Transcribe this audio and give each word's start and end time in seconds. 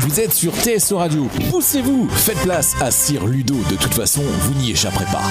Vous 0.00 0.20
êtes 0.20 0.32
sur 0.32 0.52
TSO 0.54 0.98
Radio. 0.98 1.28
Poussez-vous, 1.50 2.08
faites 2.08 2.38
place 2.38 2.74
à 2.80 2.92
Sir 2.92 3.26
Ludo. 3.26 3.56
De 3.68 3.74
toute 3.74 3.94
façon, 3.94 4.22
vous 4.22 4.54
n'y 4.54 4.70
échapperez 4.70 5.06
pas. 5.06 5.24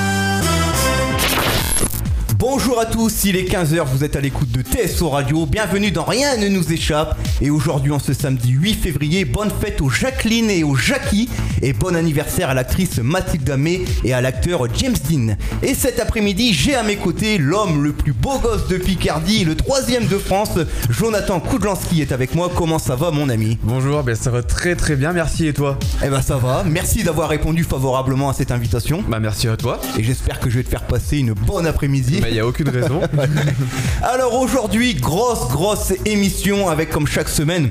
Bonjour 2.37 2.79
à 2.79 2.85
tous, 2.85 3.23
il 3.23 3.35
est 3.35 3.49
15h, 3.49 3.85
vous 3.85 4.03
êtes 4.03 4.15
à 4.15 4.21
l'écoute 4.21 4.51
de 4.51 4.61
TSO 4.61 5.09
Radio, 5.09 5.45
bienvenue 5.45 5.89
dans 5.89 6.03
Rien 6.03 6.37
ne 6.37 6.49
nous 6.49 6.71
échappe. 6.71 7.17
Et 7.41 7.49
aujourd'hui, 7.49 7.91
en 7.91 7.99
ce 7.99 8.13
samedi 8.13 8.51
8 8.51 8.73
février, 8.73 9.25
bonne 9.25 9.51
fête 9.61 9.81
aux 9.81 9.89
Jacqueline 9.89 10.49
et 10.49 10.63
aux 10.63 10.75
Jackie, 10.75 11.29
et 11.61 11.73
bon 11.73 11.95
anniversaire 11.95 12.49
à 12.49 12.53
l'actrice 12.53 12.99
Mathilde 12.99 13.49
May 13.57 13.81
et 14.03 14.13
à 14.13 14.21
l'acteur 14.21 14.67
James 14.75 14.95
Dean. 15.09 15.35
Et 15.63 15.73
cet 15.73 15.99
après-midi, 15.99 16.53
j'ai 16.53 16.75
à 16.75 16.83
mes 16.83 16.95
côtés 16.95 17.37
l'homme 17.37 17.83
le 17.83 17.93
plus 17.93 18.13
beau 18.13 18.39
gosse 18.39 18.67
de 18.67 18.77
Picardie, 18.77 19.45
le 19.45 19.55
troisième 19.55 20.07
de 20.07 20.17
France, 20.17 20.59
Jonathan 20.89 21.39
Koudlanski 21.39 22.01
est 22.01 22.11
avec 22.11 22.35
moi. 22.35 22.51
Comment 22.53 22.79
ça 22.79 22.95
va, 22.95 23.11
mon 23.11 23.29
ami? 23.29 23.57
Bonjour, 23.63 24.03
ben 24.03 24.15
ça 24.15 24.29
va 24.29 24.43
très 24.43 24.75
très 24.75 24.95
bien, 24.95 25.13
merci 25.13 25.47
et 25.47 25.53
toi? 25.53 25.77
Eh 26.03 26.09
ben 26.09 26.21
ça 26.21 26.37
va, 26.37 26.63
merci 26.65 27.03
d'avoir 27.03 27.29
répondu 27.29 27.63
favorablement 27.63 28.29
à 28.29 28.33
cette 28.33 28.51
invitation. 28.51 29.03
Bah 29.07 29.19
merci 29.19 29.47
à 29.47 29.57
toi. 29.57 29.79
Et 29.97 30.03
j'espère 30.03 30.39
que 30.39 30.49
je 30.49 30.57
vais 30.57 30.63
te 30.63 30.69
faire 30.69 30.83
passer 30.83 31.17
une 31.17 31.33
bonne 31.33 31.65
après-midi. 31.65 32.19
Bah 32.21 32.29
y 32.29 32.39
a 32.39 32.47
aucune 32.47 32.69
raison. 32.69 33.01
Alors 34.03 34.39
aujourd'hui, 34.39 34.95
grosse 34.95 35.47
grosse 35.49 35.93
émission 36.05 36.69
avec 36.69 36.89
comme 36.89 37.07
chaque 37.07 37.29
semaine 37.29 37.69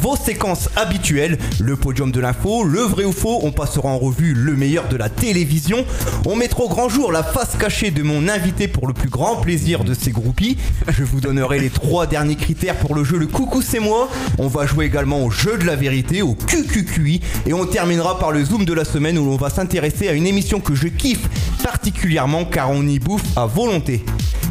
vos 0.00 0.16
séquences 0.16 0.70
habituelles, 0.76 1.38
le 1.60 1.76
podium 1.76 2.10
de 2.10 2.20
l'info, 2.20 2.64
le 2.64 2.80
vrai 2.80 3.04
ou 3.04 3.12
faux, 3.12 3.40
on 3.42 3.52
passera 3.52 3.88
en 3.88 3.98
revue 3.98 4.32
le 4.32 4.56
meilleur 4.56 4.88
de 4.88 4.96
la 4.96 5.10
télévision, 5.10 5.84
on 6.24 6.36
mettra 6.36 6.62
au 6.62 6.68
grand 6.68 6.88
jour 6.88 7.12
la 7.12 7.22
face 7.22 7.56
cachée 7.58 7.90
de 7.90 8.02
mon 8.02 8.28
invité 8.28 8.66
pour 8.66 8.86
le 8.86 8.94
plus 8.94 9.10
grand 9.10 9.36
plaisir 9.36 9.84
de 9.84 9.92
ses 9.92 10.10
groupies, 10.10 10.56
je 10.88 11.04
vous 11.04 11.20
donnerai 11.20 11.58
les 11.58 11.68
trois 11.68 12.06
derniers 12.06 12.36
critères 12.36 12.76
pour 12.76 12.94
le 12.94 13.04
jeu. 13.04 13.18
Le 13.18 13.26
coucou 13.26 13.60
c'est 13.60 13.80
moi, 13.80 14.08
on 14.38 14.48
va 14.48 14.64
jouer 14.64 14.86
également 14.86 15.22
au 15.22 15.30
jeu 15.30 15.58
de 15.58 15.64
la 15.64 15.76
vérité, 15.76 16.22
au 16.22 16.34
QQQI, 16.34 17.20
et 17.46 17.52
on 17.52 17.66
terminera 17.66 18.18
par 18.18 18.32
le 18.32 18.42
zoom 18.42 18.64
de 18.64 18.72
la 18.72 18.86
semaine 18.86 19.18
où 19.18 19.26
l'on 19.26 19.36
va 19.36 19.50
s'intéresser 19.50 20.08
à 20.08 20.12
une 20.12 20.26
émission 20.26 20.60
que 20.60 20.74
je 20.74 20.88
kiffe 20.88 21.28
particulièrement 21.62 22.46
car 22.46 22.70
on 22.70 22.86
y 22.86 22.98
bouffe 22.98 23.36
à 23.36 23.44
volonté. 23.44 24.02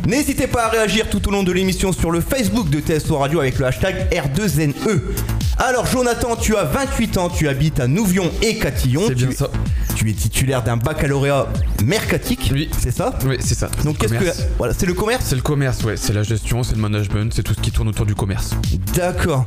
N'hésitez 0.08 0.48
pas 0.48 0.66
à 0.66 0.70
réagir 0.70 1.10
tout 1.10 1.28
au 1.28 1.32
long 1.32 1.44
de 1.44 1.52
l'émission 1.52 1.92
sur 1.92 2.12
le 2.12 2.22
Facebook 2.22 2.70
de 2.70 2.80
TSO 2.80 3.18
Radio 3.18 3.40
avec 3.42 3.60
le 3.60 3.66
hashtag 3.66 4.08
R2NE. 4.12 5.39
Alors 5.62 5.86
Jonathan, 5.86 6.38
tu 6.38 6.56
as 6.56 6.64
28 6.64 7.18
ans, 7.18 7.30
tu 7.30 7.50
habites 7.50 7.82
à 7.82 7.88
Nouvion 7.88 8.32
et 8.42 8.58
Catillon. 8.58 9.02
C'est 9.06 9.16
bien 9.16 9.32
ça. 9.32 9.52
Tu 9.96 10.10
es 10.10 10.14
titulaire 10.14 10.64
d'un 10.64 10.78
baccalauréat 10.78 11.48
mercatique, 11.84 12.52
Oui. 12.54 12.70
c'est 12.80 12.92
ça? 12.92 13.14
Oui, 13.26 13.36
c'est 13.40 13.56
ça. 13.56 13.70
Donc 13.84 13.98
qu'est-ce 13.98 14.14
que 14.14 14.26
voilà, 14.58 14.74
c'est 14.78 14.86
le 14.86 14.94
commerce? 14.94 15.26
C'est 15.28 15.36
le 15.36 15.42
commerce, 15.42 15.84
ouais, 15.84 15.98
c'est 15.98 16.14
la 16.14 16.24
gestion, 16.24 16.64
c'est 16.64 16.76
le 16.76 16.82
management, 16.82 17.34
c'est 17.36 17.44
tout 17.44 17.54
ce 17.54 17.60
qui 17.60 17.72
tourne 17.72 17.90
autour 17.90 18.06
du 18.06 18.16
commerce. 18.16 18.52
D'accord. 18.96 19.44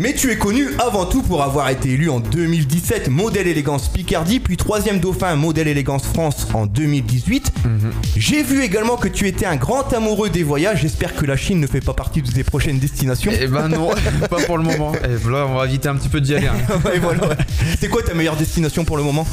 Mais 0.00 0.12
tu 0.14 0.32
es 0.32 0.36
connu 0.38 0.66
avant 0.84 1.04
tout 1.06 1.22
pour 1.22 1.42
avoir 1.44 1.68
été 1.68 1.90
élu 1.90 2.10
en 2.10 2.18
2017 2.18 3.08
modèle 3.08 3.46
élégance 3.46 3.88
Picardie, 3.88 4.40
puis 4.40 4.56
troisième 4.56 4.98
dauphin 4.98 5.36
modèle 5.36 5.68
élégance 5.68 6.04
France 6.06 6.48
en 6.54 6.66
2018. 6.66 7.52
Mhm. 7.64 7.92
J'ai 8.16 8.42
vu 8.42 8.62
également 8.64 8.96
que 8.96 9.06
tu 9.06 9.28
étais 9.28 9.46
un 9.46 9.56
grand 9.56 9.92
amoureux 9.92 10.30
des 10.30 10.42
voyages. 10.42 10.80
J'espère 10.82 11.14
que 11.14 11.24
la 11.26 11.36
Chine 11.36 11.60
ne 11.60 11.66
fait 11.68 11.80
pas 11.80 11.94
partie 11.94 12.22
de 12.22 12.30
tes 12.30 12.42
prochaines 12.42 12.78
destinations. 12.80 13.30
Eh 13.40 13.46
ben 13.46 13.68
non, 13.68 13.90
pas 14.30 14.40
pour 14.42 14.58
le 14.58 14.64
moment. 14.64 14.92
Et 15.04 15.14
voilà, 15.22 15.46
on 15.46 15.54
va 15.54 15.66
éviter 15.66 15.88
un 15.88 15.94
petit 15.94 16.08
peu 16.08 16.20
d'y 16.20 16.34
aller. 16.34 16.48
hein. 16.48 16.54
Ouais, 16.84 16.98
voilà, 16.98 17.28
ouais. 17.28 17.36
C'est 17.80 17.88
quoi 17.88 18.02
ta 18.02 18.14
meilleure 18.14 18.36
destination 18.36 18.84
pour 18.84 18.96
le 18.96 19.04
moment? 19.04 19.26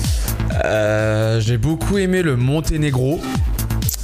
Euh, 0.63 1.39
j'ai 1.39 1.57
beaucoup 1.57 1.97
aimé 1.97 2.21
le 2.21 2.35
Monténégro. 2.35 3.19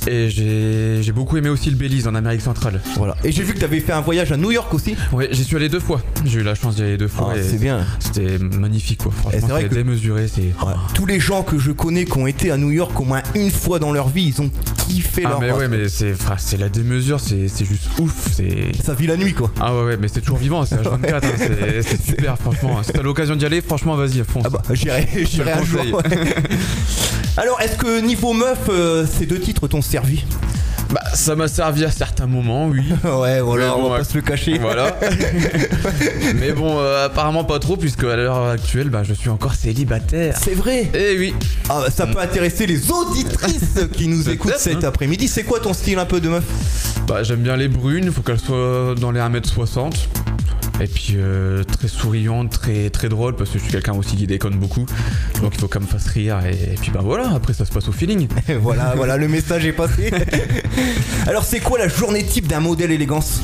Et 0.09 0.29
j'ai 0.29 1.11
beaucoup 1.11 1.37
aimé 1.37 1.49
aussi 1.49 1.69
le 1.69 1.75
Belize 1.75 2.07
en 2.07 2.15
Amérique 2.15 2.41
centrale. 2.41 2.81
Voilà. 2.95 3.15
Et 3.23 3.31
j'ai 3.31 3.43
vu 3.43 3.53
que 3.53 3.59
tu 3.59 3.65
avais 3.65 3.79
fait 3.79 3.91
un 3.93 4.01
voyage 4.01 4.31
à 4.31 4.37
New 4.37 4.51
York 4.51 4.73
aussi. 4.73 4.95
Ouais, 5.11 5.27
j'y 5.31 5.43
suis 5.43 5.55
allé 5.55 5.69
deux 5.69 5.79
fois. 5.79 6.01
J'ai 6.25 6.39
eu 6.39 6.43
la 6.43 6.55
chance 6.55 6.75
d'y 6.75 6.83
aller 6.83 6.97
deux 6.97 7.07
fois. 7.07 7.33
Ah, 7.35 7.39
c'est 7.41 7.59
bien. 7.59 7.85
C'était 7.99 8.37
magnifique 8.37 9.03
quoi. 9.03 9.11
Franchement, 9.11 9.47
c'est 9.59 9.69
que- 9.69 9.75
démesuré. 9.75 10.27
C'est. 10.27 10.41
Ouais. 10.41 10.73
Tous 10.93 11.05
les 11.05 11.19
gens 11.19 11.43
que 11.43 11.57
je 11.59 11.71
connais 11.71 12.05
qui 12.05 12.17
ont 12.17 12.27
été 12.27 12.51
à 12.51 12.57
New 12.57 12.71
York 12.71 12.97
au 12.99 13.03
moins 13.03 13.21
une 13.35 13.51
fois 13.51 13.79
dans 13.79 13.91
leur 13.91 14.07
vie, 14.09 14.33
ils 14.35 14.41
ont 14.41 14.49
kiffé 14.87 15.23
Ah 15.25 15.29
leur 15.31 15.41
mais 15.41 15.51
ouais, 15.51 15.67
mais 15.67 15.87
c'est 15.89 16.57
la 16.57 16.69
démesure, 16.69 17.19
c'est 17.19 17.47
juste 17.65 17.87
ouf. 17.99 18.29
C'est 18.33 18.71
Ça 18.83 18.93
vit 18.93 19.07
la 19.07 19.17
nuit 19.17 19.33
quoi. 19.33 19.51
Ah 19.59 19.75
ouais, 19.75 19.83
ouais, 19.83 19.97
mais 19.97 20.07
c'est 20.07 20.21
toujours 20.21 20.37
vivant, 20.37 20.65
c'est 20.65 20.75
H24, 20.75 21.15
hein, 21.15 21.19
c'est- 21.37 21.81
c'est 21.81 22.01
super, 22.01 22.37
franchement. 22.37 22.81
Si 22.83 22.93
t'as 22.93 23.01
l'occasion 23.01 23.35
d'y 23.35 23.45
aller, 23.45 23.61
franchement, 23.61 23.95
vas-y, 23.95 24.23
fonce. 24.23 24.43
Ah 24.45 24.49
bah 24.49 24.61
j'irai, 24.71 25.07
j'irai 25.29 25.51
un 25.51 25.63
jour. 25.65 26.01
Alors 27.37 27.61
est-ce 27.61 27.75
que 27.77 28.01
niveau 28.01 28.33
meuf, 28.33 28.57
euh, 28.69 29.05
ces 29.05 29.25
deux 29.27 29.39
titres 29.39 29.67
t'ont 29.67 29.81
servi 29.83 29.96
Bah, 30.91 31.01
ça 31.13 31.35
m'a 31.35 31.49
servi 31.49 31.83
à 31.83 31.91
certains 31.91 32.27
moments, 32.27 32.67
oui. 32.67 32.81
Ouais 33.03 33.41
voilà, 33.41 33.65
Mais 33.65 33.71
on 33.71 33.81
bon, 33.81 33.83
va 33.89 33.93
ouais. 33.93 33.97
pas 33.99 34.03
se 34.05 34.15
le 34.15 34.21
cacher. 34.21 34.57
Voilà. 34.57 34.97
mais 36.35 36.53
bon, 36.53 36.79
euh, 36.79 37.05
apparemment 37.05 37.43
pas 37.43 37.59
trop, 37.59 37.75
puisque 37.75 38.03
à 38.05 38.15
l'heure 38.15 38.45
actuelle, 38.47 38.89
bah, 38.89 39.03
je 39.03 39.13
suis 39.13 39.29
encore 39.29 39.55
célibataire. 39.55 40.35
C'est 40.41 40.53
vrai. 40.53 40.89
Eh 40.93 41.17
oui. 41.17 41.33
Ah, 41.69 41.81
bah, 41.83 41.89
ça 41.89 42.07
peut 42.07 42.19
intéresser 42.19 42.67
les 42.67 42.89
auditrices 42.89 43.79
qui 43.93 44.07
nous 44.07 44.29
écoutent 44.29 44.57
cet 44.57 44.83
hein. 44.83 44.87
après-midi. 44.87 45.27
C'est 45.27 45.43
quoi 45.43 45.59
ton 45.59 45.73
style 45.73 45.99
un 45.99 46.05
peu 46.05 46.21
de 46.21 46.29
meuf? 46.29 46.45
Bah, 47.07 47.23
j'aime 47.23 47.41
bien 47.41 47.57
les 47.57 47.67
brunes, 47.67 48.11
faut 48.11 48.21
qu'elles 48.21 48.39
soient 48.39 48.95
dans 48.97 49.11
les 49.11 49.19
1m60. 49.19 49.91
Et 50.79 50.87
puis 50.87 51.15
euh, 51.15 51.63
très 51.63 51.87
souriante, 51.87 52.51
très 52.51 52.89
très 52.89 53.09
drôle 53.09 53.35
parce 53.35 53.49
que 53.49 53.57
je 53.57 53.63
suis 53.63 53.71
quelqu'un 53.71 53.93
aussi 53.93 54.15
qui 54.15 54.27
déconne 54.27 54.55
beaucoup. 54.55 54.85
Donc 55.41 55.53
il 55.55 55.59
faut 55.59 55.67
qu'elle 55.67 55.81
me 55.81 55.87
fasse 55.87 56.07
rire 56.07 56.39
et, 56.45 56.73
et 56.73 56.75
puis 56.79 56.91
bah 56.91 57.01
voilà, 57.03 57.31
après 57.31 57.53
ça 57.53 57.65
se 57.65 57.71
passe 57.71 57.87
au 57.87 57.91
feeling. 57.91 58.27
Voilà, 58.59 58.93
voilà, 58.95 59.17
le 59.17 59.27
message 59.27 59.65
est 59.65 59.71
passé. 59.73 60.11
Alors 61.27 61.43
c'est 61.43 61.59
quoi 61.59 61.77
la 61.79 61.87
journée 61.87 62.23
type 62.23 62.47
d'un 62.47 62.59
modèle 62.59 62.91
élégance? 62.91 63.41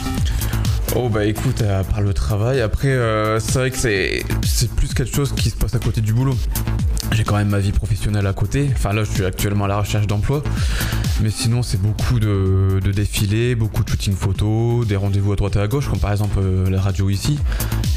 Oh 0.95 1.09
bah 1.09 1.25
écoute, 1.25 1.61
à 1.63 1.83
part 1.83 2.01
le 2.01 2.13
travail, 2.13 2.61
après 2.61 2.89
euh, 2.89 3.39
c'est 3.39 3.53
vrai 3.53 3.71
que 3.71 3.77
c'est 3.77 4.23
c'est 4.43 4.69
plus 4.69 4.93
quelque 4.93 5.13
chose 5.13 5.33
qui 5.33 5.49
se 5.49 5.55
passe 5.55 5.73
à 5.73 5.79
côté 5.79 6.01
du 6.01 6.13
boulot. 6.13 6.35
J'ai 7.11 7.23
quand 7.23 7.35
même 7.35 7.49
ma 7.49 7.59
vie 7.59 7.71
professionnelle 7.71 8.27
à 8.27 8.33
côté. 8.33 8.69
Enfin 8.73 8.93
là, 8.93 9.03
je 9.03 9.11
suis 9.11 9.25
actuellement 9.25 9.65
à 9.65 9.67
la 9.67 9.79
recherche 9.79 10.05
d'emploi. 10.05 10.43
Mais 11.21 11.31
sinon, 11.31 11.63
c'est 11.63 11.81
beaucoup 11.81 12.19
de, 12.19 12.79
de 12.83 12.91
défilés, 12.91 13.55
beaucoup 13.55 13.83
de 13.83 13.89
shooting 13.89 14.15
photo, 14.15 14.85
des 14.85 14.95
rendez-vous 14.95 15.33
à 15.33 15.35
droite 15.35 15.55
et 15.55 15.59
à 15.59 15.67
gauche, 15.67 15.89
comme 15.89 15.99
par 15.99 16.11
exemple 16.11 16.39
euh, 16.39 16.69
la 16.69 16.79
radio 16.79 17.09
ici. 17.09 17.39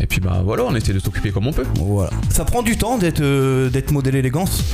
Et 0.00 0.06
puis 0.06 0.20
bah 0.20 0.40
voilà, 0.42 0.64
on 0.64 0.74
essaie 0.74 0.94
de 0.94 0.98
s'occuper 0.98 1.32
comme 1.32 1.46
on 1.46 1.52
peut. 1.52 1.66
Voilà. 1.76 2.10
Ça 2.30 2.44
prend 2.46 2.62
du 2.62 2.78
temps 2.78 2.96
d'être 2.96 3.20
euh, 3.20 3.68
d'être 3.68 3.90
modèle 3.90 4.16
élégance? 4.16 4.64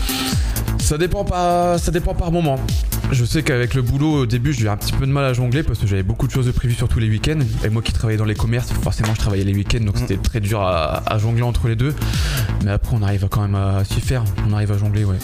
Ça 0.79 0.97
dépend 0.97 1.25
pas, 1.25 1.77
ça 1.79 1.91
dépend 1.91 2.15
par 2.15 2.31
moment. 2.31 2.59
Je 3.13 3.25
sais 3.27 3.43
qu'avec 3.43 3.75
le 3.75 3.83
boulot 3.83 4.21
au 4.23 4.27
début, 4.27 4.53
j'ai 4.55 4.65
eu 4.65 4.69
un 4.69 4.77
petit 4.77 4.93
peu 4.93 5.07
de 5.07 5.13
mal 5.13 5.25
à 5.27 5.33
jongler 5.35 5.63
parce 5.63 5.79
que 5.79 5.87
j'avais 5.87 6.03
beaucoup 6.03 6.27
de 6.27 6.33
choses 6.33 6.47
de 6.47 6.51
prévues 6.51 6.75
sur 6.75 6.89
tous 6.89 6.99
les 6.99 7.09
week-ends. 7.11 7.39
Et 7.63 7.69
moi 7.69 7.83
qui 7.83 7.93
travaillais 7.93 8.17
dans 8.19 8.25
les 8.25 8.35
commerces, 8.35 8.73
forcément 8.73 9.13
je 9.15 9.19
travaillais 9.21 9.45
les 9.45 9.55
week-ends, 9.55 9.81
donc 9.85 9.97
Mm. 9.97 9.99
c'était 10.01 10.17
très 10.17 10.41
dur 10.41 10.63
à, 10.63 11.03
à 11.13 11.19
jongler 11.19 11.43
entre 11.43 11.69
les 11.69 11.77
deux. 11.77 11.95
Mais 12.65 12.71
après, 12.71 12.97
on 12.99 13.03
arrive 13.03 13.29
quand 13.31 13.43
même 13.43 13.55
à 13.55 13.85
s'y 13.85 14.01
faire. 14.01 14.25
On 14.49 14.53
arrive 14.55 14.73
à 14.73 14.79
jongler, 14.79 15.05
ouais. 15.05 15.17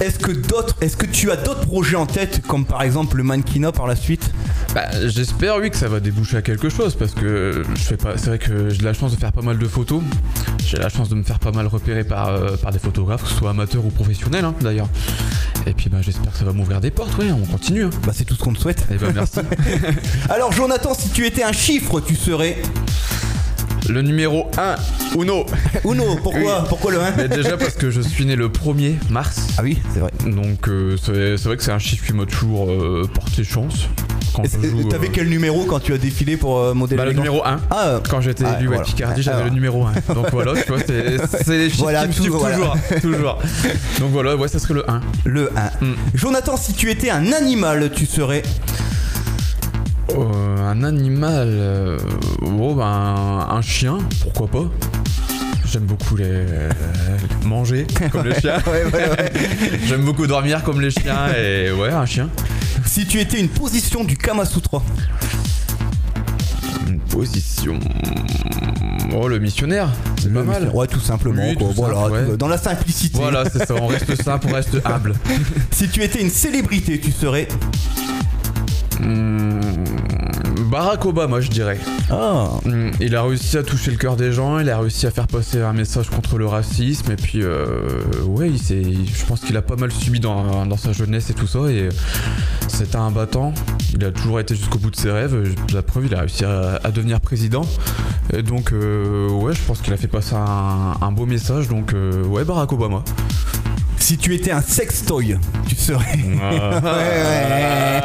Est-ce 0.00 0.18
que 0.18 0.30
d'autres, 0.32 0.76
est-ce 0.82 0.96
que 0.96 1.06
tu 1.06 1.30
as 1.30 1.36
d'autres 1.36 1.60
projets 1.62 1.96
en 1.96 2.04
tête, 2.06 2.42
comme 2.46 2.66
par 2.66 2.82
exemple 2.82 3.16
le 3.16 3.22
mannequinat 3.22 3.72
par 3.72 3.86
la 3.86 3.96
suite? 3.96 4.30
Bah, 4.74 4.82
j'espère 5.06 5.56
oui 5.56 5.70
que 5.70 5.76
ça 5.76 5.88
va 5.88 6.00
déboucher 6.00 6.36
à 6.36 6.42
quelque 6.42 6.68
chose 6.68 6.94
parce 6.94 7.12
que 7.12 7.62
je 7.74 7.80
fais 7.80 7.96
pas. 7.96 8.18
C'est 8.18 8.26
vrai 8.26 8.38
que 8.38 8.68
j'ai 8.68 8.78
de 8.78 8.84
la 8.84 8.92
chance 8.92 9.12
de 9.12 9.16
faire 9.18 9.32
pas 9.32 9.40
mal 9.40 9.58
de 9.58 9.66
photos. 9.66 10.02
J'ai 10.66 10.76
la 10.76 10.90
chance 10.90 11.08
de 11.08 11.14
me 11.14 11.22
faire 11.22 11.38
pas 11.38 11.50
mal 11.52 11.66
repérer 11.66 12.04
par, 12.04 12.28
euh, 12.28 12.56
par 12.56 12.72
des 12.72 12.78
photographes, 12.78 13.22
que 13.22 13.28
ce 13.30 13.34
soit 13.36 13.50
amateurs 13.50 13.84
ou 13.86 13.90
professionnels 13.90 14.44
hein, 14.44 14.54
d'ailleurs. 14.60 14.88
Et 15.66 15.72
puis 15.72 15.88
bah 15.88 15.98
j'espère 16.02 16.30
que 16.32 16.38
ça 16.38 16.44
va 16.44 16.52
m'ouvrir 16.52 16.80
des 16.80 16.90
portes, 16.90 17.16
ouais, 17.18 17.30
on 17.32 17.46
continue. 17.46 17.84
hein. 17.84 17.90
Bah 18.06 18.12
c'est 18.14 18.24
tout 18.24 18.34
ce 18.34 18.40
qu'on 18.40 18.52
te 18.52 18.60
souhaite. 18.60 18.84
Et 18.92 18.96
bah 18.96 19.08
merci. 19.14 19.40
Alors 20.28 20.52
Jonathan, 20.52 20.92
si 20.94 21.08
tu 21.08 21.24
étais 21.24 21.42
un 21.42 21.52
chiffre, 21.52 22.00
tu 22.00 22.14
serais? 22.16 22.58
Le 23.88 24.02
numéro 24.02 24.50
1, 24.58 24.74
Uno. 25.20 25.46
Uno. 25.84 26.16
Pourquoi 26.22 26.40
Oui. 26.60 26.66
Pourquoi 26.68 26.92
le 26.92 27.00
1 27.00 27.12
Mais 27.16 27.28
déjà 27.28 27.56
parce 27.56 27.74
que 27.74 27.90
je 27.90 28.00
suis 28.00 28.24
né 28.26 28.34
le 28.36 28.48
1er 28.48 28.94
mars. 29.10 29.46
Ah 29.58 29.62
oui, 29.62 29.78
c'est 29.94 30.00
vrai. 30.00 30.10
Donc 30.26 30.68
euh, 30.68 30.96
c'est 30.96 31.36
vrai 31.44 31.56
que 31.56 31.62
c'est 31.62 31.72
un 31.72 31.78
chiffre 31.78 32.04
qui 32.06 32.12
m'a 32.12 32.26
toujours 32.26 32.68
euh, 32.70 33.08
porté 33.12 33.44
chance. 33.44 33.88
T'avais 34.90 35.06
euh, 35.06 35.10
quel 35.12 35.28
numéro 35.28 35.64
quand 35.64 35.80
tu 35.80 35.94
as 35.94 35.98
défilé 35.98 36.36
pour 36.36 36.58
euh, 36.58 36.74
modèle 36.74 36.98
bah, 36.98 37.04
le 37.06 37.12
numéro 37.12 37.42
1. 37.44 37.60
Ah, 37.70 37.86
euh, 37.86 38.00
Quand 38.08 38.20
j'étais 38.20 38.44
Ah, 38.46 38.58
élu 38.58 38.66
voilà. 38.66 38.82
à 38.82 38.84
Picardie, 38.84 39.22
j'avais 39.22 39.36
Alors. 39.38 39.48
le 39.48 39.54
numéro 39.54 39.84
1. 39.86 39.92
Donc 40.14 40.26
voilà, 40.30 40.52
tu 40.60 40.68
vois, 40.72 40.80
c'est 40.86 41.48
les 41.56 41.70
chiffres 41.70 41.82
Voilà, 41.84 42.06
qui 42.06 42.22
me 42.22 42.28
voilà. 42.28 42.56
toujours. 42.56 42.76
toujours. 43.00 43.38
Donc 44.00 44.10
voilà, 44.10 44.36
ouais, 44.36 44.48
ça 44.48 44.58
serait 44.58 44.74
le 44.74 44.90
1. 44.90 45.00
le 45.24 45.50
1. 45.80 45.84
Mm. 45.84 45.94
Jonathan, 46.14 46.56
si 46.56 46.74
tu 46.74 46.90
étais 46.90 47.10
un 47.10 47.32
animal, 47.32 47.90
tu 47.94 48.04
serais 48.04 48.42
Euh, 50.10 50.70
un 50.70 50.82
animal. 50.84 51.48
euh, 51.50 51.98
oh, 52.42 52.74
ben, 52.74 53.46
un, 53.50 53.60
chien, 53.62 53.98
pourquoi 54.22 54.46
pas 54.48 54.64
J'aime 55.70 55.84
beaucoup 55.84 56.16
les 56.16 56.24
euh, 56.28 56.70
manger 57.44 57.86
comme 58.12 58.26
les 58.26 58.38
chiens. 58.40 58.58
Ouais, 58.66 58.84
ouais, 58.84 59.08
ouais. 59.10 59.32
J'aime 59.86 60.02
beaucoup 60.04 60.26
dormir 60.26 60.62
comme 60.62 60.80
les 60.80 60.90
chiens 60.90 61.28
et 61.36 61.72
ouais, 61.72 61.90
un 61.90 62.06
chien. 62.06 62.28
Si 62.84 63.04
tu 63.06 63.20
étais 63.20 63.40
une 63.40 63.48
position 63.48 64.04
du 64.04 64.16
Kama 64.16 64.44
Sutra 64.44 64.80
Une 66.86 67.00
position. 67.00 67.78
Oh, 69.12 69.26
le 69.28 69.38
missionnaire, 69.40 69.88
c'est 70.22 70.32
pas 70.32 70.42
mal. 70.44 70.70
Ouais, 70.72 70.86
tout 70.86 71.00
simplement. 71.00 71.42
Oui, 71.48 71.56
quoi. 71.56 71.68
tout 71.68 71.74
voilà, 71.74 71.94
simple, 71.96 72.12
ouais. 72.12 72.26
tout- 72.26 72.36
dans 72.36 72.48
la 72.48 72.58
simplicité. 72.58 73.18
Voilà, 73.18 73.44
c'est 73.50 73.66
ça, 73.66 73.74
on 73.74 73.86
reste 73.88 74.22
simple, 74.22 74.46
on 74.50 74.54
reste 74.54 74.76
humble. 74.84 75.14
Si 75.72 75.88
tu 75.88 76.02
étais 76.02 76.22
une 76.22 76.30
célébrité, 76.30 77.00
tu 77.00 77.10
serais 77.10 77.48
Hmm, 78.98 79.60
Barack 80.76 81.06
Obama, 81.06 81.40
je 81.40 81.48
dirais. 81.48 81.78
Ah. 82.10 82.50
Mm, 82.66 82.90
Il 83.00 83.16
a 83.16 83.22
réussi 83.22 83.56
à 83.56 83.62
toucher 83.62 83.90
le 83.92 83.96
cœur 83.96 84.14
des 84.14 84.30
gens, 84.30 84.58
il 84.58 84.68
a 84.68 84.78
réussi 84.78 85.06
à 85.06 85.10
faire 85.10 85.26
passer 85.26 85.62
un 85.62 85.72
message 85.72 86.10
contre 86.10 86.36
le 86.36 86.46
racisme, 86.46 87.10
et 87.12 87.16
puis, 87.16 87.38
euh, 87.42 87.78
ouais, 88.26 88.50
il 88.50 89.06
je 89.08 89.24
pense 89.24 89.40
qu'il 89.40 89.56
a 89.56 89.62
pas 89.62 89.76
mal 89.76 89.90
subi 89.90 90.20
dans, 90.20 90.66
dans 90.66 90.76
sa 90.76 90.92
jeunesse 90.92 91.30
et 91.30 91.32
tout 91.32 91.46
ça, 91.46 91.60
et 91.70 91.88
c'était 92.68 92.96
un 92.96 93.10
battant. 93.10 93.54
Il 93.94 94.04
a 94.04 94.10
toujours 94.10 94.38
été 94.38 94.54
jusqu'au 94.54 94.78
bout 94.78 94.90
de 94.90 94.96
ses 94.96 95.10
rêves. 95.10 95.54
La 95.72 95.80
preuve, 95.80 96.08
il 96.08 96.14
a 96.14 96.20
réussi 96.20 96.44
à, 96.44 96.78
à 96.84 96.90
devenir 96.90 97.22
président. 97.22 97.62
Et 98.34 98.42
donc, 98.42 98.72
euh, 98.72 99.30
ouais, 99.30 99.54
je 99.54 99.62
pense 99.62 99.80
qu'il 99.80 99.94
a 99.94 99.96
fait 99.96 100.08
passer 100.08 100.34
un, 100.34 100.92
un 101.00 101.10
beau 101.10 101.24
message. 101.24 101.68
Donc, 101.68 101.94
euh, 101.94 102.22
ouais, 102.24 102.44
Barack 102.44 102.70
Obama. 102.74 103.02
Si 104.06 104.16
tu 104.16 104.32
étais 104.36 104.52
un 104.52 104.62
sextoy, 104.62 105.36
tu 105.68 105.74
serais. 105.74 106.14
ouais. 106.22 108.00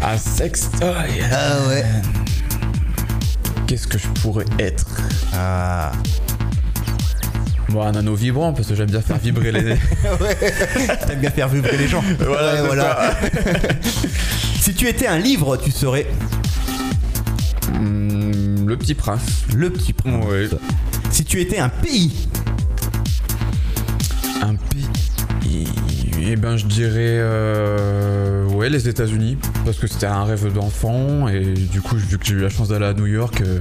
un 0.00 0.16
sextoy. 0.16 1.20
Ah 1.32 1.66
ouais. 1.66 1.84
Qu'est-ce 3.66 3.88
que 3.88 3.98
je 3.98 4.06
pourrais 4.22 4.44
être? 4.60 4.86
Ah. 5.34 5.90
Bon, 7.70 7.82
un 7.82 7.96
anneau 7.96 8.14
vibrant, 8.14 8.52
parce 8.52 8.68
que 8.68 8.76
j'aime 8.76 8.92
bien 8.92 9.00
faire 9.00 9.18
vibrer 9.18 9.50
les. 9.50 9.64
T'aimes 11.08 11.18
bien 11.18 11.30
faire 11.30 11.48
vibrer 11.48 11.78
les 11.78 11.88
gens. 11.88 12.04
Voilà, 12.20 12.62
Ouais, 12.62 12.68
voilà. 12.68 13.16
si 14.60 14.72
tu 14.72 14.86
étais 14.86 15.08
un 15.08 15.18
livre, 15.18 15.56
tu 15.56 15.72
serais? 15.72 16.06
Hmm, 17.72 18.68
le 18.68 18.76
petit 18.76 18.94
prince. 18.94 19.22
Le 19.52 19.68
Petit 19.70 19.94
Prince. 19.94 20.24
Ouais. 20.26 20.48
Si 21.10 21.24
tu 21.24 21.40
étais 21.40 21.58
un 21.58 21.70
pays, 21.70 22.28
Un 24.42 24.54
pays. 24.54 25.66
Eh 26.20 26.36
ben, 26.36 26.56
je 26.56 26.66
dirais. 26.66 26.92
euh, 27.18 28.44
Ouais, 28.48 28.68
les 28.70 28.88
États-Unis. 28.88 29.38
Parce 29.64 29.78
que 29.78 29.86
c'était 29.86 30.06
un 30.06 30.24
rêve 30.24 30.52
d'enfant. 30.52 31.28
Et 31.28 31.54
du 31.54 31.80
coup, 31.80 31.96
vu 31.96 32.18
que 32.18 32.26
j'ai 32.26 32.34
eu 32.34 32.40
la 32.40 32.48
chance 32.50 32.68
d'aller 32.68 32.86
à 32.86 32.92
New 32.94 33.06
York, 33.06 33.40
euh, 33.40 33.60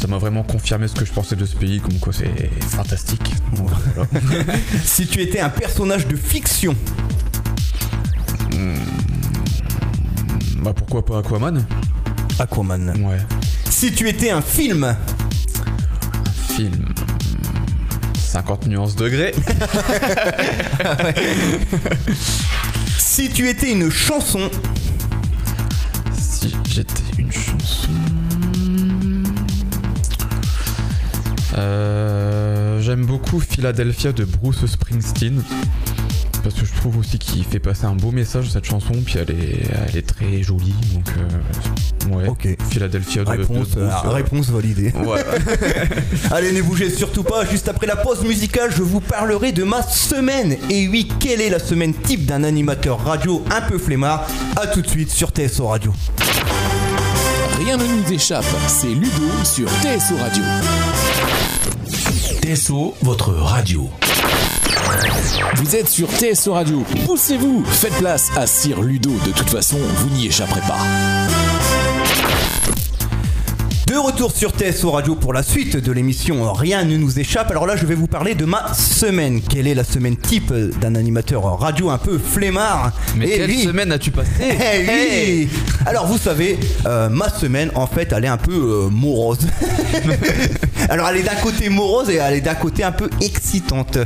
ça 0.00 0.06
m'a 0.06 0.18
vraiment 0.18 0.42
confirmé 0.42 0.88
ce 0.88 0.94
que 0.94 1.04
je 1.04 1.12
pensais 1.12 1.36
de 1.36 1.44
ce 1.44 1.56
pays. 1.56 1.80
Comme 1.80 1.98
quoi, 1.98 2.12
c'est 2.12 2.50
fantastique. 2.60 3.32
Voilà. 3.52 4.06
si 4.84 5.06
tu 5.06 5.20
étais 5.20 5.40
un 5.40 5.48
personnage 5.50 6.06
de 6.06 6.16
fiction, 6.16 6.74
bah, 10.62 10.72
pourquoi 10.74 11.04
pas 11.04 11.18
Aquaman? 11.20 11.64
Aquaman. 12.38 12.90
Ouais. 13.06 13.18
Si 13.68 13.92
tu 13.92 14.08
étais 14.08 14.30
un 14.30 14.42
film, 14.42 14.94
Film. 16.48 16.84
50 18.30 18.68
nuances 18.68 18.94
degrés. 18.94 19.34
si 22.98 23.28
tu 23.28 23.48
étais 23.48 23.72
une 23.72 23.90
chanson, 23.90 24.48
Si 26.16 26.54
j'étais 26.68 27.02
une 27.18 27.32
chanson. 27.32 27.88
Euh, 31.58 32.80
J'aime 32.80 33.04
beaucoup 33.04 33.40
Philadelphia 33.40 34.12
de 34.12 34.24
Bruce 34.24 34.64
Springsteen. 34.64 35.42
Parce 36.42 36.54
que 36.54 36.64
je 36.64 36.72
trouve 36.74 36.98
aussi 36.98 37.18
qu'il 37.18 37.44
fait 37.44 37.58
passer 37.58 37.84
un 37.84 37.94
beau 37.94 38.10
message 38.10 38.50
cette 38.50 38.64
chanson, 38.64 38.94
puis 39.04 39.16
elle 39.18 39.30
est, 39.30 39.62
elle 39.88 39.96
est 39.96 40.06
très 40.06 40.42
jolie. 40.42 40.74
Donc, 40.94 41.08
euh, 41.08 42.16
ouais. 42.16 42.28
Ok. 42.28 42.48
Philadelphia 42.70 43.24
de, 43.24 43.30
réponse, 43.30 43.70
de 43.70 43.80
euh, 43.80 43.90
euh, 44.04 44.08
réponse 44.10 44.48
validée. 44.50 44.92
ouais. 45.04 45.24
Allez, 46.30 46.52
ne 46.52 46.62
bougez 46.62 46.90
surtout 46.90 47.22
pas. 47.22 47.44
Juste 47.44 47.68
après 47.68 47.86
la 47.86 47.96
pause 47.96 48.22
musicale, 48.22 48.70
je 48.74 48.82
vous 48.82 49.00
parlerai 49.00 49.52
de 49.52 49.64
ma 49.64 49.82
semaine. 49.82 50.56
Et 50.70 50.88
oui, 50.88 51.08
quelle 51.20 51.40
est 51.40 51.50
la 51.50 51.58
semaine 51.58 51.92
type 51.94 52.24
d'un 52.24 52.44
animateur 52.44 53.04
radio 53.04 53.44
un 53.50 53.60
peu 53.60 53.78
flemmard? 53.78 54.26
A 54.56 54.66
tout 54.66 54.82
de 54.82 54.88
suite 54.88 55.10
sur 55.10 55.30
TSO 55.30 55.66
Radio. 55.66 55.92
Rien 57.58 57.76
ne 57.76 57.84
nous 57.84 58.12
échappe, 58.12 58.44
c'est 58.66 58.88
Ludo 58.88 59.28
sur 59.44 59.68
TSO 59.68 60.16
Radio. 60.16 60.42
TSO, 62.42 62.94
votre 63.02 63.32
radio. 63.34 63.90
Vous 65.54 65.76
êtes 65.76 65.88
sur 65.88 66.08
TSO 66.08 66.52
Radio, 66.52 66.84
poussez-vous, 67.06 67.64
faites 67.64 67.94
place 67.94 68.30
à 68.36 68.46
Sir 68.46 68.82
Ludo, 68.82 69.10
de 69.24 69.32
toute 69.32 69.48
façon, 69.48 69.78
vous 69.78 70.10
n'y 70.10 70.26
échapperez 70.26 70.60
pas. 70.60 71.39
De 73.90 73.96
retour 73.96 74.30
sur 74.30 74.52
TSO 74.52 74.92
Radio 74.92 75.16
pour 75.16 75.32
la 75.32 75.42
suite 75.42 75.76
de 75.76 75.90
l'émission 75.90 76.52
Rien 76.52 76.84
ne 76.84 76.96
nous 76.96 77.18
échappe. 77.18 77.50
Alors 77.50 77.66
là, 77.66 77.74
je 77.74 77.86
vais 77.86 77.96
vous 77.96 78.06
parler 78.06 78.36
de 78.36 78.44
ma 78.44 78.72
semaine. 78.72 79.40
Quelle 79.40 79.66
est 79.66 79.74
la 79.74 79.82
semaine 79.82 80.16
type 80.16 80.52
d'un 80.80 80.94
animateur 80.94 81.58
radio 81.58 81.90
un 81.90 81.98
peu 81.98 82.16
flemmard? 82.16 82.92
Mais 83.16 83.28
Eh 83.28 83.36
quelle 83.38 83.50
oui. 83.50 83.64
semaine 83.64 83.90
as-tu 83.90 84.12
passé 84.12 84.30
Eh 84.40 84.86
oui 84.86 85.48
Alors 85.86 86.06
vous 86.06 86.18
savez, 86.18 86.56
euh, 86.86 87.08
ma 87.08 87.30
semaine 87.30 87.72
en 87.74 87.88
fait 87.88 88.12
elle 88.12 88.26
est 88.26 88.28
un 88.28 88.36
peu 88.36 88.52
euh, 88.86 88.88
morose. 88.90 89.40
Alors 90.88 91.08
elle 91.08 91.16
est 91.16 91.22
d'un 91.24 91.34
côté 91.42 91.68
morose 91.68 92.10
et 92.10 92.16
elle 92.16 92.34
est 92.34 92.40
d'un 92.40 92.54
côté 92.54 92.84
un 92.84 92.92
peu 92.92 93.10
excitante. 93.20 93.98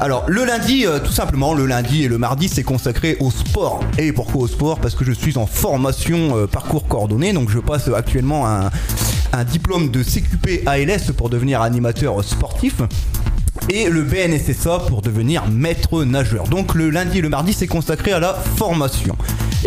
Alors 0.00 0.24
le 0.28 0.44
lundi, 0.44 0.84
euh, 0.86 0.98
tout 0.98 1.12
simplement, 1.12 1.54
le 1.54 1.64
lundi 1.64 2.04
et 2.04 2.08
le 2.08 2.18
mardi 2.18 2.50
c'est 2.50 2.62
consacré 2.62 3.16
au 3.20 3.30
sport. 3.30 3.80
Et 3.96 4.12
pourquoi 4.12 4.42
au 4.42 4.46
sport? 4.48 4.80
Parce 4.80 4.94
que 4.94 5.04
je 5.06 5.12
suis 5.12 5.38
en 5.38 5.46
formation 5.46 6.36
euh, 6.36 6.46
parcours 6.46 6.86
coordonné, 6.86 7.32
donc 7.32 7.48
je 7.50 7.58
passe 7.58 7.88
actuellement 7.88 8.46
un, 8.46 8.70
un 9.32 9.44
diplôme 9.44 9.90
de 9.90 10.02
CQP 10.02 10.66
ALS 10.66 11.12
pour 11.16 11.30
devenir 11.30 11.62
animateur 11.62 12.22
sportif 12.24 12.82
et 13.68 13.88
le 13.88 14.02
BNSSA 14.02 14.80
pour 14.88 15.02
devenir 15.02 15.48
maître 15.48 16.04
nageur. 16.04 16.44
Donc 16.48 16.74
le 16.74 16.90
lundi 16.90 17.18
et 17.18 17.20
le 17.20 17.28
mardi 17.28 17.52
c'est 17.52 17.66
consacré 17.66 18.12
à 18.12 18.20
la 18.20 18.34
formation. 18.34 19.16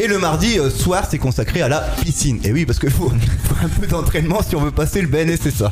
Et 0.02 0.08
le 0.08 0.18
mardi 0.18 0.60
euh, 0.60 0.70
soir 0.70 1.08
c'est 1.10 1.18
consacré 1.18 1.62
à 1.62 1.70
la 1.70 1.80
piscine. 1.80 2.40
Et 2.44 2.52
oui 2.52 2.66
parce 2.66 2.80
qu'il 2.80 2.90
faut, 2.90 3.12
un 3.64 3.70
peu 3.70 3.88
d'entraînement 3.88 4.42
si 4.42 4.56
on 4.56 4.62
veut 4.62 4.72
passer 4.72 5.02
le 5.02 5.08
BNSSA. 5.08 5.72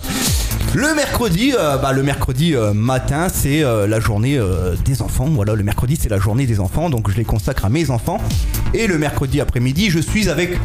Le 0.73 0.95
mercredi, 0.95 1.53
euh, 1.57 1.77
bah, 1.77 1.91
le 1.91 2.03
mercredi 2.03 2.55
euh, 2.55 2.73
matin 2.73 3.27
c'est 3.29 3.61
la 3.61 3.99
journée 3.99 4.39
des 4.85 5.01
enfants. 5.01 5.27
Voilà, 5.29 5.55
le 5.55 5.63
mercredi 5.63 5.97
c'est 5.99 6.09
la 6.09 6.19
journée 6.19 6.45
des 6.45 6.59
enfants, 6.59 6.89
donc 6.89 7.09
je 7.09 7.17
les 7.17 7.25
consacre 7.25 7.65
à 7.65 7.69
mes 7.69 7.89
enfants. 7.89 8.19
Et 8.73 8.87
le 8.87 8.97
mercredi 8.97 9.41
après-midi 9.41 9.89
je 9.89 9.99
suis 9.99 10.29
avec 10.29 10.57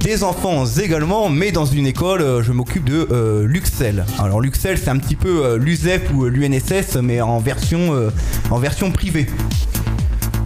des 0.00 0.22
enfants 0.22 0.64
également, 0.64 1.28
mais 1.28 1.52
dans 1.52 1.64
une 1.64 1.86
école, 1.86 2.22
euh, 2.22 2.42
je 2.42 2.52
m'occupe 2.52 2.84
de 2.84 3.08
euh, 3.10 3.46
l'Uxel. 3.46 4.04
Alors 4.18 4.40
l'Uxel, 4.40 4.78
c'est 4.78 4.90
un 4.90 4.98
petit 4.98 5.16
peu 5.16 5.44
euh, 5.44 5.58
l'USEP 5.58 6.10
ou 6.14 6.24
l'UNSS, 6.26 6.96
mais 7.02 7.20
en 7.20 7.38
version, 7.38 8.10
en 8.50 8.58
version 8.58 8.90
privée. 8.90 9.26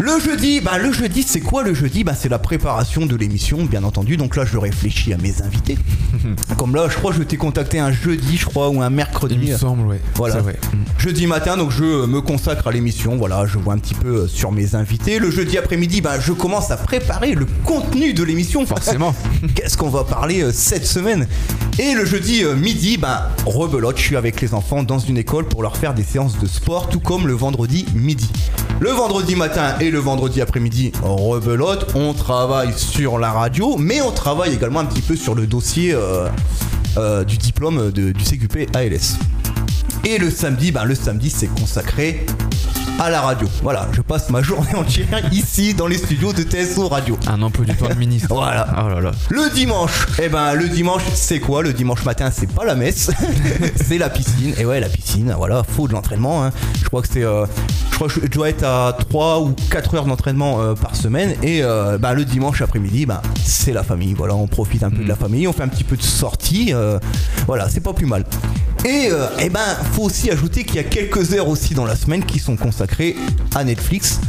Le 0.03 0.19
jeudi, 0.19 0.61
bah 0.61 0.79
le 0.79 0.91
jeudi 0.91 1.23
c'est 1.23 1.39
quoi 1.39 1.63
le 1.63 1.75
jeudi? 1.75 2.03
Bah 2.03 2.15
c'est 2.19 2.29
la 2.29 2.41
préparation 2.41 3.07
de 3.07 3.15
l'émission 3.15 3.63
bien 3.63 3.85
entendu 3.85 4.17
donc 4.17 4.35
là 4.35 4.45
je 4.45 4.59
réfléchis 4.59 5.13
à 5.13 5.17
mes 5.17 5.43
invités. 5.43 5.79
Comme 6.57 6.75
là 6.75 6.89
je 6.91 6.97
crois 6.97 7.13
que 7.13 7.19
je 7.19 7.23
t'ai 7.23 7.37
contacté 7.37 7.79
un 7.79 7.93
jeudi 7.93 8.37
je 8.37 8.47
crois 8.47 8.69
ou 8.69 8.83
un 8.83 8.91
mercredi. 8.91 9.39
Il 9.41 9.53
me 9.53 9.57
semble, 9.57 9.87
ouais. 9.87 10.01
Voilà. 10.17 10.41
Vrai. 10.41 10.57
Jeudi 10.99 11.29
matin, 11.29 11.57
donc 11.57 11.71
je 11.71 12.07
me 12.07 12.21
consacre 12.21 12.67
à 12.67 12.73
l'émission. 12.73 13.17
Voilà, 13.17 13.47
je 13.47 13.59
vois 13.59 13.75
un 13.75 13.79
petit 13.79 13.95
peu 13.95 14.23
euh, 14.23 14.27
sur 14.27 14.51
mes 14.51 14.75
invités. 14.75 15.21
Le 15.21 15.31
jeudi 15.31 15.57
après-midi, 15.57 16.01
bah, 16.01 16.19
je 16.19 16.33
commence 16.33 16.73
à 16.73 16.77
préparer 16.77 17.35
le 17.37 17.47
contenu 17.65 18.13
de 18.13 18.25
l'émission. 18.25 18.67
Forcément. 18.67 19.15
Qu'est-ce 19.55 19.77
qu'on 19.77 19.89
va 19.89 20.03
parler 20.03 20.43
euh, 20.43 20.51
cette 20.53 20.87
semaine? 20.87 21.29
Et 21.79 21.95
le 21.95 22.05
jeudi 22.05 22.45
euh, 22.45 22.57
midi, 22.57 22.97
bah, 22.97 23.31
rebelote, 23.47 23.99
je 23.99 24.03
suis 24.03 24.17
avec 24.17 24.41
les 24.41 24.53
enfants 24.53 24.83
dans 24.83 24.99
une 24.99 25.17
école 25.17 25.45
pour 25.45 25.63
leur 25.63 25.77
faire 25.77 25.95
des 25.95 26.03
séances 26.03 26.41
de 26.41 26.47
sport, 26.49 26.89
tout 26.89 27.01
comme 27.01 27.29
le 27.29 27.35
vendredi 27.35 27.87
midi. 27.95 28.31
Le 28.81 28.91
vendredi 28.91 29.37
matin 29.37 29.77
et 29.79 29.92
le 29.93 29.99
vendredi 29.99 30.41
après-midi, 30.41 30.91
rebelote, 31.03 31.93
on 31.95 32.15
travaille 32.15 32.73
sur 32.77 33.19
la 33.19 33.31
radio, 33.31 33.77
mais 33.79 34.01
on 34.01 34.11
travaille 34.11 34.55
également 34.55 34.81
un 34.81 34.87
petit 34.87 35.03
peu 35.03 35.15
sur 35.17 35.35
le 35.35 35.47
dossier 35.47 35.93
euh, 35.95 36.29
euh, 36.97 37.25
du 37.25 37.37
diplôme 37.37 37.91
de- 37.93 38.11
du 38.13 38.25
CQP 38.25 38.75
ALS. 38.75 39.19
Et 40.05 40.19
le 40.19 40.31
samedi, 40.31 40.73
ben 40.73 40.85
le 40.85 40.95
samedi 40.95 41.31
c'est 41.31 41.47
consacré 41.47 42.25
à 42.99 43.11
la 43.11 43.21
radio. 43.21 43.49
Voilà, 43.63 43.89
je 43.93 44.01
passe 44.01 44.31
ma 44.31 44.43
journée 44.43 44.75
entière 44.77 45.07
ici 45.33 45.75
dans 45.75 45.87
les 45.87 45.99
studios 45.99 46.33
de 46.33 46.43
TSO 46.43 46.89
Radio. 46.89 47.19
Un 47.27 47.43
emploi 47.43 47.65
du 47.65 47.75
temps 47.75 47.89
de 47.89 47.95
ministre. 47.95 48.29
Voilà. 48.31 48.67
Oh 48.85 48.89
là 48.89 49.01
là. 49.01 49.11
Le 49.31 49.53
dimanche, 49.53 50.07
eh 50.23 50.29
ben 50.29 50.55
le 50.55 50.69
dimanche 50.69 51.03
c'est 51.15 51.41
quoi 51.41 51.63
Le 51.63 51.73
dimanche 51.73 52.05
matin? 52.05 52.31
C'est 52.33 52.51
pas 52.53 52.65
la 52.65 52.75
messe, 52.75 53.11
c'est 53.77 53.99
la 53.99 54.09
piscine. 54.11 54.55
Et 54.59 54.65
ouais 54.65 54.79
la 54.81 54.89
piscine, 54.89 55.35
voilà, 55.37 55.63
faut 55.65 55.89
de 55.89 55.93
l'entraînement. 55.93 56.45
hein. 56.45 56.53
Je 56.81 56.85
crois 56.85 57.03
que 57.03 57.09
c'est, 57.09 57.25
euh, 57.25 57.47
je 57.91 57.95
crois 57.97 58.09
que 58.09 58.15
je 58.23 58.27
dois 58.29 58.49
être 58.51 58.65
à 58.65 58.97
3 58.97 59.41
ou 59.41 59.55
4 59.71 59.95
heures 59.97 60.05
d'entraînement 60.07 60.61
euh, 60.61 60.75
par 60.75 60.95
semaine. 60.95 61.35
Et 61.43 61.63
euh, 61.63 61.99
ben, 61.99 62.13
le 62.15 62.25
dimanche 62.25 62.61
après-midi, 62.63 63.07
ben, 63.07 63.21
c'est 63.45 63.73
la 63.73 63.83
famille. 63.83 64.15
Voilà, 64.15 64.35
on 64.37 64.47
profite 64.47 64.83
un 64.85 64.91
peu 64.91 65.03
de 65.03 65.09
la 65.09 65.17
famille, 65.17 65.49
on 65.49 65.53
fait 65.53 65.63
un 65.65 65.69
petit 65.69 65.85
peu 65.85 65.97
de 65.97 66.03
sortie. 66.03 66.73
euh, 66.73 66.99
voilà, 67.47 67.69
c'est 67.69 67.81
pas 67.81 67.93
plus 67.93 68.07
mal. 68.07 68.25
Et 68.85 69.09
euh, 69.13 69.29
eh 69.39 69.49
ben 69.49 69.61
faut 69.93 70.03
aussi 70.03 70.29
ajouter 70.31 70.65
qu'il 70.65 70.77
y 70.77 70.79
a 70.81 70.85
quelques 70.85 71.35
heures 71.35 71.47
aussi 71.47 71.73
dans 71.73 71.85
la 71.85 71.95
semaine 71.95 72.25
qui 72.25 72.41
sont 72.41 72.57
consacrées 72.57 73.15
à 73.55 73.63
Netflix. 73.63 74.21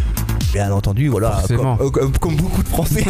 Bien 0.53 0.71
entendu, 0.71 1.07
voilà, 1.07 1.41
comme, 1.47 1.77
euh, 1.81 1.89
comme- 2.19 2.35
beaucoup 2.35 2.61
de 2.61 2.67
Français. 2.67 3.03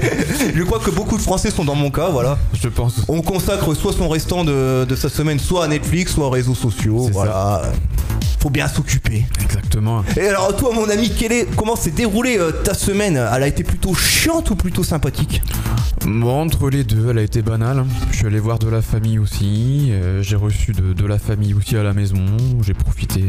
je 0.54 0.62
crois 0.64 0.78
que 0.80 0.90
beaucoup 0.90 1.16
de 1.16 1.22
Français 1.22 1.50
sont 1.50 1.64
dans 1.64 1.74
mon 1.74 1.90
cas, 1.90 2.10
voilà. 2.10 2.36
Je 2.52 2.68
pense. 2.68 3.02
On 3.08 3.22
consacre 3.22 3.72
soit 3.74 3.94
son 3.94 4.08
restant 4.10 4.44
de, 4.44 4.84
de 4.84 4.94
sa 4.96 5.08
semaine, 5.08 5.38
soit 5.38 5.64
à 5.64 5.68
Netflix, 5.68 6.12
soit 6.12 6.26
aux 6.26 6.30
réseaux 6.30 6.54
sociaux, 6.54 7.08
voilà. 7.12 7.62
Faut 8.38 8.50
bien 8.50 8.68
s'occuper. 8.68 9.26
Exactement. 9.42 10.02
Et 10.16 10.26
alors 10.28 10.54
toi, 10.56 10.72
mon 10.74 10.88
ami, 10.88 11.10
quel 11.10 11.32
est, 11.32 11.46
comment 11.56 11.76
s'est 11.76 11.90
déroulée 11.90 12.38
euh, 12.38 12.52
ta 12.52 12.72
semaine? 12.72 13.16
Elle 13.16 13.42
a 13.42 13.46
été 13.46 13.64
plutôt 13.64 13.94
chiante 13.94 14.50
ou 14.50 14.54
plutôt 14.56 14.82
sympathique? 14.82 15.42
Bon, 16.06 16.40
entre 16.42 16.70
les 16.70 16.82
deux, 16.84 17.10
elle 17.10 17.18
a 17.18 17.22
été 17.22 17.42
banale. 17.42 17.84
Je 18.10 18.16
suis 18.16 18.26
allé 18.26 18.38
voir 18.40 18.58
de 18.58 18.68
la 18.68 18.80
famille 18.80 19.18
aussi. 19.18 19.88
euh, 19.90 20.22
j'ai 20.22 20.36
reçu 20.36 20.72
de, 20.72 20.94
de 20.94 21.06
la 21.06 21.18
famille 21.18 21.52
aussi 21.52 21.76
à 21.76 21.82
la 21.82 21.92
maison. 21.92 22.24
J'ai 22.62 22.72
profité. 22.72 23.24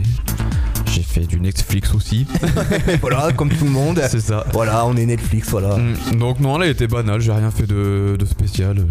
J'ai 0.92 1.04
fait 1.04 1.22
du 1.26 1.40
Netflix 1.40 1.94
aussi. 1.94 2.26
voilà, 3.02 3.32
comme 3.32 3.50
tout 3.50 3.66
le 3.66 3.72
monde. 3.72 4.02
C'est 4.10 4.20
ça. 4.20 4.46
Voilà, 4.54 4.86
on 4.86 4.96
est 4.98 5.06
Netflix, 5.06 5.50
voilà. 5.50 5.78
Mm, 5.78 6.18
Donc 6.20 6.40
non, 6.40 6.56
elle 6.58 6.68
a 6.68 6.72
été 6.72 6.88
banale. 6.88 7.22
J'ai 7.22 7.32
rien 7.32 7.52
fait 7.52 7.66
de, 7.68 8.16
de 8.20 8.26
spécial. 8.26 8.86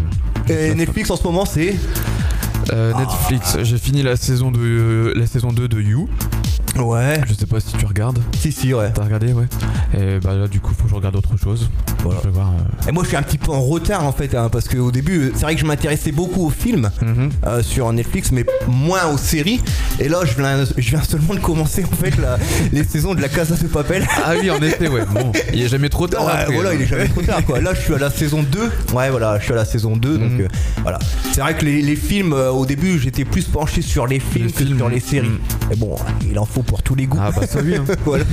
Et 0.49 0.73
Netflix 0.73 1.09
en 1.11 1.15
ce 1.15 1.23
moment, 1.23 1.45
c'est 1.45 1.75
Euh, 2.73 2.93
Netflix, 2.97 3.57
j'ai 3.63 3.77
fini 3.77 4.01
la 4.03 4.15
saison 4.15 4.51
de 4.51 5.13
la 5.15 5.25
saison 5.27 5.51
2 5.51 5.67
de 5.67 5.81
You. 5.81 6.07
Ouais, 6.77 7.19
Je 7.27 7.33
sais 7.33 7.45
pas 7.45 7.59
si 7.59 7.75
tu 7.75 7.85
regardes. 7.85 8.19
si, 8.37 8.51
si, 8.51 8.73
ouais. 8.73 8.91
T'as 8.93 9.03
regardé, 9.03 9.33
ouais. 9.33 9.45
Et 9.93 10.19
bah 10.19 10.35
là, 10.35 10.47
du 10.47 10.59
coup, 10.61 10.73
faut 10.75 10.83
que 10.85 10.89
je 10.89 10.95
regarde 10.95 11.15
autre 11.17 11.35
chose. 11.37 11.69
Voilà. 12.03 12.19
Je 12.23 12.27
vais 12.29 12.33
voir. 12.33 12.49
euh, 12.49 12.89
Et 12.89 12.91
moi, 12.91 13.03
je 13.03 13.09
suis 13.09 13.17
un 13.17 13.21
petit 13.23 13.37
peu 13.37 13.51
en 13.51 13.61
retard 13.61 14.03
en 14.05 14.11
fait, 14.11 14.33
hein, 14.35 14.49
parce 14.51 14.67
qu'au 14.67 14.91
début, 14.91 15.31
c'est 15.35 15.41
vrai 15.43 15.55
que 15.55 15.61
je 15.61 15.65
m'intéressais 15.65 16.11
beaucoup 16.11 16.45
aux 16.47 16.49
films 16.49 16.89
mhm. 17.01 17.29
euh, 17.45 17.61
sur 17.63 17.91
Netflix, 17.93 18.31
mais 18.31 18.45
moins 18.67 19.05
aux 19.13 19.17
séries. 19.17 19.61
Et 19.99 20.09
là, 20.09 20.19
je 20.25 20.35
viens, 20.35 20.63
je 20.77 20.89
viens 20.89 21.03
seulement 21.03 21.33
de 21.35 21.39
commencer 21.39 21.83
en 21.83 21.95
fait 21.95 22.17
la- 22.17 22.37
les 22.71 22.83
saisons 22.83 23.13
de 23.13 23.21
la 23.21 23.29
Casa 23.29 23.55
de 23.55 23.67
Papel. 23.67 24.07
Ah 24.25 24.33
oui, 24.39 24.49
en 24.49 24.59
effet, 24.61 24.87
ouais. 24.87 25.03
Bon, 25.13 25.31
il 25.53 25.61
est 25.61 25.67
jamais 25.67 25.89
trop 25.89 26.07
tard. 26.07 26.25
Ouais, 26.25 26.31
après, 26.33 26.53
voilà, 26.55 26.69
hein. 26.71 26.73
il 26.75 26.81
est 26.81 26.85
jamais 26.87 27.07
trop 27.07 27.21
tard 27.21 27.45
quoi. 27.45 27.59
Là, 27.59 27.73
je 27.73 27.81
suis 27.81 27.93
à 27.93 27.97
la 27.99 28.09
saison 28.09 28.43
2. 28.43 28.59
Ouais, 28.93 29.09
voilà, 29.09 29.37
je 29.39 29.43
suis 29.43 29.53
à 29.53 29.57
la 29.57 29.65
saison 29.65 29.95
2. 29.95 30.17
Donc 30.17 30.31
Mhm. 30.31 30.41
euh, 30.41 30.47
voilà. 30.81 30.99
C'est 31.33 31.41
vrai 31.41 31.55
que 31.55 31.63
les, 31.65 31.81
les 31.81 31.95
films, 31.95 32.33
euh, 32.33 32.49
au 32.51 32.65
début, 32.65 32.99
j'étais 32.99 33.25
plus 33.25 33.45
penché 33.45 33.81
sur 33.81 34.07
les 34.07 34.19
films 34.19 34.47
Les 34.47 34.51
que 34.51 34.63
films, 34.65 34.77
sur 34.77 34.89
les 34.89 34.99
séries. 34.99 35.27
mhm. 35.29 35.39
Mais 35.69 35.75
bon, 35.75 35.95
il 36.29 36.37
en 36.39 36.45
faut 36.45 36.63
pour 36.63 36.81
tous 36.83 36.95
les 36.95 37.05
goûts. 37.05 37.19
Ah 37.21 37.31
bah 37.31 37.45
ça 37.47 37.59
oui. 37.63 37.75
hein. 37.75 37.83
voilà. 38.05 38.25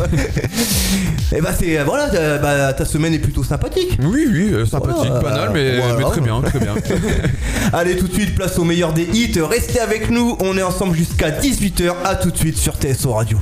Et 1.33 1.41
bah, 1.41 1.51
c'est. 1.59 1.83
Voilà, 1.85 2.09
ta- 2.09 2.39
bah, 2.39 2.73
ta 2.73 2.85
semaine 2.85 3.13
est 3.15 3.19
plutôt 3.19 3.45
sympathique. 3.59 3.99
Oui, 4.03 4.27
oui, 4.31 4.51
euh, 4.53 4.67
sympathique, 4.67 5.11
Voilà, 5.11 5.21
banal, 5.21 5.51
mais, 5.53 5.79
voilà. 5.79 5.97
mais 5.97 6.05
très 6.05 6.21
bien, 6.21 6.41
très 6.43 6.59
bien. 6.61 6.75
Allez, 7.73 7.97
tout 7.97 8.07
de 8.07 8.13
suite, 8.13 8.35
place 8.35 8.59
au 8.59 8.65
meilleur 8.65 8.93
des 8.93 9.05
hits. 9.05 9.41
Restez 9.41 9.81
avec 9.81 10.11
nous. 10.11 10.37
On 10.41 10.57
est 10.57 10.63
ensemble 10.63 10.97
jusqu'à 10.97 11.31
18h. 11.31 11.93
À 12.05 12.15
tout 12.15 12.31
de 12.31 12.37
suite 12.37 12.57
sur 12.57 12.75
TSO 12.75 13.13
Radio. 13.13 13.39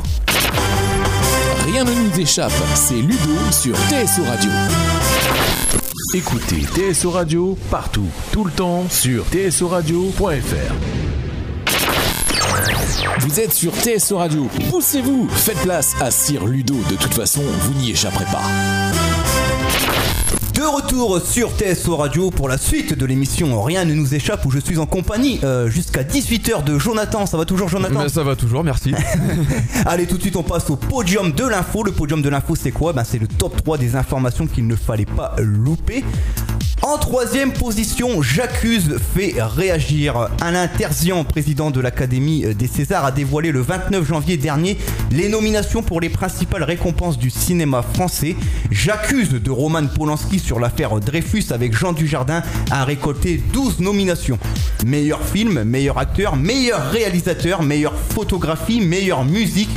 Rien 1.66 1.84
ne 1.84 1.90
nous 1.90 2.20
échappe, 2.20 2.52
c'est 2.74 2.94
Ludo 2.94 3.34
sur 3.50 3.74
TSO 3.74 4.22
Radio. 4.24 4.50
Écoutez 6.14 6.62
TSO 6.62 7.10
Radio 7.10 7.58
partout, 7.70 8.06
tout 8.30 8.44
le 8.44 8.52
temps 8.52 8.86
sur 8.88 9.24
tsoradio.fr. 9.26 10.74
Vous 13.18 13.40
êtes 13.40 13.52
sur 13.52 13.72
TSO 13.72 14.18
Radio, 14.18 14.48
poussez-vous, 14.70 15.28
faites 15.28 15.58
place 15.58 15.94
à 16.00 16.10
Sir 16.12 16.46
Ludo, 16.46 16.76
de 16.88 16.94
toute 16.94 17.14
façon, 17.14 17.42
vous 17.42 17.74
n'y 17.80 17.90
échapperez 17.90 18.26
pas. 18.26 18.44
De 20.56 20.62
retour 20.62 21.20
sur 21.20 21.50
TSO 21.50 21.96
Radio 21.96 22.30
pour 22.30 22.48
la 22.48 22.56
suite 22.56 22.94
de 22.96 23.04
l'émission 23.04 23.62
Rien 23.62 23.84
ne 23.84 23.92
nous 23.92 24.14
échappe 24.14 24.42
où 24.46 24.50
je 24.50 24.58
suis 24.58 24.78
en 24.78 24.86
compagnie 24.86 25.38
euh, 25.44 25.68
jusqu'à 25.68 26.02
18h 26.02 26.64
de 26.64 26.78
Jonathan. 26.78 27.26
Ça 27.26 27.36
va 27.36 27.44
toujours 27.44 27.68
Jonathan 27.68 28.00
Mais 28.02 28.08
ça 28.08 28.22
va 28.22 28.36
toujours, 28.36 28.64
merci. 28.64 28.94
Allez, 29.84 30.06
tout 30.06 30.16
de 30.16 30.22
suite, 30.22 30.36
on 30.36 30.42
passe 30.42 30.70
au 30.70 30.76
podium 30.76 31.30
de 31.32 31.46
l'info. 31.46 31.82
Le 31.84 31.92
podium 31.92 32.22
de 32.22 32.30
l'info, 32.30 32.54
c'est 32.56 32.70
quoi? 32.70 32.94
Ben, 32.94 33.04
C'est 33.04 33.18
le 33.18 33.26
top 33.26 33.62
3 33.62 33.76
des 33.76 33.96
informations 33.96 34.46
qu'il 34.46 34.66
ne 34.66 34.76
fallait 34.76 35.04
pas 35.04 35.36
louper. 35.38 36.02
En 36.82 36.98
troisième 36.98 37.52
position, 37.52 38.22
J'accuse 38.22 38.98
fait 39.14 39.34
réagir. 39.38 40.28
Alain 40.40 40.68
Terzian, 40.68 41.24
président 41.24 41.70
de 41.70 41.80
l'Académie 41.80 42.54
des 42.54 42.66
Césars, 42.66 43.04
a 43.04 43.12
dévoilé 43.12 43.50
le 43.50 43.60
29 43.60 44.06
janvier 44.06 44.36
dernier 44.36 44.76
les 45.10 45.28
nominations 45.28 45.82
pour 45.82 46.00
les 46.00 46.10
principales 46.10 46.62
récompenses 46.62 47.18
du 47.18 47.30
cinéma 47.30 47.82
français. 47.82 48.36
J'accuse 48.70 49.30
de 49.30 49.50
Roman 49.50 49.86
Polanski 49.86 50.38
sur 50.38 50.60
l'affaire 50.60 51.00
Dreyfus 51.00 51.46
avec 51.50 51.76
Jean 51.76 51.92
Dujardin 51.92 52.42
a 52.70 52.84
récolté 52.84 53.42
12 53.52 53.80
nominations. 53.80 54.38
Meilleur 54.86 55.22
film, 55.22 55.64
meilleur 55.64 55.98
acteur, 55.98 56.36
meilleur 56.36 56.90
réalisateur, 56.90 57.62
meilleure 57.62 57.94
photographie, 58.10 58.80
meilleure 58.80 59.24
musique. 59.24 59.70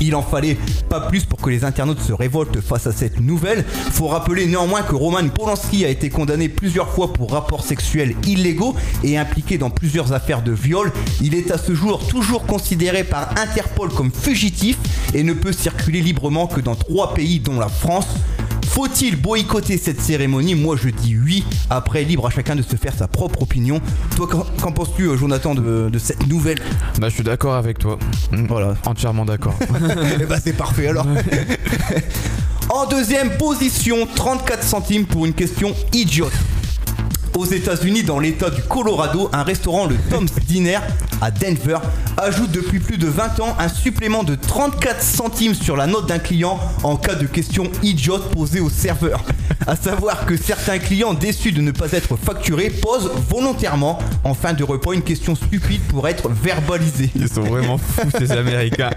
Il 0.00 0.14
en 0.14 0.22
fallait 0.22 0.56
pas 0.88 1.00
plus 1.00 1.24
pour 1.24 1.40
que 1.40 1.50
les 1.50 1.64
internautes 1.64 2.00
se 2.00 2.12
révoltent 2.12 2.60
face 2.60 2.86
à 2.86 2.92
cette 2.92 3.20
nouvelle. 3.20 3.64
Faut 3.92 4.08
rappeler 4.08 4.46
néanmoins 4.46 4.82
que 4.82 4.94
Roman 4.94 5.26
Polanski 5.28 5.84
a 5.84 5.88
été 5.88 6.10
condamné 6.10 6.48
plusieurs 6.48 6.90
fois 6.90 7.12
pour 7.12 7.32
rapports 7.32 7.64
sexuels 7.64 8.14
illégaux 8.26 8.74
et 9.02 9.16
impliqué 9.16 9.58
dans 9.58 9.70
plusieurs 9.70 10.12
affaires 10.12 10.42
de 10.42 10.52
viol. 10.52 10.92
Il 11.20 11.34
est 11.34 11.50
à 11.50 11.58
ce 11.58 11.74
jour 11.74 12.06
toujours 12.06 12.46
considéré 12.46 13.04
par 13.04 13.30
Interpol 13.38 13.88
comme 13.90 14.12
fugitif 14.12 14.76
et 15.14 15.22
ne 15.22 15.32
peut 15.32 15.52
circuler 15.52 16.00
librement 16.00 16.46
que 16.46 16.60
dans 16.60 16.74
trois 16.74 17.14
pays 17.14 17.40
dont 17.40 17.58
la 17.58 17.68
France. 17.68 18.08
Faut-il 18.76 19.16
boycotter 19.16 19.78
cette 19.78 20.02
cérémonie 20.02 20.54
Moi 20.54 20.76
je 20.76 20.90
dis 20.90 21.16
oui. 21.16 21.46
Après, 21.70 22.04
libre 22.04 22.26
à 22.26 22.30
chacun 22.30 22.54
de 22.54 22.60
se 22.60 22.76
faire 22.76 22.92
sa 22.94 23.08
propre 23.08 23.40
opinion. 23.40 23.80
Toi, 24.16 24.28
qu'en 24.60 24.70
penses-tu, 24.70 25.04
euh, 25.04 25.16
Jonathan, 25.16 25.54
de, 25.54 25.88
de 25.90 25.98
cette 25.98 26.26
nouvelle 26.26 26.58
bah, 26.98 27.08
je 27.08 27.14
suis 27.14 27.24
d'accord 27.24 27.54
avec 27.54 27.78
toi. 27.78 27.98
Mm, 28.32 28.44
Voilà. 28.48 28.74
Entièrement 28.84 29.24
d'accord. 29.24 29.54
Bah 30.28 30.36
c'est 30.44 30.52
parfait 30.54 30.88
alors. 30.88 31.06
en 32.68 32.84
deuxième 32.86 33.30
position, 33.38 34.06
34 34.14 34.62
centimes 34.62 35.06
pour 35.06 35.24
une 35.24 35.32
question 35.32 35.74
idiote. 35.94 36.32
Aux 37.36 37.44
États-Unis, 37.44 38.02
dans 38.02 38.18
l'État 38.18 38.48
du 38.48 38.62
Colorado, 38.62 39.28
un 39.30 39.42
restaurant, 39.42 39.84
le 39.84 39.96
Tom's 40.08 40.32
Dinner 40.46 40.78
à 41.20 41.30
Denver, 41.30 41.76
ajoute 42.16 42.50
depuis 42.50 42.78
plus 42.80 42.96
de 42.96 43.06
20 43.06 43.40
ans 43.40 43.54
un 43.58 43.68
supplément 43.68 44.24
de 44.24 44.36
34 44.36 45.02
centimes 45.02 45.52
sur 45.54 45.76
la 45.76 45.86
note 45.86 46.08
d'un 46.08 46.18
client 46.18 46.58
en 46.82 46.96
cas 46.96 47.14
de 47.14 47.26
question 47.26 47.70
idiote 47.82 48.30
posée 48.30 48.60
au 48.60 48.70
serveur. 48.70 49.22
À 49.66 49.76
savoir 49.76 50.24
que 50.24 50.38
certains 50.38 50.78
clients 50.78 51.12
déçus 51.12 51.52
de 51.52 51.60
ne 51.60 51.72
pas 51.72 51.92
être 51.92 52.16
facturés 52.16 52.70
posent 52.70 53.10
volontairement 53.28 53.98
en 54.24 54.32
fin 54.32 54.54
de 54.54 54.64
repas 54.64 54.92
une 54.92 55.02
question 55.02 55.34
stupide 55.34 55.82
pour 55.88 56.08
être 56.08 56.30
verbalisée. 56.30 57.10
Ils 57.14 57.28
sont 57.28 57.42
vraiment 57.42 57.76
fous 57.76 58.08
ces 58.18 58.32
Américains. 58.32 58.90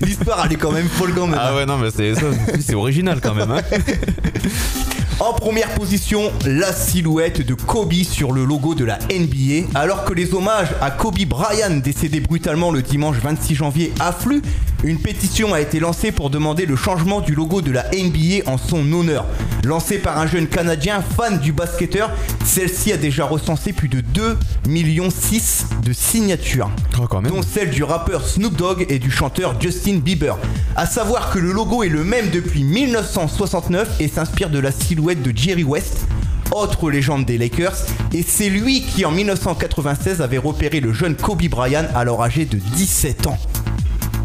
L'histoire 0.00 0.42
elle 0.46 0.54
est 0.54 0.56
quand 0.56 0.72
même 0.72 0.88
folle 0.88 1.12
quand 1.14 1.26
même. 1.26 1.38
Ah 1.38 1.54
ouais, 1.54 1.66
non, 1.66 1.76
mais 1.76 1.90
c'est 1.94 2.14
ça, 2.14 2.26
c'est 2.60 2.74
original 2.74 3.20
quand 3.20 3.34
même. 3.34 3.50
Hein. 3.50 3.60
En 5.20 5.32
première 5.32 5.70
position, 5.74 6.32
la 6.44 6.72
silhouette 6.72 7.46
de 7.46 7.54
Kobe 7.54 7.92
sur 8.02 8.32
le 8.32 8.44
logo 8.44 8.74
de 8.74 8.84
la 8.84 8.98
NBA. 9.10 9.68
Alors 9.78 10.04
que 10.04 10.12
les 10.12 10.34
hommages 10.34 10.74
à 10.80 10.90
Kobe 10.90 11.20
Bryant, 11.24 11.76
décédé 11.82 12.18
brutalement 12.20 12.72
le 12.72 12.82
dimanche 12.82 13.16
26 13.22 13.54
janvier, 13.54 13.92
affluent, 14.00 14.42
une 14.82 14.98
pétition 14.98 15.54
a 15.54 15.60
été 15.60 15.80
lancée 15.80 16.12
pour 16.12 16.28
demander 16.30 16.66
le 16.66 16.76
changement 16.76 17.20
du 17.20 17.34
logo 17.34 17.62
de 17.62 17.70
la 17.70 17.84
NBA 17.90 18.50
en 18.50 18.58
son 18.58 18.92
honneur. 18.92 19.24
Lancée 19.64 19.96
par 19.98 20.18
un 20.18 20.26
jeune 20.26 20.46
Canadien 20.46 21.00
fan 21.00 21.38
du 21.38 21.52
basketteur, 21.52 22.10
celle-ci 22.44 22.92
a 22.92 22.98
déjà 22.98 23.24
recensé 23.24 23.72
plus 23.72 23.88
de 23.88 24.00
2 24.00 24.36
millions 24.68 25.08
6 25.10 25.66
de 25.82 25.92
signatures 25.94 26.70
Oh, 27.00 27.06
quand 27.08 27.22
même. 27.22 27.32
dont 27.32 27.40
celle 27.42 27.70
du 27.70 27.82
rappeur 27.82 28.26
Snoop 28.26 28.56
Dogg 28.56 28.84
et 28.90 28.98
du 28.98 29.10
chanteur 29.10 29.58
Justin 29.58 29.96
Bieber. 29.98 30.36
À 30.76 30.86
savoir 30.86 31.32
que 31.32 31.38
le 31.38 31.52
logo 31.52 31.82
est 31.82 31.88
le 31.88 32.04
même 32.04 32.28
depuis 32.30 32.62
1969 32.62 34.00
et 34.00 34.08
s'inspire 34.08 34.50
de 34.50 34.58
la 34.58 34.70
silhouette 34.70 35.03
de 35.12 35.36
Jerry 35.36 35.64
West, 35.64 36.06
autre 36.52 36.90
légende 36.90 37.26
des 37.26 37.36
Lakers, 37.36 37.76
et 38.14 38.22
c'est 38.26 38.48
lui 38.48 38.80
qui 38.82 39.04
en 39.04 39.10
1996 39.10 40.22
avait 40.22 40.38
repéré 40.38 40.80
le 40.80 40.92
jeune 40.94 41.14
Kobe 41.14 41.42
Bryant 41.48 41.84
alors 41.94 42.22
âgé 42.22 42.46
de 42.46 42.56
17 42.56 43.26
ans. 43.26 43.38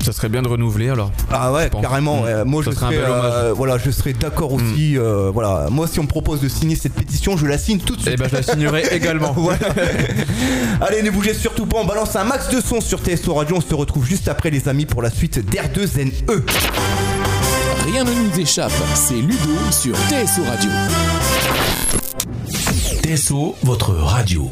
Ça 0.02 0.14
serait 0.14 0.30
bien 0.30 0.42
de 0.42 0.48
renouveler 0.48 0.90
alors. 0.90 1.12
Ah 1.30 1.52
ouais, 1.52 1.70
carrément. 1.82 2.22
Mm. 2.22 2.24
ouais. 2.24 2.46
Moi, 2.46 2.64
Ça 2.64 2.72
je 2.72 2.76
serais, 2.78 2.96
euh, 2.98 3.54
voilà, 3.54 3.78
je 3.78 3.92
serais 3.92 4.14
d'accord 4.14 4.54
aussi. 4.54 4.98
euh, 4.98 5.30
voilà, 5.34 5.68
moi, 5.70 5.88
si 5.88 6.00
on 6.00 6.04
me 6.04 6.08
propose 6.08 6.40
de 6.40 6.48
signer 6.48 6.78
cette 6.78 6.94
pétition, 6.94 7.36
je 7.36 7.46
la 7.46 7.58
signe 7.58 7.80
tout 7.80 7.98
de 7.98 8.02
suite. 8.02 8.14
Et 8.14 8.16
bah, 8.16 8.28
je 8.30 8.38
la 8.38 8.42
signerai 8.44 8.84
également. 8.92 9.36
Allez, 10.80 11.04
ne 11.04 11.10
bougez 11.12 11.34
surtout 11.34 11.66
pas, 11.66 11.80
on 11.82 11.86
balance 11.86 12.16
un 12.16 12.24
max 12.24 12.50
de 12.50 12.62
son 12.62 12.80
sur 12.80 13.00
TSO 13.00 13.34
Radio. 13.34 13.58
On 13.58 13.62
se 13.62 13.76
retrouve 13.76 14.06
juste 14.06 14.30
après, 14.30 14.50
les 14.50 14.70
amis, 14.70 14.86
pour 14.86 15.02
la 15.02 15.10
suite 15.10 15.40
d'R2NE. 15.40 16.44
Rien 17.92 18.04
ne 18.04 18.12
nous 18.14 18.40
échappe, 18.40 18.72
c'est 18.94 19.16
Ludo 19.16 19.56
sur 19.72 19.96
TSO 19.96 20.44
Radio. 20.44 20.70
TSO, 23.02 23.56
votre 23.64 23.94
radio. 23.96 24.52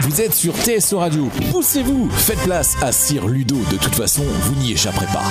Vous 0.00 0.20
êtes 0.20 0.34
sur 0.34 0.54
TSO 0.56 0.98
Radio, 0.98 1.30
poussez-vous, 1.52 2.10
faites 2.10 2.40
place 2.40 2.74
à 2.82 2.90
Sir 2.90 3.28
Ludo, 3.28 3.58
de 3.70 3.76
toute 3.76 3.94
façon, 3.94 4.24
vous 4.24 4.54
n'y 4.56 4.72
échapperez 4.72 5.06
pas. 5.06 5.22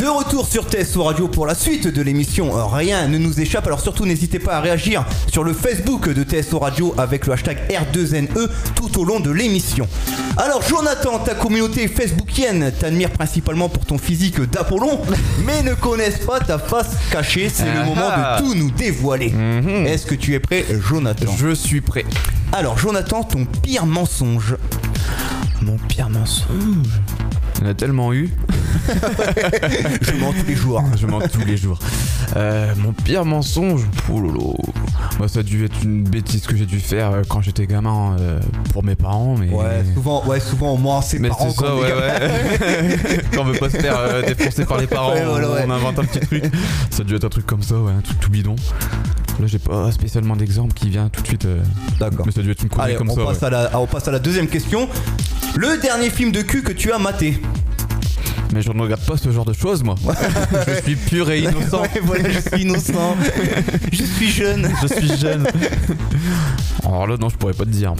De 0.00 0.06
retour 0.06 0.46
sur 0.46 0.64
TSO 0.64 1.02
Radio 1.02 1.28
pour 1.28 1.44
la 1.44 1.54
suite 1.54 1.86
de 1.86 2.00
l'émission 2.00 2.50
Rien 2.68 3.06
ne 3.06 3.18
nous 3.18 3.38
échappe. 3.38 3.66
Alors 3.66 3.80
surtout 3.80 4.06
n'hésitez 4.06 4.38
pas 4.38 4.56
à 4.56 4.60
réagir 4.62 5.04
sur 5.30 5.44
le 5.44 5.52
Facebook 5.52 6.08
de 6.08 6.24
TSO 6.24 6.58
Radio 6.58 6.94
avec 6.96 7.26
le 7.26 7.34
hashtag 7.34 7.58
R2NE 7.68 8.48
tout 8.74 8.98
au 8.98 9.04
long 9.04 9.20
de 9.20 9.30
l'émission. 9.30 9.86
Alors 10.38 10.62
Jonathan, 10.62 11.18
ta 11.18 11.34
communauté 11.34 11.86
facebookienne 11.86 12.72
t'admire 12.80 13.10
principalement 13.10 13.68
pour 13.68 13.84
ton 13.84 13.98
physique 13.98 14.40
d'Apollon, 14.40 15.02
mais 15.44 15.62
ne 15.62 15.74
connaissent 15.74 16.24
pas 16.24 16.40
ta 16.40 16.58
face 16.58 16.96
cachée. 17.12 17.50
C'est 17.52 17.66
le 17.66 17.80
Ah 17.82 17.84
moment 17.84 18.08
ah. 18.10 18.38
de 18.40 18.46
tout 18.46 18.54
nous 18.54 18.70
dévoiler. 18.70 19.34
Est-ce 19.86 20.06
que 20.06 20.14
tu 20.14 20.32
es 20.32 20.40
prêt, 20.40 20.64
Jonathan? 20.80 21.30
Je 21.38 21.52
suis 21.52 21.82
prêt. 21.82 22.06
Alors 22.52 22.78
Jonathan, 22.78 23.22
ton 23.22 23.44
pire 23.44 23.84
mensonge. 23.84 24.56
Mon 25.60 25.76
pire 25.76 26.08
mensonge? 26.08 26.88
Il 27.60 27.64
y 27.64 27.68
en 27.68 27.72
a 27.72 27.74
tellement 27.74 28.12
eu. 28.14 28.30
Je 30.00 30.12
mens 30.18 30.32
tous 30.32 30.46
les 30.46 30.54
jours. 30.56 30.82
Je 30.98 31.06
mens 31.06 31.20
tous 31.20 31.44
les 31.44 31.56
jours. 31.58 31.78
Euh, 32.36 32.72
mon 32.78 32.92
pire 32.92 33.24
mensonge, 33.26 33.82
oh 34.10 34.18
lolo. 34.20 34.56
Moi, 35.18 35.28
ça 35.28 35.40
a 35.40 35.42
dû 35.42 35.64
être 35.66 35.82
une 35.82 36.04
bêtise 36.04 36.46
que 36.46 36.56
j'ai 36.56 36.64
dû 36.64 36.80
faire 36.80 37.10
euh, 37.10 37.22
quand 37.28 37.42
j'étais 37.42 37.66
gamin 37.66 38.16
euh, 38.18 38.40
pour 38.72 38.82
mes 38.82 38.94
parents, 38.94 39.36
mais. 39.38 39.50
Ouais, 39.50 39.84
souvent, 39.94 40.24
ouais, 40.26 40.40
souvent 40.40 40.72
on 40.74 40.78
ment 40.78 41.02
ses 41.02 41.18
Mais 41.18 41.28
parents 41.28 41.50
c'est 41.50 41.56
quand 41.56 41.66
ça, 41.66 41.74
on 41.74 41.80
ouais, 41.80 41.92
ouais. 41.92 43.20
quand 43.34 43.42
on 43.42 43.44
veut 43.44 43.58
pas 43.58 43.68
se 43.68 43.76
faire 43.76 44.22
défoncer 44.26 44.64
par 44.64 44.78
les 44.78 44.86
parents, 44.88 45.12
Ouais, 45.12 45.24
voilà, 45.24 45.50
ouais. 45.50 45.64
on 45.66 45.70
invente 45.70 45.98
un 45.98 46.04
petit 46.04 46.20
truc. 46.20 46.44
Ça 46.90 47.02
a 47.02 47.04
dû 47.04 47.14
être 47.16 47.24
un 47.24 47.28
truc 47.28 47.44
comme 47.46 47.62
ça, 47.62 47.74
ouais, 47.78 47.92
un 47.92 48.00
truc 48.00 48.18
tout 48.20 48.30
bidon. 48.30 48.56
Là, 49.40 49.46
j'ai 49.46 49.58
pas 49.58 49.90
spécialement 49.90 50.36
d'exemple 50.36 50.74
qui 50.74 50.90
vient 50.90 51.08
tout 51.08 51.22
de 51.22 51.26
suite. 51.26 51.44
euh, 51.46 51.62
D'accord. 51.98 52.26
Mais 52.26 52.32
ça 52.32 52.40
a 52.40 52.42
dû 52.42 52.50
être 52.50 52.62
une 52.62 52.68
Allez, 52.78 52.94
comme 52.96 53.08
on, 53.10 53.14
ça. 53.16 53.24
passe 53.24 53.38
ouais. 53.40 53.44
à 53.46 53.50
la, 53.50 53.80
on 53.80 53.86
passe 53.86 54.06
à 54.06 54.10
la 54.10 54.18
deuxième 54.18 54.48
question. 54.48 54.88
Le 55.56 55.80
dernier 55.80 56.10
film 56.10 56.30
de 56.30 56.42
cul 56.42 56.62
que 56.62 56.72
tu 56.72 56.92
as 56.92 56.98
maté 56.98 57.40
Mais 58.52 58.60
je 58.60 58.70
ne 58.70 58.80
regarde 58.82 59.00
pas 59.06 59.16
ce 59.16 59.30
genre 59.32 59.46
de 59.46 59.54
choses, 59.54 59.82
moi. 59.82 59.94
je 60.68 60.82
suis 60.82 60.96
pur 60.96 61.30
et 61.30 61.38
innocent. 61.40 61.80
Ouais, 61.80 62.00
voilà, 62.02 62.28
je 62.30 62.40
suis 62.40 62.62
innocent. 62.62 63.16
je 63.92 64.02
suis 64.04 64.28
jeune. 64.30 64.70
Je 64.82 64.86
suis 64.94 65.16
jeune. 65.16 65.46
Alors 66.84 67.06
là, 67.06 67.16
non, 67.18 67.30
je 67.30 67.36
pourrais 67.36 67.54
pas 67.54 67.64
te 67.64 67.70
dire. 67.70 67.94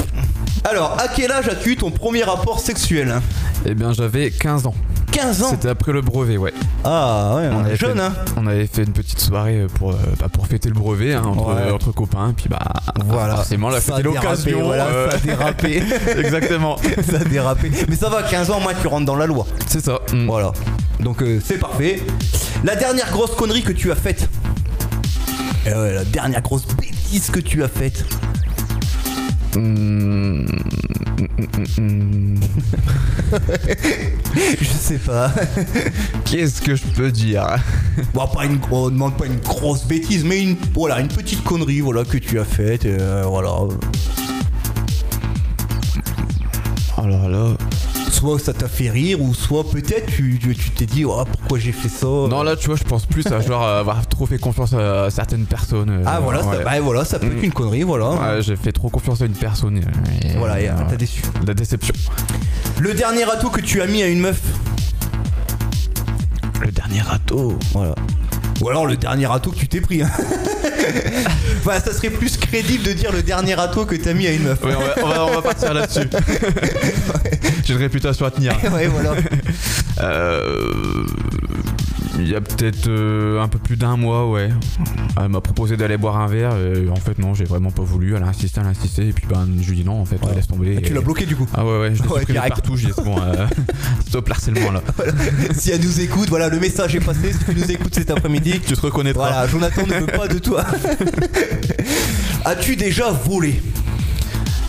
Alors, 0.65 0.99
à 1.01 1.09
quel 1.09 1.33
âge 1.33 1.49
as-tu 1.49 1.71
eu 1.73 1.77
ton 1.77 1.91
premier 1.91 2.23
rapport 2.23 2.61
sexuel? 2.61 3.15
Eh 3.65 3.75
bien, 3.75 3.95
j'avais 3.95 4.31
15 4.31 4.67
ans. 4.67 4.75
15 5.13 5.43
ans 5.43 5.49
C'était 5.51 5.69
après 5.69 5.93
le 5.93 6.01
brevet, 6.03 6.37
ouais. 6.37 6.53
Ah 6.85 7.35
ouais, 7.37 7.49
On 7.53 7.65
avait 7.65 7.77
jeune 7.77 7.99
fait, 7.99 8.03
hein 8.05 8.13
On 8.37 8.47
avait 8.47 8.67
fait 8.67 8.83
une 8.85 8.93
petite 8.93 9.21
soirée 9.21 9.67
pour, 9.75 9.91
euh, 9.91 9.95
bah, 10.19 10.29
pour 10.33 10.47
fêter 10.47 10.69
le 10.69 10.75
brevet 10.75 11.15
hein, 11.15 11.23
entre, 11.25 11.55
Ouais. 11.55 11.71
entre 11.71 11.93
copains. 11.93 12.33
Puis 12.37 12.49
bah, 12.49 12.59
Voilà. 13.07 13.37
forcément, 13.37 13.69
là, 13.71 13.81
c'était 13.81 14.03
l'occasion. 14.03 14.65
Voilà, 14.65 14.87
euh, 14.87 15.11
ça 15.11 15.17
a 15.17 15.19
dérapé. 15.21 15.83
Exactement. 16.19 16.77
ça 17.11 17.17
a 17.21 17.25
dérapé. 17.25 17.71
Mais 17.89 17.97
ça 17.97 18.09
va, 18.09 18.23
15 18.23 18.51
ans, 18.51 18.61
moi, 18.61 18.73
tu 18.81 18.87
rentres 18.87 19.07
dans 19.07 19.17
la 19.17 19.27
loi. 19.27 19.47
C'est 19.67 19.85
ça. 19.85 20.01
Mm. 20.13 20.27
Voilà. 20.27 20.53
Donc 21.01 21.23
euh, 21.23 21.41
c'est 21.45 21.59
parfait. 21.59 22.01
La 22.65 22.77
dernière 22.77 23.11
grosse 23.11 23.35
connerie 23.35 23.63
que 23.63 23.73
tu 23.73 23.91
as 23.91 23.97
faite 23.97 24.29
Eh 25.67 25.71
la 25.71 26.05
dernière 26.05 26.43
grosse 26.43 26.67
bêtise 26.67 27.31
que 27.31 27.41
tu 27.41 27.63
as 27.65 27.69
faite. 27.69 28.05
Mm, 29.57 30.45
mm, 30.45 30.47
mm, 31.39 31.81
mm. 31.81 32.41
Je 34.61 34.65
sais 34.65 34.99
pas. 34.99 35.33
Qu'est-ce 36.25 36.63
que 36.63 36.77
je 36.77 36.85
peux 36.85 37.11
dire? 37.11 37.45
Bon, 38.15 38.27
pas 38.29 38.45
une, 38.45 38.61
on 38.71 38.91
demande 38.91 39.17
pas 39.17 39.27
une 39.27 39.41
grosse 39.41 39.85
bêtise, 39.85 40.25
mais 40.25 40.43
une, 40.43 40.57
voilà, 40.75 41.01
une 41.01 41.09
petite 41.09 41.43
connerie 41.43 41.81
voilà, 41.81 42.05
que 42.05 42.19
tu 42.19 42.39
as 42.39 42.45
faite. 42.45 42.85
euh, 42.87 43.25
voilà. 43.27 43.51
Alors 46.97 47.29
là. 47.29 47.57
Soit 48.11 48.39
ça 48.41 48.53
t'a 48.53 48.69
fait 48.69 48.91
rire, 48.91 49.21
ou 49.23 49.33
soit 49.35 49.65
peut-être 49.71 50.07
tu 50.07 50.39
tu- 50.39 50.55
tu 50.55 50.71
t'es 50.73 50.85
dit, 50.85 51.05
oh, 51.05 51.25
pourquoi 51.31 51.59
j'ai 51.59 51.73
fait 51.73 51.89
ça 51.89 52.07
Non, 52.07 52.43
là, 52.43 52.57
tu 52.57 52.67
vois, 52.67 52.77
je 52.77 52.83
pense 52.85 53.07
plus 53.07 53.27
à 53.29 53.41
genre 53.41 53.63
avoir 53.63 54.07
trop 54.09 54.27
fait 54.27 54.37
confiance 54.39 54.73
à 54.75 55.09
certaines 55.11 55.47
personnes. 55.47 55.89
euh, 55.91 56.03
Ah 56.07 56.21
voilà, 56.21 56.43
ça, 56.43 56.49
ouais. 56.51 56.65
bah, 56.65 56.81
voilà, 56.83 57.05
ça 57.05 57.19
peut 57.19 57.27
être 57.29 57.41
Mm. 57.41 57.45
une 57.45 57.53
connerie, 57.53 57.83
voilà. 57.83 58.11
Ouais, 58.11 58.43
j'ai 58.43 58.57
fait 58.57 58.73
trop 58.73 58.91
confiance 58.91 59.23
à 59.23 59.27
une 59.27 59.33
personne. 59.33 59.79
et- 59.79 60.37
Voilà, 60.37 60.61
et 60.61 60.69
euh, 60.69 60.73
t'as 60.89 60.97
déçu. 60.97 61.23
La 61.47 61.55
déception. 61.55 61.95
Le 62.81 62.93
dernier 62.95 63.23
atout 63.31 63.51
que 63.51 63.61
tu 63.61 63.81
as 63.81 63.87
mis 63.87 64.03
à 64.03 64.07
une 64.09 64.21
meuf 64.21 64.41
Le 66.61 66.71
dernier 66.73 67.01
râteau. 67.01 67.59
Voilà. 67.73 67.95
Ou 68.61 68.69
alors 68.69 68.87
le 68.87 68.97
dernier 68.99 69.25
râteau 69.27 69.51
que 69.53 69.57
tu 69.57 69.69
t'es 69.69 69.81
pris. 69.81 70.03
hein. 70.03 70.11
enfin, 71.65 71.81
ça 71.81 71.95
serait 71.95 72.11
plus 72.11 72.37
crédible 72.37 72.85
de 72.85 72.93
dire 72.93 73.11
le 73.13 73.23
dernier 73.23 73.55
râteau 73.55 73.87
que 73.87 73.95
t'as 73.95 74.13
mis 74.13 74.27
à 74.27 74.33
une 74.33 74.43
meuf. 74.43 74.63
Ouais, 74.63 74.75
on 74.77 74.81
va, 74.81 74.95
on 75.05 75.09
va- 75.09 75.25
on 75.27 75.35
va 75.37 75.43
partir 75.43 75.73
là-dessus. 75.73 76.01
J'ai 77.65 77.73
une 77.75 77.79
réputation 77.81 78.27
à 78.27 78.31
tenir. 78.31 78.53
ouais, 78.73 78.87
voilà. 78.89 79.15
Euh, 80.03 81.05
Il 82.19 82.27
y 82.27 82.35
a 82.35 82.41
peut-être 82.41 82.89
euh, 82.89 83.43
un 83.43 83.49
peu 83.49 83.59
plus 83.59 83.77
d'un 83.77 83.99
mois, 83.99 84.31
ouais. 84.31 84.49
Elle 85.21 85.29
m'a 85.29 85.43
proposé 85.43 85.77
d'aller 85.77 85.99
boire 85.99 86.17
un 86.19 86.27
verre. 86.27 86.53
Et 86.57 86.89
en 86.89 86.97
fait, 86.97 87.19
non, 87.19 87.35
j'ai 87.35 87.45
vraiment 87.45 87.71
pas 87.71 87.83
voulu. 87.83 88.15
Elle 88.17 88.23
a 88.23 88.29
insisté, 88.29 88.61
elle 88.63 88.67
a 88.67 88.71
insisté. 88.71 89.09
Et 89.09 89.13
puis, 89.13 89.27
ben, 89.29 89.47
je 89.61 89.69
lui 89.69 89.77
dis 89.79 89.85
non, 89.85 90.01
en 90.01 90.07
fait, 90.07 90.17
Ouais. 90.25 90.35
laisse 90.35 90.47
tomber. 90.47 90.75
Ah, 90.79 90.81
tu 90.81 90.93
Et- 90.93 90.95
l'as 90.95 91.03
bloqué 91.03 91.27
du 91.27 91.37
coup. 91.37 91.47
Ah 91.55 91.67
ouais, 91.67 91.81
ouais, 91.81 91.93
je 91.95 92.03
l'ai 92.03 92.09
Ouais, 92.39 92.49
partout. 92.49 92.77
J'ai 92.79 92.87
dit, 92.87 92.93
bon, 93.05 93.17
euh, 93.21 93.47
stop 94.09 94.27
l'harcèlement 94.29 94.71
là. 94.71 94.83
si 95.53 95.71
elle 95.71 95.83
nous 95.83 96.01
écoute, 96.01 96.31
voilà, 96.31 96.49
le 96.49 96.59
message 96.61 96.97
est 96.97 97.01
passé. 97.01 97.33
Si 97.35 97.45
tu 97.45 97.55
nous 97.55 97.71
écoutes 97.71 97.95
cet 97.95 98.11
après-midi, 98.11 98.61
Tu 98.67 98.73
te 98.75 98.81
reconnaîtras. 98.81 99.29
voilà, 99.33 99.47
Jonathan 99.49 99.83
ne 99.87 100.01
veut 100.01 100.07
pas 100.07 100.29
de 100.29 100.39
toi. 100.39 100.65
As-tu 102.47 102.77
déjà 102.77 103.11
volé? 103.11 103.61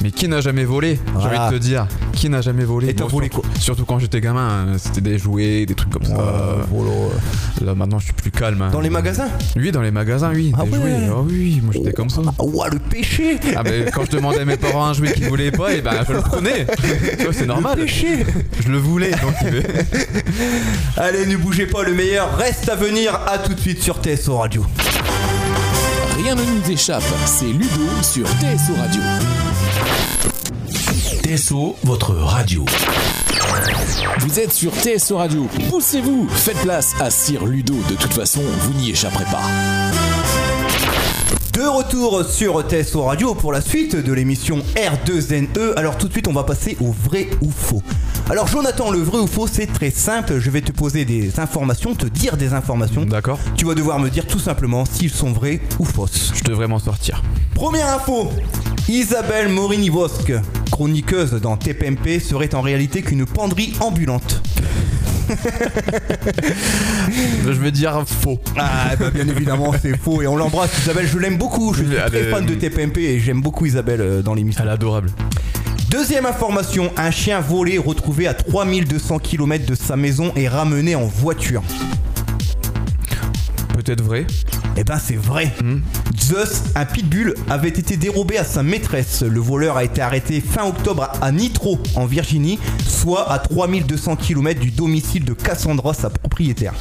Mais 0.04 0.12
qui 0.12 0.28
n'a 0.28 0.42
jamais 0.42 0.64
volé 0.66 1.00
J'ai 1.20 1.28
envie 1.28 1.52
de 1.54 1.58
te 1.58 1.62
dire. 1.64 1.88
Qui 2.14 2.28
n'a 2.30 2.42
jamais 2.42 2.64
volé? 2.64 2.90
Et 2.90 2.94
t'as 2.96 3.04
Bon, 3.04 3.10
volé 3.10 3.30
surtout, 3.32 3.48
surtout 3.60 3.86
quand 3.86 4.00
j'étais 4.00 4.20
gamin, 4.22 4.48
hein, 4.74 4.78
c'était 4.78 5.02
des 5.02 5.18
jouets, 5.20 5.66
des 5.66 5.76
trucs 5.76 5.92
comme 5.92 6.04
ça. 6.04 6.16
Là 7.64 7.76
maintenant 7.76 8.00
je 8.00 8.06
suis 8.06 8.14
plus 8.14 8.32
calme. 8.32 8.62
hein. 8.64 8.70
Dans 8.72 8.82
les 8.82 8.90
magasins? 8.90 9.28
Oui, 9.56 9.72
dans 9.72 9.82
les 9.82 9.92
magasins, 9.92 10.32
oui. 10.34 10.52
Ah 10.58 10.64
des 10.64 10.72
ouais. 10.72 10.78
jouets. 10.78 11.10
Ah 11.12 11.22
oui, 11.22 11.60
moi 11.64 11.74
j'étais 11.76 11.94
comme 11.94 12.10
ça. 12.10 12.22
Ah 12.28 12.44
ouah, 12.44 12.70
le 12.70 12.80
péché 12.80 13.38
Ah 13.56 13.62
ben 13.64 13.90
quand 13.94 14.04
je 14.06 14.12
demandais 14.12 14.40
à 14.42 14.46
mes 14.46 14.58
parents 14.58 14.86
un 14.88 14.94
jouet 14.94 15.14
qu'ils 15.14 15.28
voulaient 15.28 15.52
pas, 15.52 15.74
et 15.74 15.82
ben 15.82 15.92
je 16.08 16.14
le 16.14 16.22
prenais. 16.22 16.66
C'est 17.32 17.46
normal. 17.46 17.78
Le 17.78 17.86
péché 17.86 18.26
Je 18.64 18.70
le 18.72 18.78
voulais 18.80 19.12
donc. 19.12 19.36
il- 19.44 19.64
Allez, 20.98 21.26
ne 21.28 21.38
bougez 21.38 21.68
pas, 21.68 21.84
le 21.84 21.94
meilleur 21.94 22.36
reste 22.38 22.68
à 22.70 22.76
venir. 22.76 23.20
À 23.28 23.38
tout 23.38 23.54
de 23.54 23.60
suite 23.60 23.82
sur 23.82 24.00
TSO 24.02 24.38
Radio. 24.38 24.66
Rien 26.18 26.36
ne 26.36 26.42
nous 26.42 26.72
échappe, 26.72 27.04
c'est 27.26 27.46
Ludo 27.46 27.88
sur 28.02 28.26
TSO 28.28 28.74
Radio. 28.80 29.02
TSO, 31.32 31.78
votre 31.84 32.14
radio. 32.14 32.66
Vous 34.20 34.40
êtes 34.40 34.52
sur 34.52 34.74
TSO 34.74 35.16
Radio, 35.16 35.48
poussez-vous, 35.70 36.28
faites 36.28 36.58
place 36.58 36.94
à 37.00 37.10
Sir 37.10 37.46
Ludo, 37.46 37.76
de 37.90 37.96
toute 37.96 38.14
façon, 38.14 38.42
vous 38.42 38.74
n'y 38.74 38.90
échapperez 38.90 39.24
pas. 39.24 39.42
De 41.54 41.66
retour 41.66 42.26
sur 42.26 42.62
TSO 42.68 43.04
Radio 43.04 43.34
pour 43.34 43.54
la 43.54 43.62
suite 43.62 43.96
de 43.96 44.12
l'émission 44.12 44.60
R2NE. 44.76 45.74
Alors 45.78 45.98
tout 45.98 46.10
de 46.10 46.12
suite 46.12 46.28
on 46.28 46.34
va 46.34 46.44
passer 46.44 46.76
au 46.82 46.92
vrai 46.92 47.30
ou 47.42 47.50
faux. 47.50 47.82
Alors 48.30 48.48
Jonathan, 48.48 48.92
le 48.92 49.00
vrai 49.00 49.20
ou 49.20 49.28
faux 49.28 49.48
c'est 49.48 49.68
très 49.68 49.92
simple. 49.92 50.40
Je 50.40 50.50
vais 50.50 50.62
te 50.62 50.74
poser 50.74 51.06
des 51.06 51.40
informations, 51.40 51.96
te 51.96 52.08
dire 52.08 52.36
des 52.36 52.54
informations. 52.54 53.06
D'accord. 53.06 53.40
Tu 53.56 53.66
vas 53.66 53.76
devoir 53.76 54.00
me 54.00 54.10
dire 54.10 54.28
tout 54.28 54.40
simplement 54.40 54.84
s'ils 54.84 55.12
sont 55.12 55.32
vrais 55.32 55.62
ou 55.80 55.86
fausses. 55.86 56.34
Je 56.36 56.44
devrais 56.44 56.68
m'en 56.68 56.80
sortir. 56.80 57.22
Première 57.54 57.88
info. 57.88 58.32
Isabelle 58.90 59.48
Morini-Vosque, 59.50 60.34
chroniqueuse 60.72 61.34
dans 61.42 61.56
TPMP, 61.58 62.20
serait 62.20 62.54
en 62.56 62.62
réalité 62.62 63.02
qu'une 63.02 63.26
penderie 63.26 63.74
ambulante. 63.80 64.42
Je 67.46 67.52
vais 67.52 67.72
dire 67.72 68.04
faux. 68.06 68.40
Ah 68.58 68.96
bah 69.00 69.10
bien 69.12 69.28
évidemment 69.28 69.74
c'est 69.82 69.96
faux 69.98 70.22
et 70.22 70.28
on 70.28 70.36
l'embrasse 70.36 70.72
Isabelle, 70.82 71.08
je 71.08 71.18
l'aime 71.20 71.38
beaucoup, 71.38 71.74
je 71.74 71.84
suis 71.84 71.94
Elle 71.96 72.10
très 72.10 72.20
est- 72.22 72.32
fan 72.32 72.46
de 72.46 72.54
TPMP 72.54 72.98
et 73.02 73.20
j'aime 73.20 73.42
beaucoup 73.42 73.66
Isabelle 73.66 74.02
euh, 74.02 74.22
dans 74.22 74.34
l'émission. 74.34 74.64
Elle 74.64 74.70
est 74.70 74.74
adorable. 74.74 75.10
Deuxième 75.90 76.26
information, 76.26 76.92
un 76.98 77.12
chien 77.12 77.40
volé 77.40 77.78
retrouvé 77.78 78.28
à 78.28 78.34
3200 78.34 79.20
km 79.20 79.66
de 79.66 79.76
sa 79.76 79.96
maison 79.96 80.32
et 80.36 80.48
ramené 80.48 80.96
en 80.96 81.06
voiture. 81.06 81.64
Peut-être 83.74 84.02
vrai. 84.02 84.26
Eh 84.82 84.84
ben 84.84 84.98
c'est 84.98 85.16
vrai. 85.16 85.54
Zeus, 86.20 86.64
un 86.74 86.86
pitbull, 86.86 87.36
avait 87.52 87.70
été 87.70 87.98
dérobé 87.98 88.40
à 88.40 88.44
sa 88.44 88.64
maîtresse. 88.64 89.22
Le 89.22 89.40
voleur 89.40 89.78
a 89.78 89.84
été 89.84 90.02
arrêté 90.02 90.42
fin 90.42 90.66
octobre 90.66 91.08
à 91.22 91.32
Nitro, 91.32 91.78
en 91.94 92.08
Virginie, 92.08 92.58
soit 92.88 93.32
à 93.32 93.38
3200 93.38 94.16
km 94.16 94.60
du 94.60 94.72
domicile 94.72 95.24
de 95.24 95.34
Cassandra, 95.34 95.94
sa 95.94 96.10
propriétaire. 96.10 96.74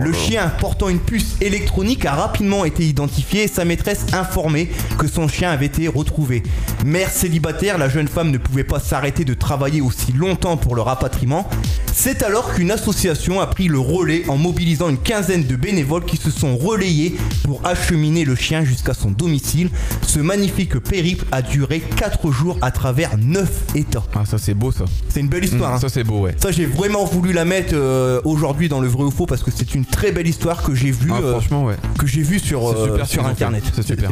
Le 0.00 0.12
chien 0.12 0.50
portant 0.58 0.88
une 0.88 0.98
puce 0.98 1.36
électronique 1.40 2.04
a 2.06 2.14
rapidement 2.14 2.64
été 2.64 2.82
identifié 2.82 3.44
et 3.44 3.48
sa 3.48 3.64
maîtresse 3.64 4.06
informée 4.14 4.68
que 4.98 5.06
son 5.06 5.28
chien 5.28 5.52
avait 5.52 5.66
été 5.66 5.86
retrouvé. 5.86 6.42
Mère 6.84 7.10
célibataire, 7.10 7.78
la 7.78 7.88
jeune 7.88 8.08
femme 8.08 8.32
ne 8.32 8.38
pouvait 8.38 8.64
pas 8.64 8.80
s'arrêter 8.80 9.24
de 9.24 9.34
travailler 9.34 9.80
aussi 9.80 10.10
longtemps 10.10 10.56
pour 10.56 10.74
le 10.74 10.82
rapatriement. 10.82 11.48
C'est 11.96 12.24
alors 12.24 12.52
qu'une 12.52 12.72
association 12.72 13.40
a 13.40 13.46
pris 13.46 13.68
le 13.68 13.78
relais 13.78 14.24
en 14.28 14.36
mobilisant 14.36 14.88
une 14.88 14.98
quinzaine 14.98 15.44
de 15.44 15.54
bénévoles 15.54 16.04
qui 16.04 16.16
se 16.16 16.30
sont 16.30 16.56
relayés 16.56 17.14
pour 17.44 17.64
acheminer 17.64 18.24
le 18.24 18.34
chien 18.34 18.64
jusqu'à 18.64 18.94
son 18.94 19.12
domicile. 19.12 19.70
Ce 20.02 20.18
magnifique 20.18 20.76
périple 20.80 21.24
a 21.30 21.40
duré 21.40 21.80
4 21.80 22.32
jours 22.32 22.58
à 22.62 22.72
travers 22.72 23.16
9 23.16 23.48
états. 23.76 24.02
Ah 24.14 24.24
ça 24.26 24.38
c'est 24.38 24.54
beau 24.54 24.72
ça. 24.72 24.84
C'est 25.08 25.20
une 25.20 25.28
belle 25.28 25.44
histoire. 25.44 25.70
Mm, 25.70 25.74
hein. 25.76 25.78
Ça 25.78 25.88
c'est 25.88 26.04
beau 26.04 26.20
ouais. 26.22 26.34
Ça, 26.36 26.50
j'ai 26.50 26.66
vraiment 26.66 27.04
voulu 27.04 27.32
la 27.32 27.44
mettre 27.44 27.74
euh, 27.74 28.20
aujourd'hui 28.24 28.68
dans 28.68 28.80
le 28.80 28.88
vrai 28.88 29.04
ou 29.04 29.10
faux 29.12 29.26
parce 29.26 29.42
que 29.44 29.50
c'est 29.54 29.74
une 29.74 29.84
très 29.86 30.10
belle 30.10 30.26
histoire 30.26 30.62
que 30.64 30.74
j'ai 30.74 30.90
vue 30.90 31.12
Ah, 31.14 31.20
euh, 31.22 31.30
franchement 31.38 31.64
ouais. 31.64 31.76
que 31.98 32.06
j'ai 32.08 32.22
vue 32.22 32.40
sur, 32.40 32.68
euh, 32.68 33.04
sur 33.04 33.24
internet. 33.24 33.62
C'est 33.74 33.86
super. 33.86 34.10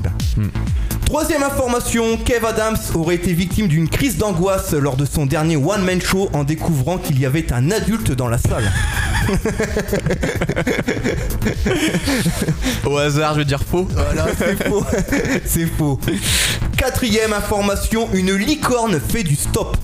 Troisième 1.13 1.43
information, 1.43 2.17
Kev 2.17 2.47
Adams 2.47 2.79
aurait 2.95 3.17
été 3.17 3.35
victime 3.35 3.69
d'une 3.69 3.87
crise 3.87 4.17
d'angoisse 4.17 4.73
lors 4.73 4.97
de 4.97 5.05
son 5.05 5.27
dernier 5.27 5.57
one-man 5.57 6.01
show 6.01 6.31
en 6.33 6.43
découvrant 6.43 6.97
qu'il 6.97 7.21
y 7.21 7.27
avait 7.27 7.53
un 7.53 7.71
adulte 7.71 8.13
dans 8.13 8.29
la 8.29 8.39
salle. 8.39 8.73
Au 12.87 12.97
hasard 12.97 13.35
je 13.35 13.41
vais 13.41 13.45
dire 13.45 13.63
faux. 13.63 13.87
Voilà, 13.91 14.25
c'est 14.39 14.67
faux. 14.67 14.87
c'est 15.45 15.67
faux. 15.67 16.01
Quatrième 16.79 17.35
information, 17.35 18.09
une 18.15 18.35
licorne 18.35 18.99
fait 18.99 19.23
du 19.23 19.37
stop. 19.37 19.77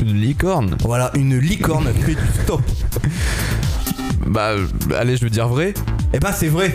Une 0.00 0.18
licorne? 0.18 0.78
Voilà, 0.82 1.10
une 1.14 1.36
licorne 1.36 1.92
fait 1.92 2.14
du 2.14 2.26
stop. 2.42 2.62
Bah, 4.26 4.52
allez, 4.98 5.16
je 5.16 5.24
veux 5.24 5.30
dire 5.30 5.48
vrai. 5.48 5.74
Eh 6.12 6.18
ben 6.20 6.30
c'est 6.32 6.48
vrai. 6.48 6.74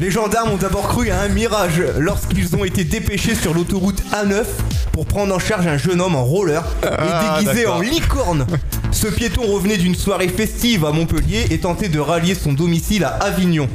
Les 0.00 0.10
gendarmes 0.10 0.50
ont 0.50 0.56
d'abord 0.56 0.88
cru 0.88 1.10
à 1.10 1.20
un 1.20 1.28
mirage 1.28 1.82
lorsqu'ils 1.98 2.54
ont 2.56 2.64
été 2.64 2.84
dépêchés 2.84 3.34
sur 3.34 3.54
l'autoroute 3.54 4.02
A9 4.12 4.44
pour 4.92 5.06
prendre 5.06 5.34
en 5.34 5.38
charge 5.38 5.66
un 5.66 5.78
jeune 5.78 6.00
homme 6.00 6.16
en 6.16 6.24
roller 6.24 6.64
et 6.82 6.86
Ah, 6.86 7.38
déguisé 7.40 7.66
en 7.66 7.80
licorne. 7.80 8.46
Ce 8.90 9.06
piéton 9.06 9.42
revenait 9.42 9.76
d'une 9.78 9.94
soirée 9.94 10.28
festive 10.28 10.84
à 10.84 10.90
Montpellier 10.90 11.46
et 11.50 11.58
tentait 11.58 11.88
de 11.88 11.98
rallier 12.00 12.34
son 12.34 12.52
domicile 12.52 13.04
à 13.04 13.10
Avignon. 13.22 13.68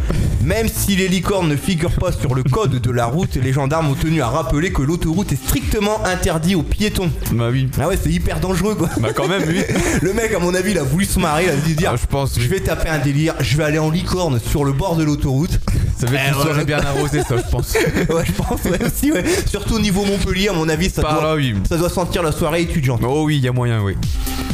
Même 0.43 0.67
si 0.67 0.95
les 0.95 1.07
licornes 1.07 1.47
ne 1.49 1.55
figurent 1.55 1.91
pas 1.91 2.11
sur 2.11 2.33
le 2.33 2.43
code 2.43 2.81
de 2.81 2.91
la 2.91 3.05
route, 3.05 3.35
les 3.35 3.53
gendarmes 3.53 3.89
ont 3.89 3.95
tenu 3.95 4.21
à 4.21 4.27
rappeler 4.27 4.71
que 4.71 4.81
l'autoroute 4.81 5.31
est 5.31 5.35
strictement 5.43 6.03
interdite 6.03 6.55
aux 6.55 6.63
piétons. 6.63 7.11
Bah 7.31 7.49
oui. 7.51 7.69
Ah 7.79 7.87
ouais, 7.87 7.97
c'est 8.01 8.09
hyper 8.09 8.39
dangereux 8.39 8.75
quoi. 8.75 8.89
Bah 8.99 9.09
quand 9.13 9.27
même, 9.27 9.43
oui. 9.47 9.61
Le 10.01 10.13
mec, 10.13 10.33
à 10.33 10.39
mon 10.39 10.53
avis, 10.55 10.71
il 10.71 10.77
a 10.79 10.83
voulu 10.83 11.05
se 11.05 11.19
marrer, 11.19 11.45
il 11.45 11.49
a 11.49 11.55
dû 11.55 11.75
dire 11.75 11.91
Ah, 11.93 11.97
je 12.01 12.07
pense, 12.07 12.39
Je 12.39 12.47
vais 12.47 12.59
taper 12.59 12.89
un 12.89 12.99
délire, 12.99 13.35
je 13.39 13.55
vais 13.55 13.63
aller 13.63 13.79
en 13.79 13.91
licorne 13.91 14.39
sur 14.39 14.63
le 14.63 14.71
bord 14.73 14.95
de 14.95 15.03
l'autoroute. 15.03 15.59
Ça 15.97 16.07
va 16.07 16.17
être 16.17 16.35
une 16.35 16.41
soirée 16.43 16.65
bien 16.65 16.79
arrosée, 16.79 17.21
ça, 17.21 17.35
je 17.37 17.51
pense. 17.51 17.73
ouais, 18.09 18.25
je 18.25 18.31
pense 18.31 18.63
ouais, 18.63 18.83
aussi, 18.83 19.11
ouais. 19.11 19.23
Surtout 19.45 19.75
au 19.75 19.79
niveau 19.79 20.03
Montpellier, 20.05 20.49
à 20.49 20.53
mon 20.53 20.67
avis, 20.67 20.89
ça, 20.89 21.03
Par 21.03 21.19
doit, 21.19 21.23
là, 21.23 21.35
oui. 21.35 21.53
ça 21.69 21.77
doit 21.77 21.89
sentir 21.89 22.23
la 22.23 22.31
soirée 22.31 22.61
étudiante. 22.63 23.01
Oh 23.03 23.23
oui, 23.25 23.37
il 23.37 23.43
y 23.43 23.47
a 23.47 23.51
moyen, 23.51 23.81
oui. 23.83 23.95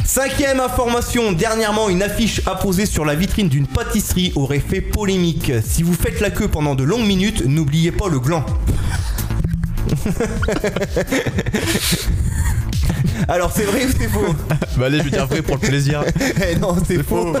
Cinquième 0.08 0.58
information, 0.58 1.32
dernièrement, 1.32 1.90
une 1.90 2.02
affiche 2.02 2.40
apposée 2.46 2.86
sur 2.86 3.04
la 3.04 3.14
vitrine 3.14 3.50
d'une 3.50 3.66
pâtisserie 3.66 4.32
aurait 4.36 4.58
fait 4.58 4.80
polémique. 4.80 5.52
Si 5.62 5.82
vous 5.82 5.92
faites 5.92 6.20
la 6.20 6.30
queue 6.30 6.48
pendant 6.48 6.74
de 6.74 6.82
longues 6.82 7.06
minutes, 7.06 7.44
n'oubliez 7.44 7.92
pas 7.92 8.08
le 8.08 8.18
gland. 8.18 8.46
Alors 13.28 13.52
c'est 13.54 13.64
vrai 13.64 13.84
ou 13.86 13.88
c'est 13.98 14.08
faux 14.08 14.34
Bah 14.76 14.86
allez, 14.86 14.98
je 14.98 15.04
veux 15.04 15.10
dire 15.10 15.26
vrai 15.26 15.42
pour 15.42 15.56
le 15.56 15.60
plaisir. 15.60 16.02
Eh 16.50 16.56
non, 16.56 16.76
c'est 16.86 17.02
faux. 17.02 17.32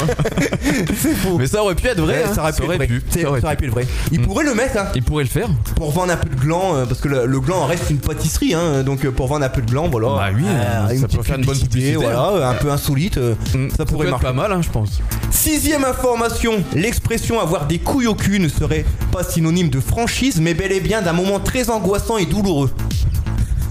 c'est 1.00 1.14
faux. 1.14 1.36
Mais 1.38 1.46
ça 1.46 1.62
aurait 1.62 1.74
pu 1.74 1.86
être 1.86 2.00
vrai. 2.00 2.24
Hein. 2.24 2.34
ça 2.34 2.42
aurait 2.42 2.52
pu 2.52 2.62
être 2.62 2.76
vrai. 2.76 2.88
C'est- 3.10 3.22
Ça 3.22 3.28
aurait 3.28 3.40
pu. 3.56 3.64
être 3.66 3.70
vrai. 3.72 3.86
Il 4.12 4.20
pourrait 4.22 4.44
le 4.44 4.54
mettre, 4.54 4.78
hein. 4.78 4.86
Il 4.94 5.02
pourrait 5.02 5.24
le 5.24 5.30
faire. 5.30 5.48
pour 5.76 5.90
vendre 5.92 6.12
un 6.12 6.16
peu 6.16 6.28
de 6.28 6.34
gland, 6.40 6.74
euh, 6.74 6.84
parce 6.86 7.00
que 7.00 7.08
le, 7.08 7.26
le 7.26 7.40
gland 7.40 7.64
reste 7.66 7.90
une 7.90 7.98
pâtisserie, 7.98 8.54
hein, 8.54 8.82
donc 8.82 9.04
euh, 9.04 9.10
pour 9.10 9.26
vendre 9.28 9.44
un 9.44 9.48
peu 9.48 9.60
de 9.62 9.70
gland, 9.70 9.88
voilà. 9.88 10.08
Bah 10.08 10.28
oui, 10.34 10.42
ça 10.44 11.06
peut 11.06 11.06
petite 11.06 11.22
faire 11.24 11.38
une 11.38 11.44
bonne 11.44 11.58
publicité, 11.58 11.96
voilà, 11.96 12.30
euh, 12.32 12.50
un 12.50 12.54
peu 12.54 12.70
insolite, 12.70 13.18
euh, 13.18 13.34
Mm, 13.54 13.68
ça 13.76 13.84
pourrait 13.84 14.06
être 14.06 14.10
marcher. 14.12 14.26
pas 14.26 14.32
mal, 14.32 14.52
hein, 14.52 14.60
je 14.62 14.68
pense. 14.70 15.00
Sixième 15.30 15.84
information, 15.84 16.52
l'expression 16.74 17.40
avoir 17.40 17.66
des 17.66 17.78
couilles 17.78 18.06
au 18.06 18.14
cul 18.14 18.40
ne 18.40 18.48
serait 18.48 18.84
pas 19.12 19.22
synonyme 19.22 19.68
de 19.70 19.80
franchise, 19.80 20.40
mais 20.40 20.54
bel 20.54 20.72
et 20.72 20.80
bien 20.80 21.02
d'un 21.02 21.12
moment 21.12 21.38
très 21.40 21.70
angoissant 21.70 22.16
et 22.18 22.26
douloureux. 22.26 22.70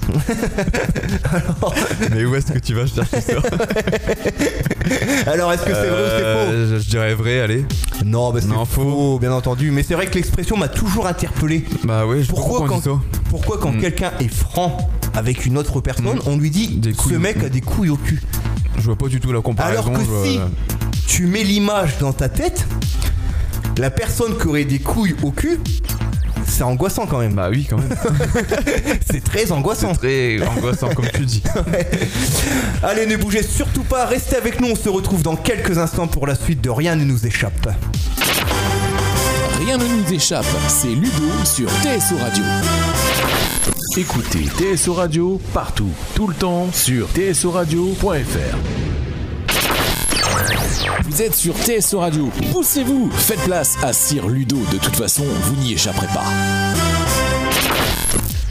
Mais 2.11 2.25
où 2.25 2.35
est-ce 2.35 2.51
que 2.53 2.59
tu 2.59 2.73
vas 2.73 2.85
chercher 2.87 3.21
ça 3.21 3.33
Alors 5.31 5.51
est-ce 5.53 5.63
que 5.63 5.73
c'est 5.73 5.87
vrai 5.87 6.03
ou 6.03 6.07
c'est 6.09 6.21
faux? 6.21 6.51
Euh, 6.51 6.77
je, 6.77 6.83
je 6.83 6.89
dirais 6.89 7.13
vrai, 7.13 7.39
allez. 7.41 7.65
Non, 8.05 8.31
bah 8.31 8.39
c'est 8.41 8.47
faux, 8.47 8.65
faux. 8.65 9.19
bien 9.19 9.31
entendu. 9.31 9.71
Mais 9.71 9.83
c'est 9.83 9.93
vrai 9.95 10.07
que 10.07 10.15
l'expression 10.15 10.55
m'a 10.57 10.67
toujours 10.69 11.07
interpellé. 11.07 11.65
Bah 11.83 12.05
ouais, 12.05 12.23
je 12.23 12.29
Pourquoi 12.29 12.67
quand, 12.67 12.81
ça. 12.83 12.91
pourquoi 13.29 13.57
quand 13.57 13.71
Mm. 13.73 13.81
quelqu'un 13.81 14.11
est 14.19 14.33
franc 14.33 14.77
avec 15.13 15.45
une 15.45 15.57
autre 15.57 15.81
personne, 15.81 16.17
Mm. 16.17 16.21
on 16.27 16.37
lui 16.37 16.49
dit 16.51 16.77
Des 16.77 16.93
ce 16.93 17.15
mec 17.15 17.43
a 17.43 17.49
des 17.49 17.61
couilles 17.61 17.89
au 17.89 17.97
cul 17.97 18.21
Je 18.77 18.83
vois 18.83 18.95
pas 18.95 19.07
du 19.07 19.19
tout 19.19 19.31
la 19.33 19.41
comparaison. 19.41 19.87
Alors 19.89 19.99
que 19.99 20.05
vois- 20.05 20.23
si 20.25 20.39
tu 21.07 21.25
mets 21.27 21.43
l'image 21.43 21.97
dans 21.99 22.13
ta 22.13 22.29
tête, 22.29 22.65
la 23.77 23.89
personne 23.89 24.37
qui 24.37 24.47
aurait 24.47 24.65
des 24.65 24.79
couilles 24.79 25.15
au 25.23 25.31
cul, 25.31 25.59
c'est 26.47 26.63
angoissant 26.63 27.05
quand 27.05 27.19
même. 27.19 27.33
Bah 27.33 27.49
oui, 27.49 27.67
quand 27.69 27.77
même. 27.77 27.89
C'est 29.11 29.23
très 29.23 29.51
angoissant. 29.51 29.93
Très 29.93 30.39
angoissant, 30.47 30.89
comme 30.93 31.07
tu 31.13 31.25
dis. 31.25 31.43
Allez, 32.83 33.05
ne 33.05 33.15
bougez 33.17 33.43
surtout 33.43 33.83
pas, 33.83 34.05
restez 34.05 34.35
avec 34.35 34.59
nous, 34.59 34.69
on 34.71 34.75
se 34.75 34.89
retrouve 34.89 35.21
dans 35.21 35.35
quelques 35.35 35.77
instants 35.77 36.07
pour 36.07 36.27
la 36.27 36.35
suite 36.35 36.61
de 36.61 36.69
Rien 36.69 36.95
ne 36.95 37.03
nous 37.03 37.25
échappe. 37.25 37.69
Rien 39.59 39.77
ne 39.77 39.85
nous 39.85 40.13
échappe, 40.13 40.45
c'est 40.67 40.87
Ludo 40.87 41.29
sur 41.43 41.69
TSO 41.69 42.17
Radio. 42.17 42.43
Écoutez 43.97 44.45
TSO 44.45 44.93
Radio 44.93 45.41
partout, 45.53 45.89
tout 46.13 46.27
le 46.27 46.35
temps 46.35 46.71
sur 46.71 47.07
tsoradio.fr. 47.09 48.86
Vous 51.09 51.21
êtes 51.21 51.35
sur 51.35 51.55
TSO 51.55 51.99
Radio, 51.99 52.29
poussez-vous, 52.51 53.09
faites 53.11 53.39
place 53.45 53.77
à 53.81 53.93
Sir 53.93 54.27
Ludo, 54.27 54.57
de 54.73 54.77
toute 54.77 54.97
façon, 54.97 55.23
vous 55.23 55.55
n'y 55.55 55.71
échapperez 55.71 56.07
pas. 56.07 56.25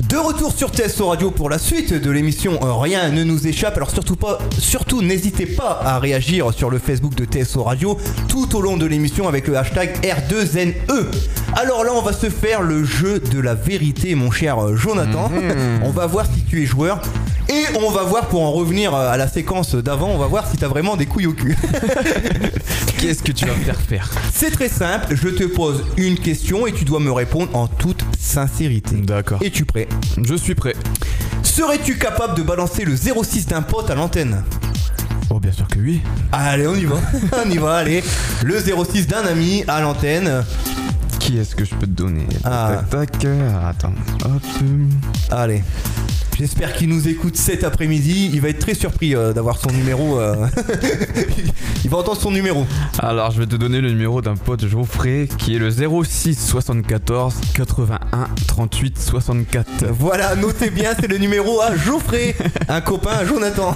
De 0.09 0.17
retour 0.17 0.53
sur 0.53 0.71
TSO 0.71 1.09
Radio 1.09 1.31
pour 1.31 1.51
la 1.51 1.59
suite 1.59 1.93
de 1.93 2.11
l'émission 2.11 2.59
euh, 2.63 2.73
Rien 2.73 3.11
ne 3.11 3.25
nous 3.25 3.47
échappe. 3.47 3.77
Alors 3.77 3.91
surtout 3.91 4.17
pas, 4.17 4.39
surtout 4.59 5.03
n'hésitez 5.03 5.45
pas 5.45 5.81
à 5.85 5.99
réagir 5.99 6.55
sur 6.55 6.71
le 6.71 6.79
Facebook 6.79 7.15
de 7.15 7.27
TSO 7.27 7.65
Radio 7.65 7.99
tout 8.29 8.57
au 8.57 8.63
long 8.63 8.79
de 8.79 8.87
l'émission 8.87 9.29
avec 9.29 9.49
le 9.49 9.59
hashtag 9.59 9.99
R2NE. 10.03 10.75
E. 10.91 11.11
Alors 11.55 11.85
là, 11.85 11.91
on 11.93 12.01
va 12.01 12.15
se 12.15 12.31
faire 12.31 12.63
le 12.63 12.85
jeu 12.85 13.19
de 13.19 13.39
la 13.39 13.55
vérité, 13.55 14.15
mon 14.15 14.31
cher 14.31 14.75
Jonathan. 14.77 15.31
on 15.85 15.91
va 15.91 16.07
voir 16.07 16.25
si 16.25 16.43
tu 16.43 16.63
es 16.63 16.67
joueur. 16.67 17.03
Et 17.57 17.65
on 17.83 17.91
va 17.91 18.03
voir, 18.03 18.27
pour 18.27 18.43
en 18.43 18.53
revenir 18.53 18.95
euh, 18.95 19.11
à 19.11 19.17
la 19.17 19.29
séquence 19.29 19.75
d'avant, 19.75 20.09
on 20.11 20.19
va 20.19 20.27
voir 20.27 20.47
si 20.51 20.59
t'as 20.59 20.69
vraiment 20.69 20.95
des 20.97 21.07
couilles 21.07 21.27
au 21.27 21.33
cul. 21.33 21.57
Qu'est-ce 22.99 23.23
que 23.23 23.33
tu 23.33 23.47
vas 23.47 23.55
me 23.55 23.65
faire 23.65 23.81
faire 23.81 24.11
C'est 24.35 24.51
très 24.51 24.69
simple, 24.69 25.15
je 25.17 25.29
te 25.29 25.45
pose 25.45 25.83
une 25.97 26.19
question 26.19 26.67
et 26.67 26.73
tu 26.73 26.85
dois 26.85 27.01
me 27.01 27.11
répondre 27.11 27.55
en 27.57 27.67
toute 27.67 28.05
sincérité. 28.21 28.97
D'accord. 28.97 29.41
Es-tu 29.43 29.65
prêt 29.65 29.89
Je 30.23 30.35
suis 30.35 30.55
prêt. 30.55 30.75
Serais-tu 31.43 31.97
capable 31.97 32.37
de 32.37 32.43
balancer 32.43 32.85
le 32.85 32.95
06 32.95 33.47
d'un 33.47 33.63
pote 33.63 33.89
à 33.91 33.95
l'antenne 33.95 34.43
Oh, 35.31 35.41
bien 35.41 35.53
sûr 35.53 35.67
que 35.67 35.79
oui. 35.79 36.03
Allez, 36.33 36.67
on 36.67 36.75
y 36.75 36.85
va. 36.85 36.97
on 37.47 37.51
y 37.51 37.57
va, 37.59 37.77
allez. 37.77 38.03
Le 38.45 38.61
06 38.61 39.07
d'un 39.07 39.25
ami 39.27 39.65
à 39.67 39.81
l'antenne. 39.81 40.45
Qui 41.19 41.39
est-ce 41.39 41.57
que 41.57 41.65
je 41.65 41.75
peux 41.75 41.87
te 41.87 41.93
donner 41.93 42.27
Ah. 42.45 42.83
Tac, 42.91 43.19
tac. 43.19 43.27
Attends. 43.69 43.95
Hop. 44.25 44.43
Allez. 45.31 45.63
J'espère 46.39 46.75
qu'il 46.75 46.89
nous 46.91 47.09
écoute 47.09 47.37
cet 47.37 47.65
après-midi. 47.65 48.31
Il 48.33 48.41
va 48.43 48.49
être 48.51 48.59
très 48.59 48.75
surpris 48.75 49.15
euh, 49.15 49.33
d'avoir 49.33 49.57
son 49.59 49.71
numéro. 49.71 50.21
euh. 50.21 50.47
Il 51.85 51.91
va 51.91 51.99
entendre 51.99 52.21
son 52.21 52.31
numéro. 52.31 52.67
Alors, 52.99 53.31
je 53.31 53.39
vais 53.41 53.47
te 53.47 53.57
donner 53.57 53.81
le 53.81 53.91
numéro 53.91 54.21
d'un 54.21 54.35
pote 54.37 54.67
Geoffrey 54.67 55.29
qui 55.39 55.55
est 55.55 55.59
le 55.59 55.71
06 55.71 56.35
74 56.39 57.35
81 57.55 57.99
38 58.49 58.99
64. 58.99 59.85
Voilà, 59.99 60.35
notez 60.37 60.69
bien, 60.71 60.91
c'est 60.99 61.07
le 61.07 61.17
numéro 61.19 61.61
à 61.63 61.75
Geoffrey, 61.77 62.35
un 62.69 62.81
copain 62.81 63.13
à 63.21 63.25
Jonathan. 63.25 63.75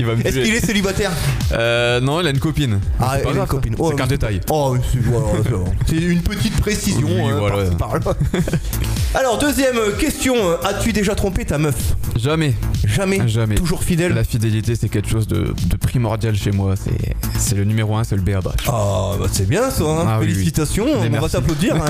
Il 0.00 0.06
va 0.06 0.16
me 0.16 0.22
Est-ce 0.26 0.34
tuer. 0.36 0.42
qu'il 0.44 0.54
est 0.54 0.64
célibataire? 0.66 1.12
Euh, 1.52 2.00
non, 2.00 2.20
il 2.20 2.26
a 2.26 2.30
une 2.30 2.38
copine. 2.40 2.80
Ah, 2.98 3.12
C'est 3.18 3.22
pas 3.22 3.24
il 3.24 3.26
a 3.26 3.30
une 3.30 3.36
grave, 3.36 3.46
ça. 3.48 3.54
copine. 3.54 3.74
Oh, 3.78 3.88
C'est 3.90 3.96
qu'un 3.96 4.02
mais- 4.04 4.08
détail. 4.08 4.40
Oh, 4.50 4.76
c'est 4.92 4.98
voilà, 5.02 5.26
c'est 5.44 5.50
bon. 5.50 5.64
C'est 5.86 5.96
une 5.96 6.22
petite 6.22 6.56
précision. 6.60 7.06
Oui, 7.08 7.30
hein, 7.30 7.36
voilà. 7.38 7.56
par-ci, 7.70 7.76
par-là. 7.76 8.16
Alors, 9.14 9.38
deuxième 9.38 9.76
question. 9.98 10.34
As-tu 10.62 10.92
déjà 10.92 11.14
trompé 11.14 11.44
ta 11.44 11.58
meuf? 11.58 11.94
Jamais. 12.16 12.54
Jamais. 12.84 13.26
Jamais. 13.26 13.54
Toujours 13.56 13.82
fidèle? 13.82 14.12
La 14.14 14.22
fidélité, 14.24 14.76
c'est 14.76 14.88
quelque 14.88 15.08
chose 15.08 15.26
de, 15.26 15.54
de 15.66 15.76
primordial 15.76 16.36
chez 16.36 16.50
moi. 16.50 16.74
C'est, 16.76 17.14
c'est 17.38 17.54
le 17.56 17.64
numéro 17.64 17.96
un, 17.96 18.04
c'est 18.04 18.16
le 18.16 18.22
BABA. 18.22 18.52
Ah, 18.68 19.12
bah 19.18 19.26
c'est 19.30 19.48
bien 19.48 19.70
ça. 19.70 19.84
hein. 19.84 20.04
Ah 20.06 20.18
oui, 20.20 20.26
oui. 20.26 20.32
Félicitations. 20.34 20.86
On 21.00 21.08
va 21.20 21.28
t'applaudir. 21.28 21.76
hein. 21.76 21.86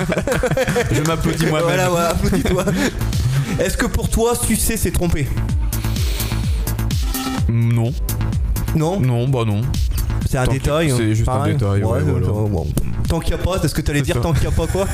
Je 0.92 1.02
m'applaudis 1.02 1.46
moi-même. 1.46 1.66
voilà, 1.66 1.88
voilà, 1.88 2.08
applaudis-toi. 2.10 2.64
Est-ce 3.58 3.76
que 3.76 3.86
pour 3.86 4.08
toi, 4.08 4.34
sucer, 4.36 4.76
c'est 4.76 4.92
tromper? 4.92 5.26
Non, 7.48 7.92
Non? 8.76 9.00
Non, 9.00 9.28
bah 9.28 9.44
non. 9.46 9.62
C'est 10.30 10.38
un 10.38 10.46
détail. 10.46 10.92
c'est 10.96 11.02
hein. 11.02 11.14
juste 11.14 11.28
un 11.28 11.46
détail, 11.46 11.82
ouais, 11.82 12.00
voilà. 12.02 12.26
Tant 13.08 13.20
qu'il 13.20 13.34
n'y 13.34 13.40
a 13.40 13.44
pas, 13.44 13.56
est-ce 13.62 13.74
que 13.74 13.80
tu 13.80 13.90
allais 13.90 14.00
C'est 14.00 14.12
dire 14.12 14.20
tant 14.20 14.32
qu'il 14.32 14.42
n'y 14.42 14.48
a 14.48 14.50
pas 14.50 14.66
quoi 14.66 14.86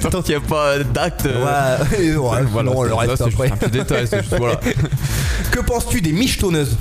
Tant 0.10 0.22
qu'il 0.22 0.36
n'y 0.38 0.42
a 0.44 0.46
pas 0.48 0.78
d'acte. 0.78 1.26
euh, 1.26 1.44
Ouais, 1.78 2.16
ouais, 2.16 2.42
voilà, 2.50 2.70
non, 2.70 2.82
le 2.82 2.94
reste 2.94 3.16
c'est 3.18 3.30
juste 3.30 3.40
un 3.52 3.56
petit 3.56 3.70
détail. 3.70 4.06
C'est 4.08 4.20
juste, 4.22 4.34
voilà. 4.38 4.58
Que 5.50 5.60
penses-tu 5.60 6.00
des 6.00 6.12
michetonneuses 6.12 6.76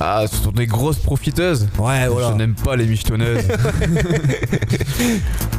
Ah, 0.00 0.24
ce 0.30 0.36
sont 0.36 0.50
des 0.52 0.66
grosses 0.66 0.98
profiteuses. 0.98 1.68
Ouais, 1.78 2.06
Je 2.28 2.34
n'aime 2.36 2.54
pas 2.54 2.74
les 2.76 2.86
michetonneuses. 2.86 3.44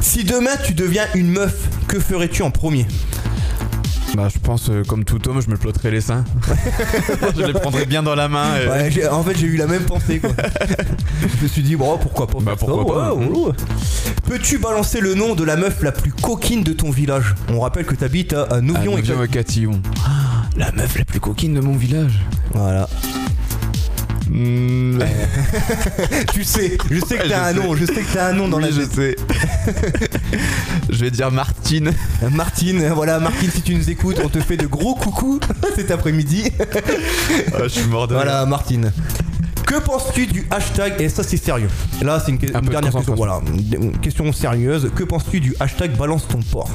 Si 0.00 0.24
demain 0.24 0.56
tu 0.64 0.74
deviens 0.74 1.06
une 1.14 1.30
meuf, 1.30 1.54
que 1.88 1.98
ferais-tu 1.98 2.42
en 2.42 2.50
premier? 2.50 2.86
Bah, 4.16 4.28
je 4.32 4.38
pense, 4.38 4.68
euh, 4.70 4.82
comme 4.82 5.04
tout 5.04 5.28
homme, 5.28 5.40
je 5.40 5.48
me 5.50 5.56
plotterais 5.56 5.90
les 5.90 6.00
seins. 6.00 6.24
je 7.36 7.42
les 7.42 7.52
prendrais 7.52 7.86
bien 7.86 8.02
dans 8.02 8.14
la 8.14 8.28
main. 8.28 8.56
et- 8.60 8.68
Ouais, 8.68 8.90
j'ai- 8.90 9.06
en 9.08 9.22
fait, 9.22 9.36
j'ai 9.36 9.46
eu 9.46 9.56
la 9.56 9.66
même 9.66 9.82
pensée 9.84 10.18
quoi. 10.18 10.30
je 11.20 11.42
me 11.42 11.48
suis 11.48 11.62
dit, 11.62 11.76
bon, 11.76 11.96
pourquoi 11.98 12.26
pas 12.26 12.38
Bah, 12.40 12.52
faire 12.56 12.60
ça, 12.60 12.66
pourquoi 12.66 12.94
pas, 12.94 13.14
ouais, 13.14 13.26
ouais, 13.26 13.38
ouais. 13.48 13.52
Peux-tu 14.26 14.58
balancer 14.58 15.00
le 15.00 15.14
nom 15.14 15.34
de 15.34 15.44
la 15.44 15.56
meuf 15.56 15.82
la 15.82 15.92
plus 15.92 16.12
coquine 16.12 16.62
de 16.64 16.72
ton 16.72 16.90
village? 16.90 17.34
On 17.52 17.60
rappelle 17.60 17.84
que 17.84 17.94
t'habites 17.94 18.32
à, 18.32 18.42
à 18.44 18.60
Nouvion 18.60 18.92
et 18.98 19.02
Nouvion 19.02 19.22
et 19.22 19.28
Catillon. 19.28 19.80
Ah, 20.04 20.10
La 20.56 20.72
meuf 20.72 20.98
la 20.98 21.04
plus 21.04 21.20
coquine 21.20 21.54
de 21.54 21.60
mon 21.60 21.76
village. 21.76 22.18
Voilà. 22.54 22.88
Hmm, 24.28 24.98
Tu 26.34 26.42
sais, 26.42 26.76
je 26.90 26.98
sais 27.00 27.16
que 27.16 27.22
Ouais, 27.22 27.28
t'as 27.28 27.52
je 27.52 27.58
un 27.58 27.60
sais. 27.62 27.66
nom, 27.66 27.76
je 27.76 27.86
sais 27.86 27.94
que 28.02 28.12
t'as 28.12 28.28
un 28.30 28.32
nom 28.32 28.48
dans 28.48 28.56
oui, 28.58 28.64
la 28.64 28.70
je 28.72 28.80
tête. 28.82 28.92
sais. 28.92 29.16
Je 30.88 30.96
vais 30.96 31.10
dire 31.10 31.30
Martine. 31.30 31.92
Martine, 32.30 32.88
voilà, 32.94 33.18
Martine, 33.18 33.50
si 33.50 33.62
tu 33.62 33.74
nous 33.74 33.90
écoutes, 33.90 34.20
on 34.24 34.28
te 34.28 34.40
fait 34.40 34.56
de 34.56 34.66
gros 34.66 34.94
coucous 34.94 35.40
cet 35.74 35.90
après-midi. 35.90 36.50
Ah, 37.52 37.58
je 37.64 37.68
suis 37.68 37.86
mort 37.86 38.08
de. 38.08 38.14
Voilà, 38.14 38.44
Martine. 38.46 38.92
Que 39.66 39.80
penses-tu 39.80 40.26
du 40.28 40.46
hashtag 40.50 40.94
Et 41.00 41.08
ça, 41.08 41.22
c'est 41.24 41.36
sérieux. 41.36 41.68
Là, 42.00 42.22
c'est 42.24 42.30
une, 42.30 42.38
que- 42.38 42.46
dernière 42.46 42.92
question. 42.92 43.14
Voilà, 43.16 43.40
une 43.72 43.98
question 43.98 44.32
sérieuse. 44.32 44.90
Que 44.94 45.02
penses-tu 45.04 45.40
du 45.40 45.56
hashtag 45.58 45.96
balance 45.96 46.26
ton 46.28 46.38
porc 46.40 46.70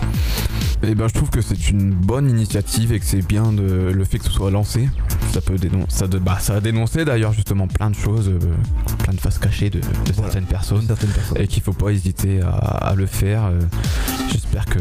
Eh 0.83 0.95
ben, 0.95 1.07
je 1.07 1.13
trouve 1.13 1.29
que 1.29 1.41
c'est 1.41 1.69
une 1.69 1.91
bonne 1.91 2.27
initiative 2.29 2.91
et 2.91 2.99
que 2.99 3.05
c'est 3.05 3.21
bien 3.25 3.51
de, 3.53 3.91
le 3.93 4.03
fait 4.03 4.17
que 4.17 4.25
ce 4.25 4.31
soit 4.31 4.49
lancé. 4.49 4.89
Ça 5.31 5.39
peut 5.39 5.55
dénoncer, 5.57 5.85
ça, 5.89 6.07
de- 6.07 6.17
bah, 6.17 6.37
ça 6.41 6.55
a 6.55 6.59
dénoncé 6.59 7.05
d'ailleurs 7.05 7.33
justement 7.33 7.67
plein 7.67 7.89
de 7.91 7.95
choses, 7.95 8.29
euh, 8.29 8.39
plein 9.03 9.13
de 9.13 9.19
faces 9.19 9.37
cachées 9.37 9.69
de, 9.69 9.79
de 9.79 9.85
Voilà. 10.15 10.31
certaines 10.31 10.47
personnes. 10.49 10.83
Certaines 10.87 11.09
personnes. 11.11 11.37
Et 11.39 11.47
qu'il 11.47 11.61
faut 11.61 11.73
pas 11.73 11.89
hésiter 11.91 12.41
à, 12.41 12.49
à 12.49 12.95
le 12.95 13.05
faire. 13.05 13.45
Euh, 13.45 13.59
J'espère 14.31 14.65
que, 14.65 14.79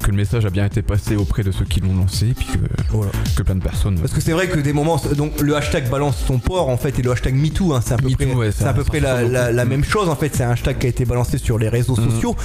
que 0.00 0.10
le 0.10 0.16
message 0.16 0.44
a 0.44 0.50
bien 0.50 0.64
été 0.64 0.82
passé 0.82 1.14
auprès 1.14 1.44
de 1.44 1.52
ceux 1.52 1.64
qui 1.64 1.78
l'ont 1.80 1.94
lancé, 1.94 2.28
et 2.30 2.34
puis 2.34 2.46
que, 2.46 2.58
Voilà. 2.90 3.12
que 3.36 3.42
plein 3.44 3.54
de 3.54 3.62
personnes. 3.62 3.96
Parce 3.98 4.12
que 4.12 4.20
c'est 4.20 4.32
vrai 4.32 4.48
que 4.48 4.58
des 4.58 4.72
moments, 4.72 5.00
donc 5.16 5.40
le 5.40 5.54
hashtag 5.56 5.88
balance 5.88 6.16
ton 6.26 6.38
porc 6.40 6.68
en 6.68 6.76
fait 6.76 6.98
et 6.98 7.02
le 7.02 7.12
hashtag 7.12 7.34
MeToo, 7.36 7.74
hein, 7.74 7.80
c'est 7.84 7.94
à 7.94 7.96
peu 7.96 8.10
près, 8.10 8.26
ouais, 8.34 8.50
c'est 8.50 8.64
ça- 8.64 8.70
à 8.70 8.74
peu 8.74 8.82
ça 8.82 8.88
près 8.88 8.98
la, 9.00 9.64
même 9.64 9.84
chose 9.84 10.08
en 10.08 10.16
fait. 10.16 10.34
C'est 10.34 10.42
un 10.42 10.50
hashtag 10.50 10.78
qui 10.78 10.86
a 10.86 10.88
été 10.88 11.04
balancé 11.04 11.38
sur 11.38 11.58
les 11.58 11.68
réseaux 11.68 11.94
Mm. 11.96 12.10
sociaux, 12.10 12.36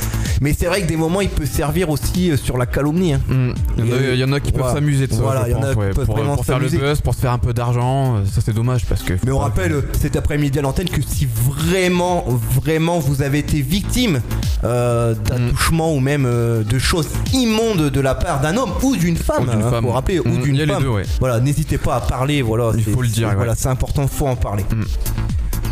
mais 0.42 0.54
c'est 0.54 0.68
vrai 0.68 0.82
que 0.84 0.88
des 0.88 0.96
moments 0.98 1.22
il 1.22 1.30
peut 1.30 1.46
servir 1.48 1.90
aussi 1.90 2.30
euh, 2.32 2.38
sur 2.38 2.58
la 2.58 2.68
calomnie. 2.78 3.14
hein. 3.14 3.22
Hmm. 3.28 3.52
Il, 3.78 3.86
y 3.86 3.92
en 3.92 3.96
a, 3.96 4.00
il 4.14 4.20
y 4.20 4.24
en 4.24 4.32
a 4.34 4.40
qui 4.40 4.52
Voilà. 4.52 4.66
peuvent 4.68 4.76
s'amuser 4.76 5.08
de 5.08 5.14
ça, 5.14 5.22
Voilà, 5.22 5.48
il 5.48 5.52
y 5.52 5.56
en 5.56 5.64
a 5.64 5.72
qui 5.74 5.78
ouais, 5.80 5.90
peuvent 5.94 6.06
pour, 6.06 6.16
vraiment 6.18 6.36
pour 6.36 6.46
faire 6.46 6.60
le 6.60 6.70
buzz, 6.70 7.02
pour 7.02 7.14
se 7.16 7.20
faire 7.20 7.32
un 7.32 7.38
peu 7.40 7.54
d'argent, 7.54 8.18
euh, 8.18 8.20
ça 8.32 8.42
c'est 8.44 8.54
dommage 8.54 8.86
parce 8.86 9.02
que. 9.04 9.14
Mais 9.26 9.32
on 9.32 9.40
rappelle 9.40 9.72
euh, 9.72 9.82
cet 10.00 10.16
après-midi 10.16 10.60
à 10.60 10.62
l'antenne 10.62 10.90
que 10.90 11.02
si 11.02 11.28
vraiment, 11.28 12.26
vraiment 12.54 13.00
vous 13.00 13.22
avez 13.22 13.40
été 13.40 13.62
victime 13.62 14.22
euh, 14.64 15.14
d'attouchement 15.16 15.94
ou 15.94 16.00
même 16.00 16.26
euh, 16.28 16.64
de 16.64 16.78
choses 16.80 17.08
immondes 17.34 17.90
de 17.90 18.00
la 18.02 18.16
part 18.16 18.42
d'un 18.42 18.56
homme 18.58 18.72
ou 18.84 18.96
d'une 18.96 19.18
femme, 19.18 19.44
Ou 19.48 19.52
d'une 19.52 19.62
hein, 19.62 19.70
femme. 19.72 19.84
faut 19.86 19.92
rappeler, 19.92 20.20
ou 20.20 20.28
Mm, 20.28 20.42
d'une 20.44 20.56
il 20.56 20.60
y 20.60 20.62
a 20.62 20.66
les 20.66 20.74
femme. 20.74 20.84
deux, 20.84 20.90
ouais. 20.90 21.04
Voilà, 21.20 21.40
n'hésitez 21.40 21.78
pas 21.78 21.96
à 21.96 22.02
parler, 22.02 22.42
voilà. 22.42 22.72
Il 22.78 22.84
faut 22.84 23.02
le 23.02 23.08
dire, 23.08 23.30
ouais. 23.30 23.36
Voilà, 23.36 23.56
c'est 23.56 23.70
important, 23.70 24.06
faut 24.08 24.28
en 24.28 24.36
parler. 24.36 24.64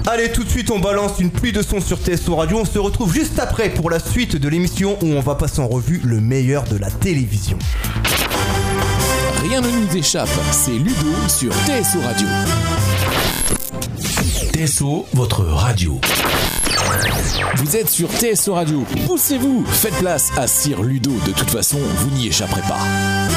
Allez, 0.07 0.31
tout 0.31 0.43
de 0.43 0.49
suite, 0.49 0.69
on 0.69 0.79
balance 0.79 1.19
une 1.19 1.31
pluie 1.31 1.51
de 1.51 1.63
son 1.63 1.81
sur 1.81 1.97
TSO 1.97 2.35
Radio. 2.35 2.59
On 2.59 2.65
se 2.65 2.77
retrouve 2.77 3.11
juste 3.11 3.39
après 3.39 3.69
pour 3.69 3.89
la 3.89 3.99
suite 3.99 4.35
de 4.35 4.47
l'émission 4.47 4.97
où 5.01 5.07
on 5.07 5.19
va 5.19 5.33
passer 5.33 5.61
en 5.61 5.67
revue 5.67 5.99
le 6.03 6.21
meilleur 6.21 6.63
de 6.65 6.77
la 6.77 6.91
télévision. 6.91 7.57
Rien 9.41 9.61
ne 9.61 9.67
nous 9.67 9.97
échappe, 9.97 10.29
c'est 10.51 10.71
Ludo 10.71 11.11
sur 11.27 11.51
TSO 11.51 12.01
Radio. 12.03 12.27
TSO, 14.53 15.07
votre 15.13 15.43
radio. 15.43 15.99
Vous 17.55 17.75
êtes 17.75 17.89
sur 17.89 18.09
TSO 18.09 18.53
Radio, 18.53 18.85
poussez-vous, 19.07 19.65
faites 19.65 19.95
place 19.95 20.29
à 20.37 20.45
Sir 20.45 20.83
Ludo, 20.83 21.13
de 21.25 21.31
toute 21.31 21.49
façon, 21.49 21.79
vous 21.79 22.11
n'y 22.11 22.27
échapperez 22.27 22.61
pas. 22.61 23.34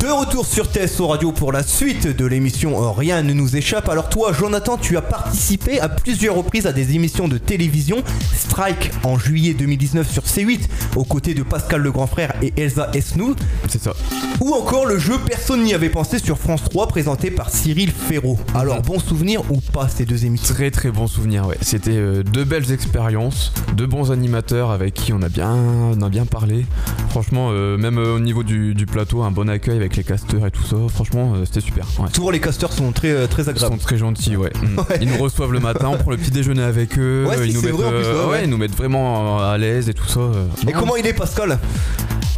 De 0.00 0.08
retour 0.08 0.44
sur 0.44 0.66
TSO 0.66 1.06
Radio 1.06 1.32
pour 1.32 1.52
la 1.52 1.62
suite 1.62 2.06
de 2.06 2.26
l'émission 2.26 2.82
euh, 2.82 2.90
Rien 2.90 3.22
ne 3.22 3.32
nous 3.32 3.56
échappe. 3.56 3.88
Alors 3.88 4.10
toi, 4.10 4.32
Jonathan, 4.32 4.76
tu 4.76 4.96
as 4.98 5.02
participé 5.02 5.80
à 5.80 5.88
plusieurs 5.88 6.34
reprises 6.34 6.66
à 6.66 6.72
des 6.72 6.94
émissions 6.94 7.28
de 7.28 7.38
télévision. 7.38 8.02
Strike 8.34 8.90
en 9.04 9.18
juillet 9.18 9.54
2019 9.54 10.10
sur 10.10 10.24
C8, 10.24 10.60
aux 10.96 11.04
côtés 11.04 11.32
de 11.32 11.42
Pascal 11.42 11.80
le 11.80 11.92
grand 11.92 12.06
frère 12.06 12.34
et 12.42 12.52
Elsa 12.58 12.90
Esnou. 12.92 13.34
C'est 13.68 13.82
ça. 13.82 13.94
Ou 14.40 14.52
encore 14.52 14.84
le 14.84 14.98
jeu 14.98 15.14
Personne 15.26 15.62
n'y 15.62 15.72
avait 15.72 15.88
pensé 15.88 16.18
sur 16.18 16.36
France 16.36 16.64
3, 16.64 16.88
présenté 16.88 17.30
par 17.30 17.48
Cyril 17.48 17.90
Ferraud. 17.90 18.38
Alors, 18.54 18.82
bon 18.82 18.98
souvenir 18.98 19.42
ou 19.50 19.60
pas 19.72 19.88
ces 19.88 20.04
deux 20.04 20.26
émissions? 20.26 20.54
Très 20.54 20.70
très 20.70 20.90
bon 20.90 21.06
souvenir, 21.06 21.46
ouais. 21.46 21.56
C'était 21.62 21.96
euh, 21.96 22.22
deux 22.22 22.44
belles 22.44 22.70
expériences, 22.70 23.52
deux 23.74 23.86
bons 23.86 24.12
animateurs 24.12 24.70
avec 24.70 24.92
qui 24.92 25.14
on 25.14 25.22
a 25.22 25.30
bien, 25.30 25.54
on 25.54 26.02
a 26.02 26.08
bien 26.10 26.26
parlé. 26.26 26.66
Franchement, 27.08 27.48
euh, 27.50 27.78
même 27.78 27.96
euh, 27.98 28.16
au 28.16 28.20
niveau 28.20 28.42
du, 28.42 28.74
du 28.74 28.84
plateau, 28.84 29.22
un 29.22 29.30
bon 29.30 29.48
accueil 29.48 29.76
avec 29.76 29.85
les 29.94 30.02
casteurs 30.02 30.44
et 30.46 30.50
tout 30.50 30.64
ça. 30.64 30.76
Franchement, 30.88 31.34
euh, 31.36 31.44
c'était 31.44 31.60
super. 31.60 31.86
Ouais. 32.00 32.08
Toujours 32.10 32.32
les 32.32 32.40
casteurs 32.40 32.72
sont 32.72 32.90
très, 32.90 33.10
euh, 33.10 33.26
très 33.28 33.42
Ils 33.42 33.44
sont 33.44 33.50
agréables. 33.52 33.78
très 33.78 33.96
gentils, 33.98 34.36
ouais. 34.36 34.50
Mm. 34.62 34.78
Ouais. 34.80 34.98
Ils 35.02 35.08
nous 35.08 35.18
reçoivent 35.18 35.52
le 35.52 35.60
matin, 35.60 35.88
on 35.92 35.96
prend 35.98 36.10
le 36.10 36.16
petit 36.16 36.30
déjeuner 36.32 36.62
avec 36.62 36.98
eux. 36.98 37.26
Ouais, 37.28 37.36
si, 37.36 37.48
ils 37.50 37.54
nous 37.54 37.60
c'est 37.60 37.66
mettent, 37.66 37.76
vrai, 37.76 37.86
en 37.86 37.90
plus, 37.90 38.04
euh, 38.06 38.28
ouais, 38.30 38.44
ils 38.44 38.50
nous 38.50 38.56
mettent 38.56 38.74
vraiment 38.76 39.38
à 39.38 39.56
l'aise 39.58 39.88
et 39.88 39.94
tout 39.94 40.08
ça. 40.08 40.20
Et 40.66 40.72
comment 40.72 40.96
il 40.96 41.06
est 41.06 41.12
Pascal? 41.12 41.58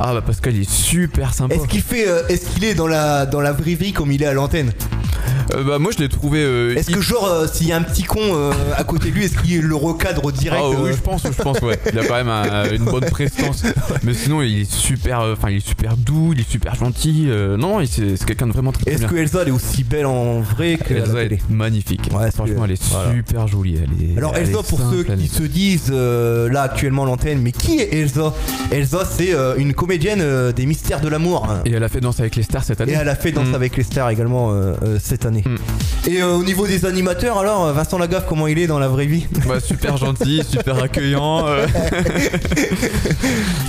Ah 0.00 0.12
bah 0.14 0.22
Pascal, 0.24 0.54
il 0.54 0.62
est 0.62 0.70
super 0.70 1.34
sympa. 1.34 1.54
Est-ce 1.54 1.66
qu'il 1.66 1.82
fait, 1.82 2.06
euh, 2.08 2.22
est-ce 2.28 2.50
qu'il 2.50 2.64
est 2.64 2.74
dans 2.74 2.86
la, 2.86 3.26
dans 3.26 3.40
la 3.40 3.52
vraie 3.52 3.74
vie 3.74 3.92
comme 3.92 4.12
il 4.12 4.22
est 4.22 4.26
à 4.26 4.32
l'antenne? 4.32 4.72
Euh, 5.54 5.64
bah 5.64 5.78
moi 5.78 5.90
je 5.96 5.98
l'ai 6.02 6.08
trouvé. 6.08 6.40
euh, 6.42 6.74
Est-ce 6.76 6.90
que 6.90 7.00
genre 7.00 7.26
euh, 7.26 7.46
s'il 7.50 7.66
y 7.68 7.72
a 7.72 7.76
un 7.76 7.82
petit 7.82 8.02
con 8.02 8.20
euh, 8.22 8.52
à 8.76 8.84
côté 8.84 9.10
de 9.10 9.14
lui, 9.14 9.24
est-ce 9.24 9.38
qu'il 9.38 9.62
le 9.62 9.74
recadre 9.74 10.30
direct 10.32 10.62
Ah 10.64 10.68
oui, 10.70 10.90
euh, 10.90 10.92
je 10.94 11.00
pense, 11.00 11.22
je 11.24 11.42
pense, 11.42 11.60
ouais. 11.60 11.78
Il 11.92 11.98
a 11.98 12.04
quand 12.04 12.14
même 12.14 12.28
un- 12.28 12.70
une 12.70 12.84
bonne 12.84 13.06
prestance. 13.06 13.62
Mais 14.02 14.14
sinon, 14.14 14.42
il 14.42 14.60
est 14.60 14.70
super, 14.70 15.20
euh, 15.20 15.32
enfin, 15.32 15.50
il 15.50 15.56
est 15.58 15.66
super 15.66 15.96
doux, 15.96 16.32
il 16.34 16.40
est 16.40 16.48
super 16.50 16.74
gentil. 16.74 17.26
euh, 17.28 17.56
non, 17.56 17.80
il- 17.80 17.88
c'est 17.88 18.16
c'est 18.16 18.26
quelqu'un 18.26 18.46
de 18.46 18.52
vraiment 18.52 18.72
très, 18.72 18.82
très 18.84 18.92
Est-ce 18.92 19.00
bien. 19.00 19.08
que 19.08 19.16
Elsa 19.16 19.38
elle 19.42 19.48
est 19.48 19.52
aussi 19.52 19.84
belle 19.84 20.06
en 20.06 20.40
vrai 20.40 20.76
que 20.76 20.92
à 20.92 20.96
la 20.98 21.02
Elsa 21.04 21.12
télé 21.14 21.34
est 21.36 21.50
magnifique. 21.50 22.00
Ouais, 22.12 22.30
Franchement, 22.30 22.64
elle 22.64 22.72
est 22.72 22.82
voilà. 22.90 23.12
super 23.14 23.48
jolie. 23.48 23.76
Elle 23.82 24.10
est, 24.14 24.18
Alors 24.18 24.32
elle 24.36 24.42
Elsa 24.48 24.60
est 24.60 24.68
pour 24.68 24.78
simple, 24.78 24.94
ceux 24.96 25.06
elle 25.08 25.18
qui 25.18 25.24
est- 25.26 25.34
se 25.38 25.42
disent 25.44 25.90
euh, 25.90 26.50
là 26.50 26.62
actuellement 26.62 27.04
à 27.04 27.06
l'antenne, 27.06 27.40
mais 27.40 27.52
qui 27.52 27.78
est 27.80 27.94
Elsa? 27.94 28.34
Elsa 28.70 29.04
c'est 29.10 29.34
euh, 29.34 29.54
une 29.56 29.72
comédienne 29.74 30.20
euh, 30.20 30.52
des 30.52 30.66
mystères 30.66 31.00
de 31.00 31.08
l'amour. 31.08 31.46
hein. 31.50 31.62
Et 31.64 31.72
elle 31.72 31.84
a 31.84 31.88
fait 31.88 32.00
Danse 32.00 32.20
avec 32.20 32.36
les 32.36 32.42
stars 32.42 32.64
cette 32.64 32.80
Et 32.80 32.82
année. 32.82 32.92
elle 33.00 33.08
a 33.08 33.14
fait 33.14 33.32
Danse 33.32 33.48
Mm. 33.48 33.54
avec 33.54 33.76
les 33.76 33.82
stars 33.82 34.10
également 34.10 34.50
euh, 34.52 34.74
euh, 34.82 34.98
cette 35.02 35.24
année. 35.24 35.37
Mm. 35.44 35.56
Et 36.10 36.22
euh, 36.22 36.34
au 36.36 36.44
niveau 36.44 36.66
des 36.66 36.84
animateurs, 36.86 37.38
alors 37.38 37.66
euh, 37.66 37.72
Vincent 37.72 37.98
Lagaffe, 37.98 38.26
comment 38.28 38.46
il 38.46 38.58
est 38.58 38.66
dans 38.66 38.78
la 38.78 38.88
vraie 38.88 39.06
vie? 39.06 39.26
Bah, 39.46 39.60
super 39.60 39.96
gentil, 39.96 40.42
super 40.48 40.82
accueillant. 40.82 41.46
euh. 41.46 41.66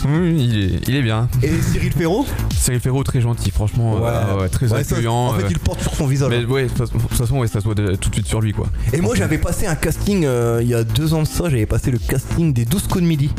oui, 0.08 0.36
il 0.40 0.64
est, 0.76 0.88
il 0.90 0.96
est 0.96 1.02
bien. 1.02 1.28
Et 1.44 1.50
Cyril 1.72 1.92
Ferraud? 1.94 2.26
Cyril 2.56 2.80
Ferraud 2.80 3.04
très 3.04 3.22
gentil, 3.22 3.52
franchement, 3.52 3.98
euh, 4.02 4.38
ouais, 4.42 4.50
très 4.50 4.72
Ouais, 4.72 4.84
ça, 4.84 4.96
accueillant. 4.96 5.14
en 5.28 5.34
fait, 5.34 5.46
il 5.50 5.60
porte 5.60 5.82
sur 5.82 5.94
son 5.96 6.08
visage. 6.08 6.30
Mais 6.30 6.46
ouais, 6.46 6.64
de 6.64 6.68
toute 6.70 6.78
façon- 6.78 7.00
ça 7.16 7.60
se 7.60 7.64
voit 7.66 7.76
de- 7.76 7.96
tout 7.96 8.10
de 8.10 8.16
suite 8.16 8.28
sur 8.28 8.42
lui, 8.42 8.54
quoi. 8.54 8.68
Et 8.94 9.02
moi 9.02 9.16
j'avais 9.16 9.38
passé 9.38 9.66
un 9.68 9.76
casting 9.76 10.26
euh, 10.26 10.60
il 10.62 10.68
y 10.70 10.74
a 10.74 10.84
deux 10.84 11.14
ans 11.14 11.24
de 11.24 11.28
ça, 11.28 11.50
j'avais 11.50 11.66
passé 11.66 11.92
le 11.92 11.98
casting 11.98 12.54
des 12.54 12.66
12 12.66 12.88
coups 12.88 13.02
de 13.04 13.08
midi. 13.08 13.32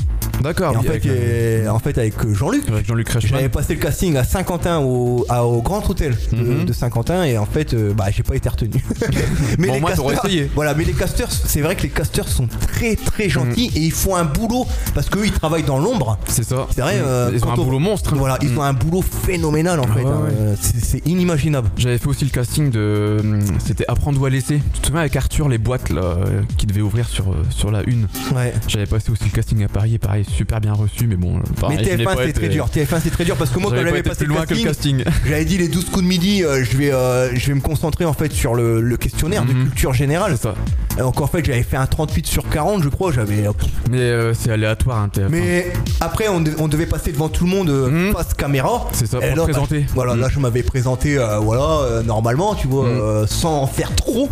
D'accord. 0.42 0.76
En, 0.76 0.82
fait, 0.82 0.88
avec, 0.90 1.06
euh, 1.06 1.68
en 1.68 1.78
fait 1.78 1.98
avec 1.98 2.14
Jean-Luc. 2.32 2.68
avec 2.68 2.86
Jean-Luc. 2.86 3.08
J'avais 3.20 3.48
passé 3.48 3.74
le 3.74 3.80
casting 3.80 4.16
à 4.16 4.24
Saint-Quentin 4.24 4.78
au, 4.80 5.24
à- 5.28 5.44
au 5.44 5.62
Grand 5.62 5.88
Hôtel 5.88 6.16
de, 6.32 6.36
Mhm. 6.36 6.64
de 6.64 6.72
Saint-Quentin 6.72 7.24
et 7.24 7.38
en 7.38 7.46
fait 7.46 7.74
euh, 7.74 7.92
bah 7.94 8.06
j'ai 8.10 8.22
pas 8.22 8.36
été 8.36 8.48
retenu. 8.48 8.82
mais 9.58 9.68
Bon, 9.68 9.74
les 9.74 9.80
moi, 9.80 9.92
t'aurais 9.92 10.14
casteurs, 10.14 10.30
essayé. 10.30 10.50
voilà, 10.54 10.74
mais 10.74 10.84
les 10.84 10.92
casteurs, 10.92 11.30
c'est 11.30 11.60
vrai 11.60 11.76
que 11.76 11.82
les 11.82 11.88
casteurs 11.88 12.28
sont 12.28 12.46
très 12.46 12.96
très 12.96 13.28
gentils 13.28 13.68
Mhm. 13.70 13.76
et 13.76 13.80
ils 13.86 13.92
font 13.92 14.16
un 14.16 14.24
boulot 14.24 14.66
parce 14.94 15.08
qu'eux 15.08 15.24
ils 15.26 15.32
travaillent 15.32 15.62
dans 15.64 15.78
l'ombre. 15.78 16.18
C'est 16.26 16.44
ça. 16.44 16.66
C'est 16.74 16.80
vrai, 16.82 16.96
Mm. 16.98 17.04
euh, 17.04 17.30
ils 17.34 17.44
ont 17.44 17.50
un 17.52 17.56
boulot 17.56 17.78
monstre. 17.78 18.12
hein. 18.14 18.16
Voilà, 18.18 18.38
ils 18.42 18.56
ont 18.58 18.62
un 18.62 18.72
boulot 18.72 19.02
phénoménal 19.02 19.80
en 19.80 19.84
Ah 19.90 19.94
fait. 19.94 20.04
ouais, 20.04 20.10
hein. 20.10 20.20
ouais. 20.50 20.54
C'est 20.82 21.06
inimaginable. 21.06 21.70
J'avais 21.76 21.98
fait 21.98 22.08
aussi 22.08 22.24
le 22.24 22.30
casting 22.30 22.70
de. 22.70 23.18
C'était 23.64 23.84
Apprendre 23.88 24.20
ou 24.20 24.24
à 24.26 24.30
laisser. 24.30 24.60
Tu 24.74 24.80
te 24.80 24.86
souviens 24.86 25.00
avec 25.00 25.16
Arthur, 25.16 25.48
les 25.48 25.58
boîtes 25.58 25.90
là, 25.90 26.16
qui 26.56 26.66
devaient 26.66 26.80
ouvrir 26.80 27.08
sur, 27.08 27.34
sur 27.50 27.70
la 27.70 27.82
une? 27.86 28.06
Ouais. 28.34 28.52
J'avais 28.68 28.86
passé 28.86 29.10
aussi 29.10 29.24
le 29.24 29.30
casting 29.30 29.64
à 29.64 29.68
Paris 29.68 29.94
et 29.94 29.98
pareil, 29.98 30.24
super 30.30 30.60
bien 30.60 30.72
reçu, 30.72 31.06
mais 31.06 31.16
bon. 31.16 31.36
euh, 31.38 31.40
pareil, 31.60 31.78
mais 31.78 31.84
je 31.84 31.90
n'ai 31.90 31.96
TF1 31.96 32.04
pas 32.04 32.16
c'est 32.16 32.30
été- 32.30 32.40
très 32.40 32.48
dur. 32.48 32.66
TF1 32.68 33.00
c'est 33.02 33.10
très 33.10 33.24
dur 33.24 33.36
parce 33.36 33.50
que 33.50 33.58
moi 33.58 33.70
quand 33.70 33.76
J'avais 33.82 34.02
passé 34.02 34.24
loin 34.26 34.46
que 34.46 34.54
le 34.54 34.62
casting, 34.62 35.02
casting. 35.04 35.14
j'avais 35.28 35.44
dit 35.44 35.58
les 35.58 35.68
12 35.68 35.84
coups 35.86 36.02
de 36.02 36.08
midi, 36.08 36.44
euh, 36.44 36.64
je 36.64 36.76
vais 36.76 36.92
euh, 36.92 37.34
je 37.34 37.46
vais 37.48 37.54
me 37.54 37.60
concentrer 37.60 38.04
en 38.04 38.12
fait 38.12 38.32
sur 38.32 38.54
le, 38.54 38.80
le 38.80 38.96
questionnaire 38.96 39.44
de 39.44 39.52
Mhm. 39.52 39.64
culture 39.68 39.92
générale. 39.92 40.32
C'est 40.36 40.42
ça. 40.44 40.54
Et 40.96 41.00
Donc 41.00 41.20
en 41.20 41.26
fait 41.26 41.44
j'avais 41.44 41.62
fait 41.62 41.76
un 41.76 41.86
38 41.86 42.26
sur 42.26 42.48
40 42.48 42.82
je 42.82 42.88
crois, 42.88 43.12
j'avais 43.12 43.44
Mais 43.90 43.98
euh, 43.98 44.34
c'est 44.34 44.50
aléatoire, 44.50 44.98
hein, 44.98 45.10
TF1. 45.12 45.28
Mais 45.30 45.72
après, 46.00 46.28
on, 46.28 46.40
de- 46.40 46.52
on 46.58 46.68
devait 46.68 46.86
passer 46.86 47.12
devant 47.12 47.28
tout 47.28 47.44
le 47.44 47.50
monde 47.50 47.70
euh, 47.70 47.88
Mhm. 48.08 48.12
face 48.12 48.34
caméra. 48.34 48.86
C'est 48.92 49.06
ça, 49.06 49.18
pour 49.18 49.26
là, 49.28 49.34
te 49.34 49.40
présenter. 49.40 49.80
bah, 49.80 49.86
voilà, 49.94 50.14
Mhm. 50.14 50.20
là, 50.20 50.28
je 50.30 50.38
m'avais 50.40 50.62
présenté, 50.62 51.18
euh, 51.18 51.38
voilà, 51.38 51.62
euh, 51.82 52.02
normalement, 52.02 52.54
tu 52.54 52.68
vois, 52.68 52.84
Mhm. 52.88 53.00
euh, 53.00 53.26
sans 53.26 53.62
en 53.62 53.66
faire 53.66 53.94
trop. 53.96 54.28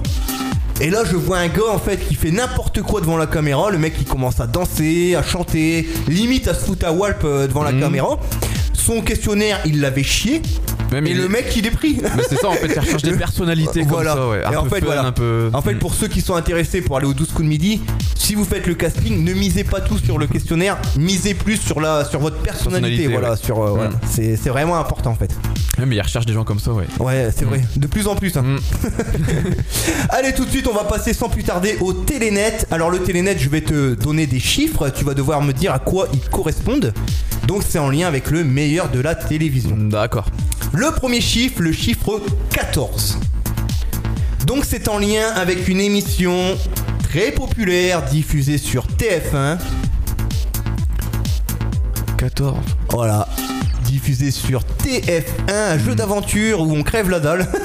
Et 0.80 0.90
là, 0.90 1.02
je 1.04 1.16
vois 1.16 1.38
un 1.38 1.48
gars 1.48 1.72
en 1.72 1.78
fait 1.78 1.96
qui 2.06 2.14
fait 2.14 2.30
n'importe 2.30 2.82
quoi 2.82 3.00
devant 3.00 3.16
la 3.16 3.26
caméra. 3.26 3.70
Le 3.70 3.78
mec, 3.78 3.94
il 3.98 4.04
commence 4.06 4.38
à 4.40 4.46
danser, 4.46 5.16
à 5.16 5.22
chanter, 5.24 5.88
limite 6.06 6.46
à 6.46 6.54
se 6.54 6.64
foutre 6.64 6.86
à 6.86 6.92
walp 6.92 7.24
euh, 7.24 7.48
devant 7.48 7.64
la 7.64 7.72
Mhm. 7.72 7.80
caméra. 7.80 8.16
Son 8.74 9.00
questionnaire, 9.00 9.58
il 9.66 9.80
l'avait 9.80 10.04
chié. 10.04 10.40
Même 10.92 11.07
Et 11.07 11.11
il- 11.11 11.16
le 11.18 11.29
mec, 11.29 11.53
il 11.57 11.66
est 11.66 11.70
pris. 11.70 11.98
Mais 12.16 12.22
c'est 12.29 12.37
ça, 12.37 12.48
en 12.48 12.53
fait, 12.53 12.68
ils 12.74 12.79
recherchent 12.79 13.03
des 13.03 13.12
personnalités 13.16 13.83
Voilà. 13.83 14.12
comme 14.14 14.20
ça, 14.22 14.29
ouais. 14.29 14.44
Un 14.44 14.53
Et 14.53 14.57
en 14.57 14.62
peu 14.64 14.68
fait, 14.70 14.81
fun, 14.81 14.87
voilà. 14.87 15.05
un 15.07 15.12
peu. 15.12 15.51
En 15.53 15.62
fait, 15.62 15.74
pour 15.74 15.94
ceux 15.94 16.09
qui 16.09 16.20
sont 16.20 16.35
intéressés 16.35 16.81
pour 16.81 16.96
aller 16.96 17.07
au 17.07 17.14
12 17.14 17.29
coups 17.29 17.42
de 17.42 17.48
midi, 17.48 17.81
si 18.16 18.35
vous 18.35 18.44
faites 18.44 18.66
le 18.66 18.74
casting, 18.74 19.22
ne 19.24 19.33
misez 19.35 19.64
pas 19.64 19.81
tout 19.81 19.98
sur 19.98 20.18
le 20.18 20.27
questionnaire, 20.27 20.79
misez 20.98 21.35
plus 21.35 21.57
sur 21.59 21.81
la 21.81 22.05
sur 22.05 22.20
votre 22.20 22.37
personnalité, 22.38 23.07
Personnalité, 23.07 23.07
voilà, 23.09 23.31
ouais. 23.33 23.37
sur 23.37 23.62
euh, 23.62 23.70
voilà. 23.70 23.90
Mm. 23.90 23.98
c'est 24.11 24.37
c'est 24.37 24.51
vraiment 24.51 24.77
important 24.79 25.11
en 25.11 25.14
fait. 25.14 25.31
Même 25.79 25.92
ils 25.92 26.01
recherchent 26.01 26.27
des 26.27 26.33
gens 26.33 26.44
comme 26.44 26.59
ça, 26.59 26.72
ouais. 26.72 26.87
Ouais, 26.98 27.31
c'est 27.37 27.44
vrai, 27.44 27.62
de 27.77 27.87
plus 27.87 28.07
en 28.09 28.16
plus. 28.16 28.37
hein. 28.37 28.42
Mm. 28.42 28.59
Allez, 30.11 30.33
tout 30.35 30.44
de 30.44 30.51
suite, 30.51 30.66
on 30.66 30.74
va 30.74 30.85
passer 30.85 31.12
sans 31.12 31.29
plus 31.29 31.44
tarder 31.44 31.77
au 31.81 31.92
Télénet. 31.92 32.59
Alors 32.70 32.90
le 32.90 32.98
Télénet, 32.98 33.37
je 33.38 33.48
vais 33.48 33.61
te 33.61 33.94
donner 33.94 34.27
des 34.27 34.40
chiffres, 34.40 34.88
tu 34.90 35.05
vas 35.05 35.14
devoir 35.14 35.42
me 35.42 35.53
dire 35.53 35.72
à 35.72 35.79
quoi 35.79 36.09
ils 36.12 36.20
correspondent. 36.31 36.92
Donc 37.48 37.62
c'est 37.66 37.78
en 37.78 37.88
lien 37.88 38.06
avec 38.06 38.30
le 38.30 38.44
meilleur 38.44 38.90
de 38.90 39.00
la 39.00 39.14
télévision. 39.14 39.74
D'accord. 39.74 40.26
Le 40.74 40.90
premier 40.90 41.22
chiffre, 41.22 41.62
le 41.62 41.72
chiffre 41.72 42.20
14. 42.50 43.18
Donc 44.46 44.66
c'est 44.66 44.87
en 44.87 44.98
lien 44.98 45.30
avec 45.34 45.66
une 45.66 45.80
émission 45.80 46.58
très 47.02 47.32
populaire 47.32 48.02
diffusée 48.02 48.58
sur 48.58 48.87
TF1 48.87 49.56
14. 52.18 52.58
Voilà. 52.90 53.26
Diffusé 53.88 54.31
sur 54.31 54.61
TF1, 54.85 55.22
un 55.48 55.79
jeu 55.79 55.94
d'aventure 55.94 56.61
où 56.61 56.77
on 56.77 56.83
crève 56.83 57.09
la 57.09 57.20
dalle. 57.20 57.48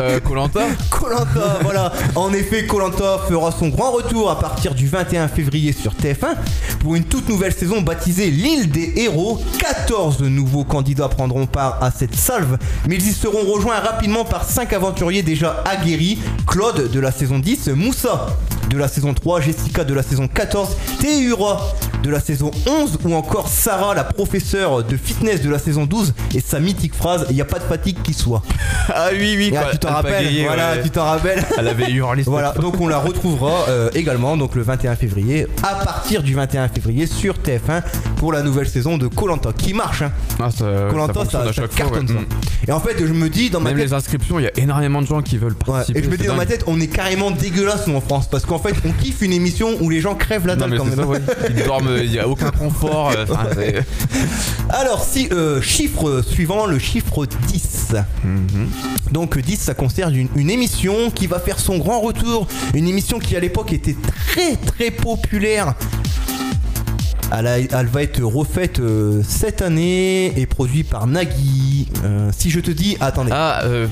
Euh, 0.00 0.20
Colanta 0.20 0.62
Colanta, 0.90 1.58
voilà. 1.62 1.92
En 2.14 2.32
effet, 2.32 2.66
Colanta 2.66 3.20
fera 3.28 3.52
son 3.52 3.68
grand 3.68 3.90
retour 3.90 4.30
à 4.30 4.38
partir 4.38 4.74
du 4.74 4.88
21 4.88 5.28
février 5.28 5.72
sur 5.72 5.92
TF1 5.92 6.34
pour 6.80 6.94
une 6.94 7.04
toute 7.04 7.28
nouvelle 7.28 7.52
saison 7.52 7.82
baptisée 7.82 8.30
l'île 8.30 8.70
des 8.70 8.94
héros. 8.96 9.38
14 9.58 10.22
nouveaux 10.22 10.64
candidats 10.64 11.08
prendront 11.08 11.46
part 11.46 11.82
à 11.82 11.90
cette 11.90 12.14
salve, 12.14 12.56
mais 12.88 12.94
ils 12.94 13.08
y 13.08 13.12
seront 13.12 13.44
rejoints 13.52 13.80
rapidement 13.80 14.24
par 14.24 14.44
5 14.44 14.72
aventuriers 14.72 15.22
déjà 15.22 15.62
aguerris. 15.66 16.18
Claude 16.46 16.90
de 16.90 17.00
la 17.00 17.12
saison 17.12 17.38
10, 17.38 17.68
Moussa 17.68 18.28
de 18.70 18.78
la 18.78 18.88
saison 18.88 19.12
3, 19.12 19.42
Jessica 19.42 19.84
de 19.84 19.92
la 19.92 20.02
saison 20.02 20.26
14, 20.28 20.76
Théura 20.98 21.74
de 22.02 22.10
la 22.10 22.20
saison 22.20 22.50
11 22.66 22.98
ou 23.04 23.14
encore 23.14 23.48
Sarah, 23.48 23.94
la 23.94 24.04
professeure 24.04 24.82
de 24.84 24.96
fitness 24.96 25.40
de 25.42 25.50
la 25.50 25.58
saison 25.58 25.84
12 25.86 26.14
et 26.34 26.40
sa 26.40 26.60
mythique 26.60 26.94
phrase 26.94 27.26
il 27.30 27.36
n'y 27.36 27.40
a 27.42 27.46
pas 27.46 27.58
de 27.58 27.64
fatigue 27.64 27.98
qui 28.02 28.12
soit. 28.14 28.42
Ah 28.94 29.08
oui, 29.12 29.34
oui, 29.38 29.54
Ah, 29.56 29.68
tu 29.70 29.78
t'en 29.78 29.88
elle 29.88 29.94
rappelles 29.94 30.42
Voilà, 30.44 30.72
ouais. 30.72 30.82
tu 30.82 30.90
t'en 30.90 31.04
rappelles 31.04 31.44
Elle 31.56 31.68
avait 31.68 31.90
hurlé. 31.90 32.22
Voilà, 32.26 32.52
donc 32.52 32.80
on 32.80 32.88
la 32.88 32.98
retrouvera 32.98 33.66
euh, 33.68 33.90
également 33.94 34.36
donc 34.36 34.54
le 34.56 34.62
21 34.62 34.96
février, 34.96 35.46
à 35.62 35.76
partir 35.84 36.22
du 36.22 36.34
21 36.34 36.68
février 36.68 37.06
sur 37.06 37.34
TF1 37.38 37.82
pour 38.22 38.32
la 38.32 38.42
nouvelle 38.44 38.68
saison 38.68 38.98
de 38.98 39.08
Colanta 39.08 39.52
qui 39.52 39.74
marche. 39.74 40.02
Hein. 40.02 40.12
Ah, 40.38 40.48
ça, 40.52 40.64
Colanta, 40.92 41.24
ça, 41.24 41.44
ça 41.46 41.52
fois. 41.52 41.66
cartonne 41.66 42.06
ouais. 42.06 42.14
ça. 42.14 42.20
Mm. 42.20 42.68
Et 42.68 42.70
en 42.70 42.78
fait, 42.78 42.94
je 43.04 43.12
me 43.12 43.28
dis 43.28 43.50
dans 43.50 43.58
ma 43.58 43.70
Même 43.70 43.78
tête, 43.80 43.88
les 43.88 43.92
inscriptions, 43.94 44.38
il 44.38 44.44
y 44.44 44.46
a 44.46 44.56
énormément 44.58 45.02
de 45.02 45.08
gens 45.08 45.22
qui 45.22 45.38
veulent 45.38 45.54
Ouais, 45.66 45.72
participer. 45.72 45.98
et 45.98 46.04
je 46.04 46.08
me 46.08 46.16
dis 46.16 46.26
dans 46.28 46.36
ma 46.36 46.46
tête, 46.46 46.62
on 46.68 46.80
est 46.80 46.86
carrément 46.86 47.32
dégueulasse 47.32 47.88
nous 47.88 47.96
en 47.96 48.00
France 48.00 48.28
parce 48.30 48.46
qu'en 48.46 48.60
fait, 48.60 48.76
on 48.84 48.92
kiffe 48.92 49.22
une 49.22 49.32
émission 49.32 49.70
où 49.80 49.90
les 49.90 50.00
gens 50.00 50.14
crèvent 50.14 50.46
la 50.46 50.54
dalle 50.54 50.76
quand 50.78 50.84
même. 50.84 50.94
ça, 50.94 51.04
ouais. 51.04 51.18
Ils 51.50 51.64
dorment, 51.64 51.96
il 52.00 52.12
n'y 52.12 52.20
a 52.20 52.28
aucun 52.28 52.52
confort. 52.52 53.10
euh, 53.10 53.26
Alors, 54.68 55.02
si 55.02 55.28
euh, 55.32 55.60
chiffre 55.60 56.22
suivant, 56.24 56.66
le 56.66 56.78
chiffre 56.78 57.26
10. 57.26 57.94
Mhm. 58.22 58.68
Donc 59.10 59.36
10, 59.36 59.56
ça 59.58 59.74
concerne 59.74 60.14
une, 60.14 60.28
une 60.36 60.48
émission 60.50 61.10
qui 61.10 61.26
va 61.26 61.40
faire 61.40 61.58
son 61.58 61.76
grand 61.78 62.00
retour. 62.00 62.46
Une 62.72 62.86
émission 62.86 63.18
qui 63.18 63.34
à 63.36 63.40
l'époque 63.40 63.72
était 63.72 63.96
très 64.28 64.54
très 64.54 64.92
populaire. 64.92 65.74
Elle, 67.38 67.46
a- 67.46 67.58
elle 67.58 67.86
va 67.86 68.02
être 68.02 68.22
refaite 68.22 68.78
euh, 68.80 69.22
cette 69.26 69.62
année 69.62 70.38
et 70.38 70.46
produite 70.46 70.88
par 70.90 71.06
Nagui. 71.06 71.88
Euh, 72.04 72.30
si 72.36 72.50
je 72.50 72.60
te 72.60 72.70
dis, 72.70 72.96
attendez, 73.00 73.30
Ah, 73.34 73.60
euh, 73.64 73.86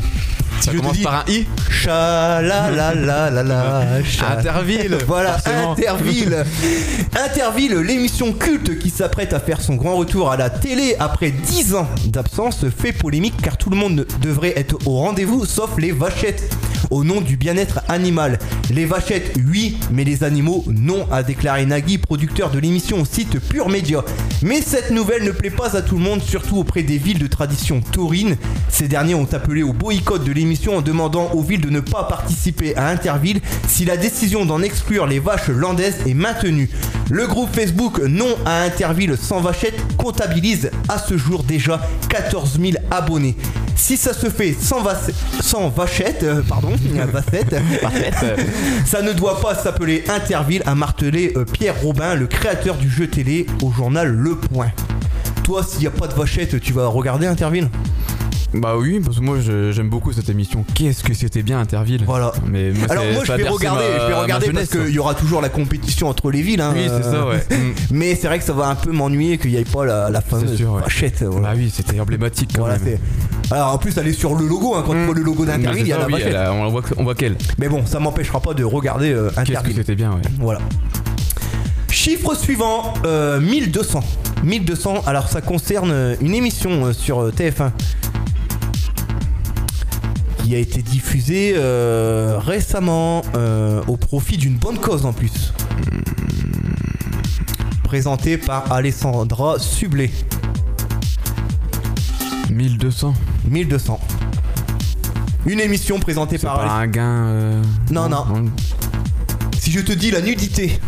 Si 0.61 0.67
ça 0.67 0.73
je 0.73 0.79
te 0.79 0.93
dis- 0.93 1.03
par 1.03 1.15
un 1.15 1.25
I 1.31 1.47
Cha 1.71 2.43
la 2.43 2.71
la 2.71 2.95
la 2.95 3.31
la 3.31 3.43
la 3.43 3.83
cha- 4.05 4.37
Interville 4.39 4.99
Voilà, 5.07 5.39
forcément. 5.39 5.73
Interville. 5.73 6.45
Interville, 7.25 7.75
l'émission 7.77 8.33
culte 8.33 8.79
qui 8.79 8.91
s'apprête 8.91 9.33
à 9.33 9.41
faire 9.41 9.61
son 9.61 9.75
grand 9.77 9.97
retour 9.97 10.31
à 10.31 10.37
la 10.37 10.51
télé 10.51 10.97
après 10.99 11.31
10 11.31 11.75
ans 11.75 11.89
d'absence, 12.07 12.65
fait 12.69 12.93
polémique 12.93 13.35
car 13.43 13.57
tout 13.57 13.71
le 13.71 13.77
monde 13.77 14.07
devrait 14.21 14.53
être 14.57 14.77
au 14.87 14.99
rendez-vous 14.99 15.45
sauf 15.47 15.71
les 15.79 15.93
vachettes. 15.93 16.51
Au 16.91 17.05
nom 17.05 17.21
du 17.21 17.37
bien-être 17.37 17.81
animal. 17.89 18.39
Les 18.71 18.85
vachettes, 18.87 19.35
oui, 19.49 19.77
mais 19.93 20.05
les 20.05 20.25
animaux, 20.25 20.65
non, 20.69 21.07
a 21.13 21.23
déclaré 21.23 21.67
Nagui, 21.67 21.99
producteur 21.99 22.51
de 22.51 22.59
l'émission 22.59 23.01
au 23.01 23.05
site 23.05 23.39
Pure 23.39 23.69
Média. 23.69 24.03
Mais 24.43 24.61
cette 24.63 24.91
nouvelle 24.91 25.25
ne 25.25 25.31
plaît 25.31 25.51
pas 25.51 25.77
à 25.77 25.83
tout 25.83 25.97
le 25.97 26.03
monde, 26.03 26.23
surtout 26.23 26.57
auprès 26.59 26.83
des 26.83 26.99
villes 26.99 27.19
de 27.19 27.27
tradition 27.27 27.81
taurine. 27.81 28.37
Ces 28.69 28.89
derniers 28.89 29.15
ont 29.15 29.29
appelé 29.33 29.63
au 29.63 29.73
boycott 29.73 30.25
de 30.25 30.33
l'émission 30.33 30.77
en 30.79 30.83
demandant 30.83 31.31
aux 31.33 31.43
villes 31.43 31.61
de 31.61 31.71
ne 31.71 31.81
pas 31.81 32.05
participer 32.05 32.77
à 32.77 32.89
Interville 32.89 33.41
si 33.69 33.85
la 33.85 33.97
décision 33.97 34.45
d'en 34.45 34.63
exclure 34.63 35.07
les 35.07 35.19
vaches 35.19 35.49
landaises 35.49 35.97
est 36.07 36.15
maintenue. 36.15 36.71
Le 37.11 37.27
groupe 37.27 37.51
Facebook 37.55 38.01
Non 38.07 38.37
à 38.47 38.63
Interville 38.63 39.17
sans 39.21 39.41
vachette 39.41 39.75
comptabilise 39.97 40.71
à 40.89 40.99
ce 40.99 41.17
jour 41.17 41.43
déjà 41.43 41.81
14 42.09 42.59
000 42.61 42.73
abonnés. 42.91 43.37
Si 43.77 43.97
ça 43.97 44.13
se 44.13 44.29
fait 44.29 44.55
sans, 44.59 44.83
vache- 44.83 45.13
sans 45.43 45.69
vachette, 45.71 46.23
euh, 46.23 46.43
pardon, 46.47 46.70
vachette, 46.77 47.55
ça 48.87 49.03
ne 49.03 49.13
doit 49.13 49.41
pas 49.41 49.55
s'appeler 49.55 50.05
Interville, 50.09 50.63
a 50.67 50.75
martelé 50.75 51.33
euh, 51.37 51.45
Pierre 51.45 51.81
Robin, 51.81 52.15
le 52.15 52.27
créateur 52.27 52.77
du 52.77 52.89
jeu 52.91 53.07
télé, 53.07 53.47
au 53.63 53.71
journal 53.71 54.09
Le 54.09 54.35
Point. 54.37 54.71
Toi, 55.45 55.63
s'il 55.65 55.81
n'y 55.81 55.87
a 55.87 55.91
pas 55.91 56.07
de 56.07 56.15
vachette, 56.15 56.61
tu 56.61 56.73
vas 56.73 56.87
regarder 56.87 57.27
Interville? 57.27 57.69
Bah 58.53 58.75
oui, 58.77 58.99
parce 58.99 59.19
que 59.19 59.23
moi 59.23 59.37
je- 59.41 59.71
j'aime 59.71 59.89
beaucoup 59.89 60.13
cette 60.13 60.29
émission. 60.29 60.65
Qu'est-ce 60.75 61.05
que 61.05 61.15
c'était 61.15 61.43
bien 61.45 61.61
Interville? 61.61 62.03
Voilà. 62.05 62.33
Mais 62.49 62.73
moi, 62.73 62.87
Alors 62.91 63.05
c'est- 63.05 63.13
moi 63.15 63.23
je 63.25 63.31
a 63.33 63.37
vais 63.37 63.43
bercé 63.45 63.57
regarder, 63.59 63.85
ma- 63.85 64.01
je 64.01 64.07
vais 64.07 64.11
ma 64.11 64.21
regarder 64.23 64.47
parce 64.47 64.71
jeunesse, 64.73 64.87
qu'il 64.87 64.95
y 64.95 64.99
aura 64.99 65.15
toujours 65.15 65.41
la 65.41 65.49
compétition 65.51 66.09
entre 66.09 66.33
les 66.33 66.43
villes. 66.43 66.61
hein, 66.61 66.73
Oui, 66.75 66.83
c'est 66.89 67.03
ça, 67.05 67.15
euh, 67.15 67.31
ouais. 67.31 67.45
Mm. 67.57 67.73
Mais 67.93 68.17
c'est 68.17 68.27
vrai 68.27 68.41
que 68.41 68.45
ça 68.45 68.53
va 68.53 68.67
un 68.67 68.75
peu 68.75 68.91
m'ennuyer 68.91 69.39
qu'il 69.39 69.53
n'y 69.53 69.57
ait 69.57 69.65
pas 69.65 69.85
la, 69.85 70.11
la 70.11 70.21
fameuse 70.21 70.57
sûr, 70.57 70.73
ouais. 70.73 70.83
vachette. 70.83 71.23
voilà. 71.23 71.51
Bah 71.51 71.55
oui, 71.57 71.73
c'était 71.73 72.01
emblématique 72.01 72.51
quand 72.57 72.63
Voilà, 72.63 72.79
même. 72.81 72.99
c'est- 72.99 73.40
Alors 73.51 73.75
en 73.75 73.79
plus 73.79 73.97
elle 73.99 74.07
est 74.07 74.13
sur 74.13 74.35
le 74.37 74.47
logo, 74.47 74.75
hein, 74.77 74.83
quand 74.87 74.93
tu 74.93 74.99
Mm. 74.99 75.05
vois 75.07 75.15
le 75.15 75.23
logo 75.23 75.45
d'Interville, 75.45 75.83
il 75.83 75.89
y 75.89 75.93
a 75.93 75.99
la 75.99 76.07
oui, 76.07 76.23
elle 76.25 76.37
a- 76.37 76.53
on, 76.53 76.69
voit, 76.69 76.83
on 76.97 77.03
voit 77.05 77.15
qu'elle. 77.15 77.37
Mais 77.59 77.69
bon, 77.69 77.85
ça 77.85 77.99
m'empêchera 77.99 78.41
pas 78.41 78.55
de 78.55 78.63
regarder 78.65 79.13
euh, 79.13 79.29
Qu'est-ce 79.31 79.37
que 79.37 79.41
Interville. 79.51 79.77
c'était 79.77 79.95
bien, 79.97 80.13
ouais. 80.13 80.23
Voilà. 80.39 80.61
Chiffre 81.91 82.35
suivant, 82.37 82.95
euh, 83.05 83.41
1200. 83.41 84.01
1200, 84.45 85.03
alors 85.07 85.29
ça 85.29 85.41
concerne 85.41 85.91
euh, 85.91 86.15
une 86.21 86.35
émission 86.35 86.87
euh, 86.87 86.93
sur 86.93 87.21
euh, 87.21 87.33
TF1 87.33 87.73
qui 90.45 90.55
a 90.55 90.59
été 90.59 90.81
diffusée 90.83 91.55
euh, 91.57 92.39
récemment 92.39 93.23
euh, 93.35 93.83
au 93.89 93.97
profit 93.97 94.37
d'une 94.39 94.57
bonne 94.57 94.79
cause 94.79 95.05
en 95.05 95.13
plus. 95.13 95.53
Présentée 97.83 98.39
par 98.39 98.71
Alessandra 98.73 99.59
Sublet. 99.59 100.11
1200. 102.51 103.15
1200. 103.51 103.99
Une 105.47 105.61
émission 105.61 105.99
présentée 105.99 106.39
par 106.39 106.57
pas 106.61 106.71
un 106.73 106.87
gain. 106.87 107.03
euh, 107.27 107.63
Non, 107.91 108.09
non. 108.09 108.25
Si 109.59 109.71
je 109.71 109.81
te 109.81 109.93
dis 109.93 110.11
la 110.11 110.21
nudité, 110.21 110.79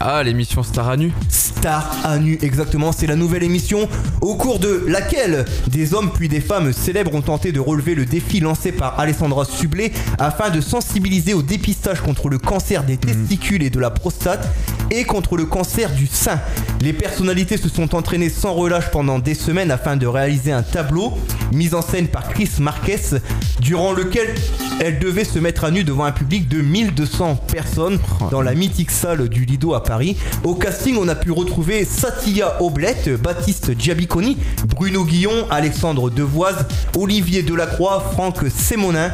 Ah, 0.00 0.22
l'émission 0.22 0.62
Star 0.62 0.88
à 0.88 0.96
nu 0.96 1.10
Star 1.28 1.90
à 2.04 2.18
nu, 2.18 2.38
exactement. 2.42 2.92
C'est 2.92 3.06
la 3.08 3.16
nouvelle 3.16 3.42
émission 3.42 3.88
au 4.20 4.36
cours 4.36 4.58
de 4.60 4.84
laquelle 4.86 5.44
des 5.68 5.92
hommes 5.94 6.10
puis 6.12 6.28
des 6.28 6.40
femmes 6.40 6.72
célèbres 6.72 7.14
ont 7.14 7.20
tenté 7.22 7.50
de 7.50 7.58
relever 7.60 7.94
le 7.96 8.04
défi 8.04 8.38
lancé 8.40 8.70
par 8.70 8.98
Alessandra 9.00 9.44
Sublet 9.44 9.90
afin 10.18 10.50
de 10.50 10.60
sensibiliser 10.60 11.34
au 11.34 11.42
dépistage 11.42 12.00
contre 12.00 12.28
le 12.28 12.38
cancer 12.38 12.84
des 12.84 12.96
testicules 12.96 13.62
et 13.64 13.70
de 13.70 13.80
la 13.80 13.90
prostate 13.90 14.46
et 14.90 15.04
contre 15.04 15.36
le 15.36 15.46
cancer 15.46 15.90
du 15.92 16.06
sein. 16.06 16.40
Les 16.80 16.92
personnalités 16.92 17.56
se 17.56 17.68
sont 17.68 17.94
entraînées 17.94 18.28
sans 18.28 18.54
relâche 18.54 18.90
pendant 18.90 19.18
des 19.18 19.34
semaines 19.34 19.70
afin 19.70 19.96
de 19.96 20.06
réaliser 20.06 20.52
un 20.52 20.62
tableau 20.62 21.14
mis 21.52 21.74
en 21.74 21.82
scène 21.82 22.08
par 22.08 22.28
Chris 22.28 22.50
Marquez 22.60 23.18
durant 23.60 23.92
lequel 23.92 24.34
elles 24.80 24.98
devaient 24.98 25.24
se 25.24 25.38
mettre 25.38 25.64
à 25.64 25.70
nu 25.70 25.84
devant 25.84 26.04
un 26.04 26.12
public 26.12 26.48
de 26.48 26.60
1200 26.60 27.36
personnes 27.52 27.98
dans 28.30 28.42
la 28.42 28.54
mythique 28.54 28.90
salle 28.90 29.28
du 29.28 29.44
Lido 29.44 29.74
à 29.74 29.82
Paris. 29.82 30.16
Au 30.44 30.54
casting, 30.54 30.96
on 31.00 31.08
a 31.08 31.14
pu 31.14 31.32
retrouver 31.32 31.84
Satya 31.84 32.62
Oblette, 32.62 33.10
Baptiste 33.20 33.78
Giabiconi, 33.78 34.36
Bruno 34.68 35.04
Guillon, 35.04 35.46
Alexandre 35.50 36.10
Devoise, 36.10 36.66
Olivier 36.96 37.42
Delacroix, 37.42 38.00
Franck 38.12 38.44
Sémonin, 38.48 39.10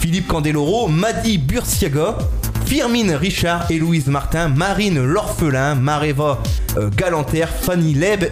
Philippe 0.00 0.28
Candeloro, 0.28 0.88
Madi 0.88 1.38
Bursiaga, 1.38 2.18
Firmine 2.68 3.12
Richard, 3.12 3.70
Héloïse 3.70 4.08
Martin, 4.08 4.48
Marine 4.48 5.02
L'Orphelin, 5.02 5.74
Mareva 5.74 6.42
euh, 6.76 6.90
Galanter, 6.94 7.46
Fanny 7.62 7.94
Leb 7.94 8.24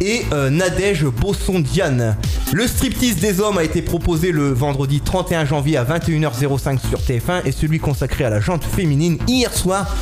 et 0.00 0.22
euh, 0.32 0.48
Nadège 0.48 1.04
Bosson-Diane. 1.06 2.16
Le 2.52 2.68
striptease 2.68 3.16
des 3.16 3.40
hommes 3.40 3.58
a 3.58 3.64
été 3.64 3.82
proposé 3.82 4.30
le 4.30 4.52
vendredi 4.52 5.00
31 5.00 5.44
janvier 5.44 5.76
à 5.76 5.84
21h05 5.84 6.78
sur 6.88 7.00
TF1 7.00 7.44
et 7.46 7.50
celui 7.50 7.80
consacré 7.80 8.22
à 8.22 8.30
la 8.30 8.38
jante 8.38 8.62
féminine 8.62 9.18
hier 9.26 9.52
soir 9.52 9.92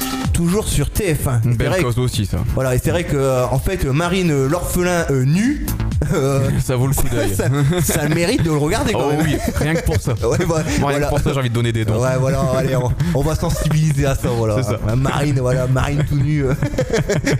toujours 0.42 0.66
sur 0.68 0.86
TF1. 0.88 1.42
Une 1.44 1.54
belle 1.56 1.72
que- 1.76 1.82
cause 1.82 1.98
aussi, 1.98 2.26
ça. 2.26 2.38
voilà, 2.54 2.74
et 2.74 2.78
c'est 2.78 2.90
vrai 2.90 3.04
que 3.04 3.16
euh, 3.16 3.46
en 3.46 3.58
fait 3.58 3.84
Marine 3.84 4.30
euh, 4.30 4.48
l'orphelin 4.48 5.04
euh, 5.10 5.24
nu, 5.24 5.66
euh, 6.14 6.40
Ça 6.64 6.74
vaut 6.76 6.86
le 6.88 6.94
coup 6.94 7.08
d'œil. 7.08 7.32
ça, 7.34 7.44
ça 7.82 8.06
le 8.08 8.14
mérite 8.14 8.42
de 8.42 8.50
le 8.50 8.56
regarder 8.56 8.92
quand 8.92 9.04
Oh 9.06 9.10
même. 9.12 9.22
oui, 9.24 9.36
rien 9.54 9.74
que 9.74 9.84
pour 9.84 9.96
ça. 10.00 10.14
Ouais, 10.28 10.38
bah, 10.46 10.56
rien 10.66 10.78
voilà. 10.80 11.06
que 11.06 11.10
pour 11.10 11.20
ça, 11.20 11.32
j'ai 11.32 11.38
envie 11.38 11.48
de 11.50 11.54
donner 11.54 11.72
des 11.72 11.84
dons. 11.84 12.00
Ouais, 12.02 12.16
voilà, 12.18 12.40
allez, 12.56 12.74
on, 12.76 12.90
on 13.14 13.22
va 13.22 13.34
sensibiliser 13.36 14.06
à 14.06 14.14
ça, 14.16 14.28
voilà. 14.28 14.62
Ça. 14.62 14.78
Marine, 14.96 15.38
voilà, 15.40 15.66
Marine 15.68 16.04
tout 16.08 16.16
nu. 16.16 16.44
euh. 16.44 16.54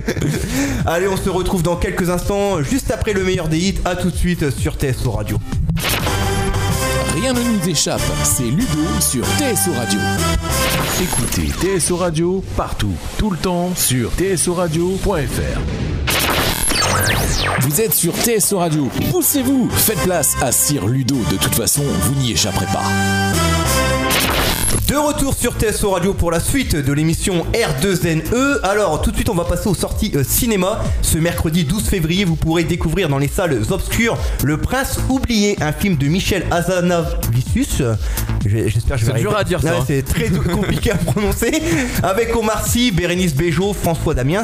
allez, 0.87 1.09
on 1.09 1.17
se 1.17 1.29
retrouve 1.29 1.63
dans 1.63 1.77
quelques 1.77 2.09
instants, 2.11 2.63
juste 2.63 2.91
après 2.91 3.13
le 3.13 3.25
meilleur 3.25 3.49
des 3.49 3.59
hits. 3.59 3.79
À 3.85 3.97
tout 3.97 4.11
de 4.11 4.17
suite 4.17 4.51
sur 4.51 4.75
TSO 4.75 5.11
Radio. 5.11 5.39
Rien 7.15 7.33
ne 7.33 7.41
nous 7.43 7.69
échappe, 7.69 8.01
c'est 8.25 8.45
Ludo 8.45 8.85
sur 9.01 9.25
TSO 9.37 9.73
Radio. 9.77 10.01
Écoutez 11.01 11.79
TSO 11.79 11.97
Radio 11.97 12.45
partout, 12.57 12.95
tout 13.19 13.31
le 13.31 13.37
temps 13.37 13.73
sur 13.77 14.11
tsoradio.fr. 14.13 15.61
Vous 17.61 17.81
êtes 17.81 17.95
sur 17.95 18.15
TSO 18.15 18.59
Radio, 18.59 18.89
poussez-vous, 19.11 19.69
faites 19.71 20.03
place 20.03 20.35
à 20.41 20.53
Sir 20.53 20.87
Ludo, 20.87 21.17
de 21.31 21.37
toute 21.37 21.55
façon, 21.55 21.83
vous 21.83 22.15
n'y 22.15 22.33
échapperez 22.33 22.67
pas. 22.67 23.52
De 24.93 24.99
retour 24.99 25.33
sur 25.33 25.55
TSO 25.55 25.93
Radio 25.93 26.13
pour 26.13 26.31
la 26.31 26.39
suite 26.39 26.77
de 26.77 26.93
l'émission 26.93 27.47
R2NE. 27.55 28.61
Alors, 28.63 29.01
tout 29.01 29.11
de 29.11 29.17
suite, 29.17 29.31
on 29.31 29.35
va 29.35 29.45
passer 29.45 29.67
aux 29.71 29.75
sorties 29.75 30.13
euh, 30.15 30.23
cinéma. 30.23 30.85
Ce 31.01 31.17
mercredi 31.17 31.65
12 31.65 31.85
février, 31.85 32.27
vous 32.27 32.37
pourrez 32.37 32.65
découvrir 32.65 33.09
dans 33.09 33.17
les 33.17 33.29
salles 33.29 33.63
obscures 33.71 34.19
Le 34.45 34.59
Prince 34.59 34.99
oublié, 35.09 35.57
un 35.63 35.73
film 35.73 35.97
de 35.97 36.09
Michel 36.09 36.45
Hazanavicius. 36.51 37.81
J'ai- 38.45 38.69
J'espère 38.69 38.97
que 38.97 39.01
je 39.01 39.07
vais 39.07 39.13
C'est 39.15 39.21
dur 39.21 39.35
à 39.35 39.45
dire, 39.45 39.63
ça, 39.63 39.79
hein. 39.79 39.85
C'est 39.87 40.03
très 40.03 40.29
compliqué 40.53 40.91
à 40.91 40.97
prononcer. 40.97 41.63
Avec 42.03 42.37
Omar 42.37 42.67
Sy, 42.67 42.91
Bérénice 42.91 43.35
Bejo, 43.35 43.73
François 43.73 44.13
Damiens. 44.13 44.43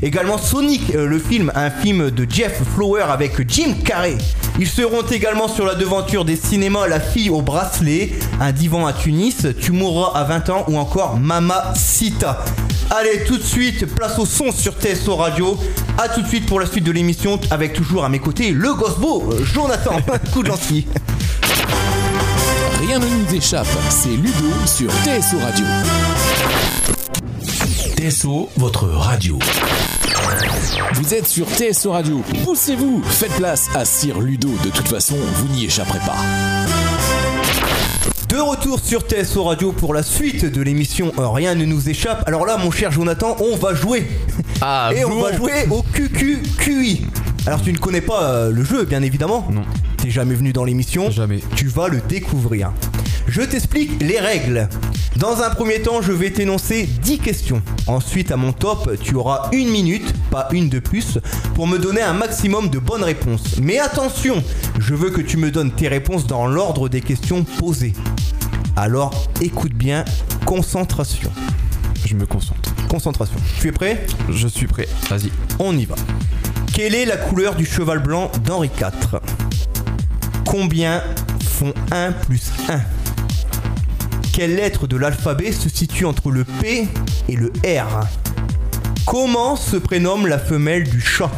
Également 0.00 0.38
Sonic, 0.38 0.94
euh, 0.94 1.06
le 1.06 1.18
film, 1.18 1.52
un 1.54 1.70
film 1.70 2.10
de 2.10 2.26
Jeff 2.30 2.62
Flower 2.74 3.04
avec 3.10 3.32
Jim 3.50 3.74
Carrey. 3.84 4.16
Ils 4.58 4.68
seront 4.68 5.02
également 5.02 5.48
sur 5.48 5.66
la 5.66 5.74
devanture 5.74 6.24
des 6.24 6.36
cinémas 6.36 6.86
La 6.86 7.00
fille 7.00 7.28
au 7.28 7.42
bracelet, 7.42 8.12
Un 8.40 8.52
divan 8.52 8.86
à 8.86 8.92
Tunis, 8.94 9.46
Tu 9.60 9.72
mourras 9.74 10.18
à 10.18 10.24
20 10.24 10.50
ans 10.50 10.64
ou 10.68 10.78
encore 10.78 11.18
Mama 11.18 11.72
Sita. 11.74 12.44
Allez, 12.90 13.24
tout 13.24 13.36
de 13.36 13.42
suite, 13.42 13.86
place 13.94 14.18
au 14.18 14.26
son 14.26 14.52
sur 14.52 14.74
TSO 14.74 15.16
Radio. 15.16 15.58
A 15.98 16.08
tout 16.08 16.22
de 16.22 16.28
suite 16.28 16.46
pour 16.46 16.60
la 16.60 16.66
suite 16.66 16.84
de 16.84 16.92
l'émission 16.92 17.38
avec 17.50 17.72
toujours 17.72 18.04
à 18.04 18.08
mes 18.08 18.20
côtés 18.20 18.52
le 18.52 18.72
Gosbo, 18.74 19.34
Jonathan. 19.42 19.96
Coup 20.32 20.42
de 20.42 20.48
gentil. 20.48 20.86
Rien 22.80 22.98
ne 22.98 23.06
nous 23.06 23.34
échappe, 23.34 23.66
c'est 23.88 24.10
Ludo 24.10 24.50
sur 24.66 24.90
TSO 24.90 25.38
Radio. 25.42 25.66
TSO, 27.96 28.50
votre 28.56 28.86
radio. 28.86 29.38
Vous 30.94 31.14
êtes 31.14 31.26
sur 31.26 31.46
TSO 31.46 31.92
Radio, 31.92 32.22
poussez-vous, 32.44 33.02
faites 33.02 33.32
place 33.32 33.68
à 33.74 33.84
Sir 33.84 34.20
Ludo, 34.20 34.50
de 34.62 34.70
toute 34.70 34.88
façon, 34.88 35.16
vous 35.16 35.48
n'y 35.48 35.64
échapperez 35.64 36.00
pas. 36.00 36.83
De 38.34 38.40
retour 38.40 38.80
sur 38.80 39.02
TSO 39.02 39.44
Radio 39.44 39.70
pour 39.70 39.94
la 39.94 40.02
suite 40.02 40.44
de 40.44 40.60
l'émission 40.60 41.12
euh, 41.20 41.28
Rien 41.28 41.54
ne 41.54 41.64
nous 41.64 41.88
échappe. 41.88 42.24
Alors 42.26 42.46
là, 42.46 42.56
mon 42.56 42.72
cher 42.72 42.90
Jonathan, 42.90 43.36
on 43.38 43.54
va 43.54 43.74
jouer. 43.74 44.08
Ah, 44.60 44.90
Et 44.96 45.04
on 45.04 45.20
va 45.20 45.32
jouer 45.36 45.52
au 45.70 45.84
QQQI. 45.84 47.06
Alors 47.46 47.62
tu 47.62 47.72
ne 47.72 47.78
connais 47.78 48.00
pas 48.00 48.24
euh, 48.24 48.50
le 48.50 48.64
jeu, 48.64 48.86
bien 48.86 49.02
évidemment. 49.02 49.46
Non. 49.52 49.62
T'es 49.98 50.10
jamais 50.10 50.34
venu 50.34 50.52
dans 50.52 50.64
l'émission. 50.64 51.12
Jamais. 51.12 51.42
Tu 51.54 51.68
vas 51.68 51.86
le 51.86 52.00
découvrir. 52.00 52.72
Je 53.28 53.40
t'explique 53.42 54.02
les 54.02 54.18
règles. 54.18 54.68
Dans 55.16 55.42
un 55.42 55.50
premier 55.50 55.80
temps, 55.80 56.02
je 56.02 56.10
vais 56.10 56.30
t'énoncer 56.30 56.88
10 57.02 57.18
questions. 57.18 57.62
Ensuite, 57.86 58.32
à 58.32 58.36
mon 58.36 58.52
top, 58.52 58.98
tu 59.00 59.14
auras 59.14 59.48
une 59.52 59.68
minute, 59.68 60.12
pas 60.30 60.48
une 60.50 60.68
de 60.68 60.80
plus, 60.80 61.18
pour 61.54 61.68
me 61.68 61.78
donner 61.78 62.02
un 62.02 62.14
maximum 62.14 62.68
de 62.68 62.80
bonnes 62.80 63.04
réponses. 63.04 63.58
Mais 63.62 63.78
attention, 63.78 64.42
je 64.80 64.92
veux 64.94 65.10
que 65.10 65.20
tu 65.20 65.36
me 65.36 65.52
donnes 65.52 65.70
tes 65.70 65.86
réponses 65.86 66.26
dans 66.26 66.46
l'ordre 66.46 66.88
des 66.88 67.00
questions 67.00 67.44
posées. 67.44 67.92
Alors, 68.76 69.28
écoute 69.40 69.72
bien, 69.72 70.04
concentration. 70.46 71.30
Je 72.04 72.14
me 72.14 72.26
concentre. 72.26 72.74
Concentration. 72.88 73.36
Tu 73.60 73.68
es 73.68 73.72
prêt? 73.72 74.04
Je 74.30 74.48
suis 74.48 74.66
prêt. 74.66 74.88
Vas-y. 75.08 75.30
On 75.60 75.76
y 75.76 75.84
va. 75.84 75.94
Quelle 76.72 76.96
est 76.96 77.04
la 77.04 77.16
couleur 77.16 77.54
du 77.54 77.64
cheval 77.64 78.00
blanc 78.00 78.32
d'Henri 78.44 78.70
IV 78.76 79.20
Combien 80.44 81.02
font 81.44 81.72
1 81.92 82.12
plus 82.12 82.50
1 82.68 82.80
Quelle 84.32 84.56
lettre 84.56 84.88
de 84.88 84.96
l'alphabet 84.96 85.52
se 85.52 85.68
situe 85.68 86.04
entre 86.04 86.32
le 86.32 86.44
P 86.44 86.88
et 87.28 87.36
le 87.36 87.52
R? 87.64 88.00
Comment 89.06 89.54
se 89.54 89.76
prénomme 89.76 90.26
la 90.26 90.38
femelle 90.38 90.88
du 90.88 91.00
chat? 91.00 91.30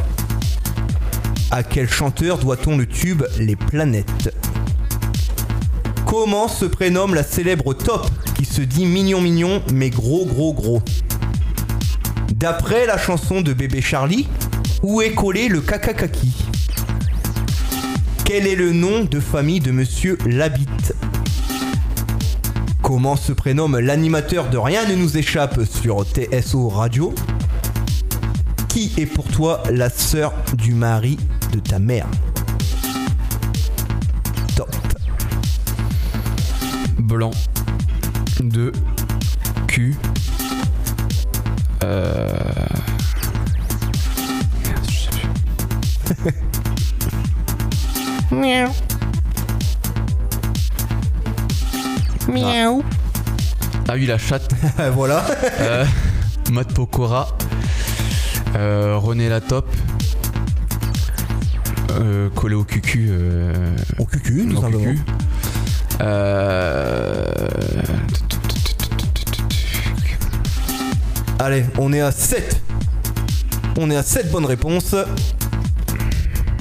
À 1.50 1.62
quel 1.62 1.88
chanteur 1.88 2.38
doit-on 2.38 2.78
le 2.78 2.86
tube 2.86 3.24
Les 3.38 3.56
planètes? 3.56 4.34
Comment 6.06 6.46
se 6.46 6.64
prénomme 6.64 7.16
la 7.16 7.24
célèbre 7.24 7.74
top 7.74 8.08
qui 8.36 8.44
se 8.44 8.62
dit 8.62 8.86
mignon 8.86 9.20
mignon 9.20 9.60
mais 9.72 9.90
gros 9.90 10.24
gros 10.24 10.54
gros? 10.54 10.80
D'après 12.32 12.86
la 12.86 12.96
chanson 12.96 13.40
de 13.40 13.52
Bébé 13.52 13.80
Charlie, 13.80 14.28
où 14.84 15.02
est 15.02 15.14
collé 15.14 15.48
le 15.48 15.60
kakakaki? 15.60 16.32
Quel 18.24 18.46
est 18.46 18.54
le 18.54 18.72
nom 18.72 19.02
de 19.04 19.18
famille 19.18 19.58
de 19.58 19.72
Monsieur 19.72 20.16
Labitte? 20.26 20.94
Comment 22.82 23.16
se 23.16 23.32
prénomme 23.32 23.76
l'animateur 23.80 24.48
de 24.48 24.58
Rien 24.58 24.86
ne 24.86 24.94
nous 24.94 25.18
échappe 25.18 25.60
sur 25.64 26.04
TSO 26.04 26.68
Radio? 26.68 27.12
Qui 28.68 28.92
est 28.96 29.06
pour 29.06 29.26
toi 29.26 29.64
la 29.72 29.90
sœur 29.90 30.32
du 30.54 30.72
mari 30.72 31.18
de 31.52 31.58
ta 31.58 31.80
mère? 31.80 32.06
Blanc. 37.06 37.30
2. 38.40 38.72
Q. 39.68 39.94
Euh... 41.84 42.28
merde, 44.60 44.84
je 44.88 44.94
sais 44.98 45.10
plus. 45.10 46.34
Miaou. 48.36 48.72
Miaou. 52.28 52.84
Ah 53.88 53.92
oui, 53.94 54.06
la 54.06 54.18
chatte. 54.18 54.50
voilà. 54.92 55.24
Euh, 55.60 55.84
Matt 56.50 56.74
Pokora. 56.74 57.28
Euh, 58.56 58.96
René 58.98 59.28
Latop. 59.28 59.68
Euh, 61.92 62.28
collé 62.30 62.56
au 62.56 62.64
cucu. 62.64 63.06
Euh, 63.10 63.54
Au 63.98 64.04
cucu, 64.06 64.48
tout 64.48 64.60
simplement. 64.60 64.82
cucu. 64.84 65.00
Euh... 66.02 67.24
Allez, 71.38 71.64
on 71.78 71.92
est 71.92 72.00
à 72.00 72.12
7. 72.12 72.60
On 73.78 73.90
est 73.90 73.96
à 73.96 74.02
7 74.02 74.30
bonnes 74.30 74.46
réponses. 74.46 74.94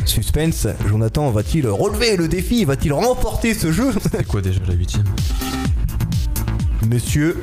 Suspense, 0.05 0.67
Jonathan 0.87 1.29
va-t-il 1.31 1.67
relever 1.67 2.15
le 2.17 2.27
défi? 2.27 2.63
Va-t-il 2.65 2.93
remporter 2.93 3.53
ce 3.53 3.71
jeu? 3.71 3.91
C'est 4.11 4.25
quoi 4.25 4.41
déjà 4.41 4.59
la 4.67 4.73
huitième? 4.73 5.03
Monsieur, 6.89 7.39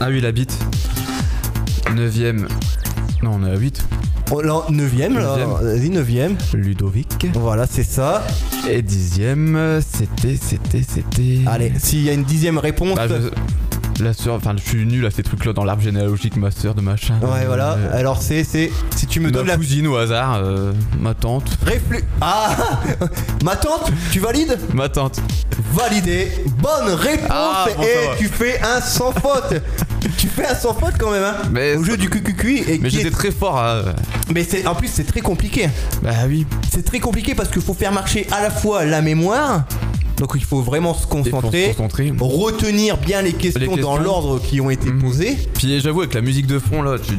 Ah 0.00 0.06
oui, 0.08 0.20
la 0.20 0.30
bite. 0.32 0.56
Neuvième. 1.94 2.46
Non, 3.22 3.32
on 3.40 3.46
est 3.46 3.50
à 3.50 3.56
8. 3.56 3.84
oh 4.30 4.40
là, 4.40 4.62
9ème 4.70 5.14
là, 5.18 5.36
vas-y, 5.60 5.90
9ème. 5.90 6.36
Ludovic. 6.54 7.26
Voilà, 7.34 7.66
c'est 7.66 7.82
ça. 7.82 8.24
Et 8.68 8.80
dixième, 8.82 9.80
c'était, 9.86 10.36
c'était, 10.36 10.82
c'était. 10.82 11.40
Allez, 11.46 11.72
s'il 11.78 12.02
y 12.04 12.10
a 12.10 12.12
une 12.12 12.24
dixième 12.24 12.58
réponse. 12.58 12.96
Bah, 12.96 13.06
je- 13.08 13.28
La 14.00 14.12
sœur, 14.14 14.34
enfin, 14.34 14.54
je 14.56 14.68
suis 14.68 14.84
nul 14.84 15.06
à 15.06 15.10
ces 15.10 15.22
trucs-là 15.22 15.52
dans 15.52 15.64
l'arbre 15.64 15.82
généalogique, 15.82 16.36
ma 16.36 16.50
sœur 16.50 16.74
de 16.74 16.80
machin. 16.80 17.14
Ouais, 17.22 17.44
voilà. 17.46 17.74
Euh, 17.74 17.98
Alors, 17.98 18.20
c'est, 18.20 18.42
c'est. 18.42 18.70
Si 18.96 19.06
tu 19.06 19.20
me 19.20 19.26
ma 19.26 19.30
donnes 19.30 19.46
la. 19.46 19.56
cousine 19.56 19.86
au 19.86 19.96
hasard, 19.96 20.40
euh, 20.42 20.72
ma 20.98 21.14
tante. 21.14 21.56
Réflé... 21.64 22.00
Ah 22.20 22.56
Ma 23.44 23.54
tante, 23.54 23.92
tu 24.10 24.18
valides? 24.18 24.58
Ma 24.74 24.88
tante. 24.88 25.20
Validé. 25.72 26.32
Bonne 26.58 26.94
réponse. 26.94 27.28
Ah, 27.30 27.66
bon, 27.76 27.82
ça 27.82 27.88
et 27.88 28.18
tu 28.18 28.26
fais 28.28 28.60
un 28.62 28.80
sans 28.80 29.12
faute. 29.12 29.54
tu 30.18 30.26
fais 30.26 30.46
un 30.46 30.54
sans 30.54 30.74
faute 30.74 30.94
quand 30.98 31.10
même, 31.12 31.22
hein. 31.24 31.36
Mais- 31.52 31.76
Au 31.76 31.84
jeu 31.84 31.96
du 31.96 32.08
QQQI. 32.08 32.64
Et 32.68 32.78
Mais 32.78 32.88
qui 32.88 32.96
j'étais 32.96 33.08
est- 33.08 33.10
très 33.12 33.30
fort 33.30 33.58
à. 33.58 33.82
Mais 34.34 34.42
c'est, 34.42 34.66
en 34.66 34.74
plus, 34.74 34.88
c'est 34.88 35.04
très 35.04 35.20
compliqué. 35.20 35.68
Bah 36.02 36.10
oui. 36.26 36.46
C'est 36.72 36.84
très 36.84 36.98
compliqué 36.98 37.34
parce 37.34 37.50
qu'il 37.50 37.62
faut 37.62 37.74
faire 37.74 37.92
marcher 37.92 38.26
à 38.32 38.42
la 38.42 38.50
fois 38.50 38.84
la 38.84 39.00
mémoire. 39.02 39.64
Donc 40.18 40.32
il 40.34 40.44
faut 40.44 40.60
vraiment 40.60 40.94
se 40.94 41.06
concentrer. 41.06 41.74
Retenir 42.20 42.96
bien 42.98 43.22
les 43.22 43.32
questions, 43.32 43.74
Les 43.76 43.82
dans 43.82 43.96
l'ordre 43.96 44.40
qui 44.40 44.60
ont 44.60 44.70
été 44.70 44.90
Mhm. 44.90 45.00
posées. 45.02 45.36
Puis 45.54 45.80
j'avoue, 45.80 46.00
avec 46.00 46.14
la 46.14 46.20
musique 46.20 46.46
de 46.46 46.58
fond 46.58 46.82
là, 46.82 46.96
tu 46.98 47.16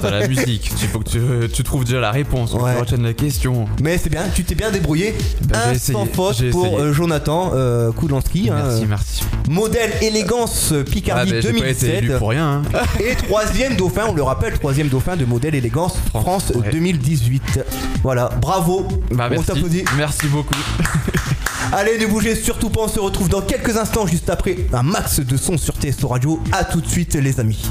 t'as 0.00 0.10
la 0.10 0.28
musique. 0.28 0.70
Il 0.82 0.88
faut 0.88 1.00
que 1.00 1.08
tu, 1.10 1.20
tu 1.52 1.62
trouves 1.62 1.84
déjà 1.84 2.00
la 2.00 2.10
réponse. 2.10 2.52
Ouais. 2.54 2.74
Tu 2.74 2.80
retiennes 2.80 3.02
la 3.02 3.12
question. 3.12 3.66
Mais 3.82 3.98
c'est 3.98 4.10
bien, 4.10 4.22
tu 4.34 4.44
t'es 4.44 4.54
bien 4.54 4.70
débrouillé. 4.70 5.14
Bah, 5.48 5.58
un 5.66 5.70
j'ai 5.70 5.76
essayé, 5.76 5.92
sans 5.98 6.06
faute 6.06 6.50
pour 6.50 6.78
euh, 6.78 6.92
Jonathan 6.92 7.50
euh, 7.54 7.90
hein, 7.90 8.20
Merci, 8.22 8.86
merci. 8.88 9.22
modèle 9.48 9.92
élégance 10.02 10.70
euh, 10.72 10.84
Ah, 10.86 10.90
Picardie 10.90 11.32
bah, 11.32 11.40
j'ai 11.40 11.52
pas 11.52 11.68
été 11.68 11.86
2017. 11.86 12.02
élu 12.04 12.12
pour 12.18 12.30
rien. 12.30 12.62
hein. 12.74 12.80
Et 13.00 13.14
troisième 13.16 13.76
dauphin, 13.76 14.02
on 14.08 14.14
le 14.14 14.22
rappelle, 14.22 14.52
troisième 14.58 14.88
dauphin 14.88 15.16
de 15.16 15.24
modèle 15.24 15.54
élégance 15.54 15.94
France, 16.10 16.52
ouais. 16.54 16.70
2018. 16.70 17.60
Voilà, 18.02 18.28
bravo. 18.40 18.86
Bah, 19.12 19.28
on 19.36 19.42
t'applaudit. 19.42 19.84
Merci 19.96 20.26
beaucoup. 20.28 20.54
Allez, 21.72 21.98
ne 21.98 22.06
bougez 22.06 22.34
surtout 22.34 22.70
pas, 22.70 22.82
on 22.82 22.88
se 22.88 23.00
retrouve 23.00 23.28
dans 23.28 23.42
quelques 23.42 23.76
instants 23.76 24.06
juste 24.06 24.30
après 24.30 24.56
un 24.72 24.82
max 24.82 25.20
de 25.20 25.36
son 25.36 25.56
sur 25.56 25.74
TSO 25.74 26.08
Radio. 26.08 26.40
A 26.52 26.64
tout 26.64 26.80
de 26.80 26.86
suite 26.86 27.14
les 27.14 27.40
amis. 27.40 27.62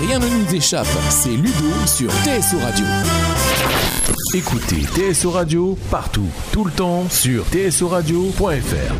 Rien 0.00 0.18
ne 0.18 0.26
nous 0.26 0.54
échappe, 0.54 0.86
c'est 1.10 1.30
Ludo 1.30 1.70
sur 1.86 2.10
TSO 2.10 2.58
Radio. 2.62 2.86
Écoutez 4.34 4.82
TSO 4.94 5.30
Radio 5.30 5.78
partout, 5.90 6.28
tout 6.52 6.64
le 6.64 6.70
temps 6.70 7.06
sur 7.10 7.44
tsoradio.fr. 7.46 8.94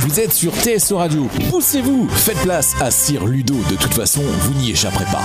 Vous 0.00 0.20
êtes 0.20 0.32
sur 0.32 0.52
TSO 0.52 0.98
Radio, 0.98 1.28
poussez-vous, 1.50 2.08
faites 2.08 2.38
place 2.38 2.74
à 2.80 2.90
Sir 2.90 3.26
Ludo, 3.26 3.56
de 3.70 3.76
toute 3.76 3.94
façon, 3.94 4.22
vous 4.22 4.54
n'y 4.54 4.70
échapperez 4.70 5.04
pas. 5.06 5.22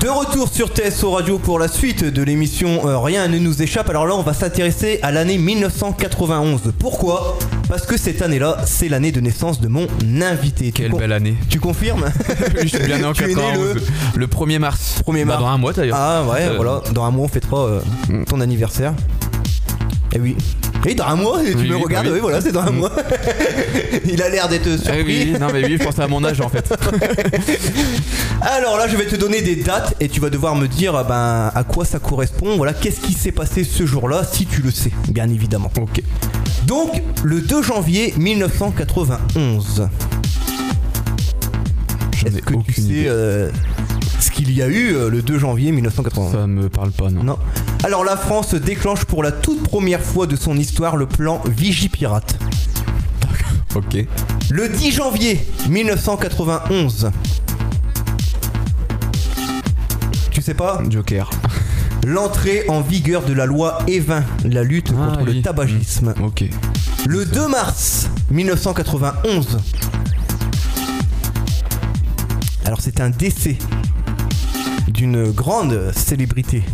De 0.00 0.08
retour 0.08 0.48
sur 0.48 0.68
TSO 0.68 1.10
Radio 1.10 1.38
pour 1.40 1.58
la 1.58 1.66
suite 1.66 2.04
de 2.04 2.22
l'émission 2.22 2.86
euh, 2.86 3.00
Rien 3.00 3.26
ne 3.26 3.36
nous 3.38 3.62
échappe. 3.62 3.90
Alors 3.90 4.06
là, 4.06 4.14
on 4.14 4.22
va 4.22 4.32
s'intéresser 4.32 5.00
à 5.02 5.10
l'année 5.10 5.38
1991. 5.38 6.72
Pourquoi? 6.78 7.36
Parce 7.68 7.84
que 7.84 7.96
cette 7.96 8.22
année-là, 8.22 8.58
c'est 8.64 8.88
l'année 8.88 9.10
de 9.10 9.20
naissance 9.20 9.60
de 9.60 9.66
mon 9.66 9.88
invité. 10.22 10.70
Quelle 10.70 10.92
belle 10.92 11.10
année. 11.10 11.34
Tu 11.48 11.58
confirmes? 11.58 12.04
Je 12.62 12.68
suis 12.68 12.78
bien 12.86 12.98
né 12.98 13.06
en 13.06 13.12
91. 13.12 13.76
Le... 14.14 14.26
1er 14.28 14.60
mars. 14.60 15.02
1er 15.04 15.18
bah, 15.18 15.24
mars. 15.24 15.40
dans 15.40 15.48
un 15.48 15.58
mois 15.58 15.72
d'ailleurs. 15.72 15.96
Ah 15.98 16.24
ouais, 16.30 16.42
euh, 16.42 16.54
voilà. 16.54 16.80
Dans 16.92 17.04
un 17.04 17.10
mois, 17.10 17.24
on 17.24 17.28
fêtera 17.28 17.66
euh, 17.66 17.80
mm. 18.08 18.24
ton 18.26 18.40
anniversaire. 18.40 18.92
Et 20.12 20.16
eh 20.16 20.20
oui. 20.20 20.36
Et 20.86 20.94
dans 20.94 21.06
un 21.06 21.16
mois, 21.16 21.40
tu 21.44 21.56
me 21.56 21.76
regardes, 21.76 22.08
oui. 22.08 22.20
voilà, 22.20 22.40
c'est 22.40 22.52
dans 22.52 22.62
un 22.62 22.70
mm. 22.70 22.76
mois. 22.76 22.92
Il 24.04 24.22
a 24.22 24.28
l'air 24.28 24.48
d'être 24.48 24.78
surpris. 24.78 25.02
oui, 25.04 25.34
non 25.38 25.48
mais 25.52 25.64
oui, 25.64 25.76
je 25.78 25.84
pensais 25.84 26.02
à 26.02 26.08
mon 26.08 26.24
âge 26.24 26.40
en 26.40 26.48
fait. 26.48 26.72
Alors 28.40 28.78
là, 28.78 28.88
je 28.88 28.96
vais 28.96 29.06
te 29.06 29.16
donner 29.16 29.42
des 29.42 29.56
dates 29.56 29.94
et 30.00 30.08
tu 30.08 30.20
vas 30.20 30.30
devoir 30.30 30.54
me 30.54 30.66
dire 30.68 30.94
ah 30.94 31.04
ben, 31.04 31.52
à 31.54 31.64
quoi 31.64 31.84
ça 31.84 31.98
correspond. 31.98 32.56
Voilà, 32.56 32.72
qu'est-ce 32.72 33.00
qui 33.00 33.12
s'est 33.12 33.32
passé 33.32 33.64
ce 33.64 33.86
jour-là, 33.86 34.22
si 34.30 34.46
tu 34.46 34.62
le 34.62 34.70
sais, 34.70 34.92
bien 35.08 35.28
évidemment. 35.28 35.70
Ok. 35.80 36.02
Donc, 36.66 37.02
le 37.24 37.40
2 37.40 37.62
janvier 37.62 38.14
1991. 38.16 39.88
Est-ce 42.26 42.38
que 42.38 42.54
tu 42.64 42.72
sais 42.72 43.04
euh, 43.06 43.50
ce 44.20 44.30
qu'il 44.30 44.52
y 44.52 44.62
a 44.62 44.68
eu 44.68 44.94
euh, 44.94 45.08
le 45.08 45.22
2 45.22 45.38
janvier 45.38 45.72
1991 45.72 46.32
Ça 46.32 46.46
me 46.46 46.68
parle 46.68 46.90
pas, 46.90 47.10
non. 47.10 47.22
Non. 47.22 47.38
Alors 47.84 48.04
la 48.04 48.16
France 48.16 48.54
déclenche 48.54 49.04
pour 49.04 49.22
la 49.22 49.30
toute 49.30 49.62
première 49.62 50.02
fois 50.02 50.26
de 50.26 50.34
son 50.34 50.56
histoire 50.56 50.96
le 50.96 51.06
plan 51.06 51.40
Vigipirate. 51.46 52.36
Ok. 53.74 54.04
Le 54.50 54.68
10 54.68 54.90
janvier 54.90 55.40
1991. 55.68 57.10
Tu 60.32 60.42
sais 60.42 60.54
pas? 60.54 60.82
Joker. 60.88 61.30
L'entrée 62.04 62.64
en 62.68 62.80
vigueur 62.80 63.22
de 63.22 63.32
la 63.32 63.46
loi 63.46 63.78
E20, 63.86 64.22
la 64.44 64.64
lutte 64.64 64.92
ah 64.92 65.10
contre 65.10 65.24
le 65.24 65.40
tabagisme. 65.40 66.14
Mmh, 66.16 66.24
ok. 66.24 66.44
Le 67.06 67.24
2 67.24 67.48
mars 67.48 68.08
1991. 68.30 69.58
Alors 72.64 72.80
c'est 72.80 73.00
un 73.00 73.10
décès 73.10 73.56
d'une 74.88 75.30
grande 75.30 75.92
célébrité 75.94 76.64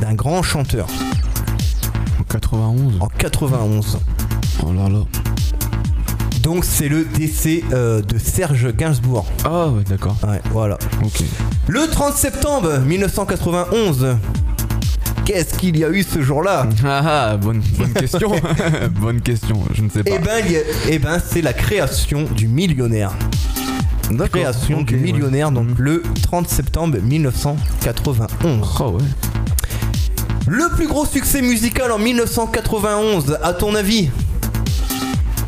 d'un 0.00 0.14
grand 0.14 0.42
chanteur. 0.42 0.86
En 2.20 2.24
91 2.24 3.00
En 3.00 3.08
91. 3.08 3.98
Oh 4.62 4.72
là 4.72 4.88
là. 4.88 5.00
Donc 6.42 6.64
c'est 6.64 6.88
le 6.88 7.04
décès 7.04 7.62
euh, 7.72 8.02
de 8.02 8.18
Serge 8.18 8.74
Gainsbourg. 8.74 9.26
Ah 9.44 9.68
ouais 9.68 9.82
d'accord. 9.88 10.16
Ouais, 10.22 10.40
voilà. 10.52 10.78
Ok. 11.02 11.22
Le 11.68 11.86
30 11.90 12.14
septembre 12.14 12.78
1991. 12.80 14.16
Qu'est-ce 15.24 15.54
qu'il 15.54 15.78
y 15.78 15.84
a 15.84 15.88
eu 15.88 16.02
ce 16.02 16.20
jour-là? 16.20 16.68
Ah, 16.84 17.30
ah, 17.30 17.36
bonne, 17.38 17.62
bonne 17.78 17.94
question. 17.94 18.30
bonne 19.00 19.22
question, 19.22 19.62
je 19.72 19.82
ne 19.82 19.88
sais 19.88 20.02
pas. 20.02 20.10
Eh 20.14 20.18
ben, 20.18 20.44
eh 20.88 20.98
ben 20.98 21.18
c'est 21.18 21.40
la 21.40 21.54
création 21.54 22.24
du 22.24 22.46
millionnaire. 22.46 23.12
Création 24.30 24.82
du 24.82 24.96
millionnaire, 24.96 25.50
donc 25.50 25.68
mhm. 25.68 25.74
le 25.78 26.02
30 26.22 26.48
septembre 26.48 26.98
1991. 27.02 28.80
Oh 28.80 28.90
ouais. 28.90 29.02
Le 30.46 30.68
plus 30.74 30.86
gros 30.86 31.06
succès 31.06 31.40
musical 31.40 31.90
en 31.90 31.98
1991, 31.98 33.38
à 33.42 33.54
ton 33.54 33.74
avis? 33.74 34.10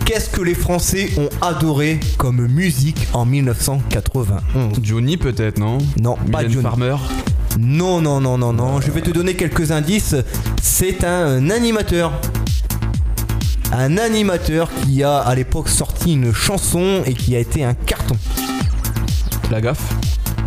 Qu'est-ce 0.07 0.31
que 0.31 0.41
les 0.41 0.55
Français 0.55 1.11
ont 1.19 1.29
adoré 1.43 2.01
comme 2.17 2.47
musique 2.47 3.07
en 3.13 3.27
1991 3.27 4.71
Johnny 4.83 5.19
peut-être, 5.19 5.59
non? 5.59 5.79
Non, 6.01 6.17
pas 6.33 6.49
Johnny. 6.49 6.63
Farmer? 6.63 6.97
Non, 7.59 8.01
non, 8.01 8.21
non, 8.21 8.39
non, 8.39 8.55
non. 8.55 8.81
Je 8.81 8.91
vais 8.91 9.03
te 9.03 9.11
donner 9.11 9.35
quelques 9.35 9.71
indices. 9.71 10.17
C'est 10.63 11.05
un 11.05 11.51
animateur. 11.51 12.13
Un 13.73 13.99
animateur 13.99 14.71
qui 14.83 15.03
a 15.03 15.19
à 15.19 15.35
l'époque 15.35 15.69
sorti 15.69 16.15
une 16.15 16.33
chanson 16.33 17.03
et 17.05 17.13
qui 17.13 17.37
a 17.37 17.39
été 17.39 17.65
un 17.65 17.75
carton. 17.75 18.17
La 19.51 19.61
gaffe? 19.61 19.93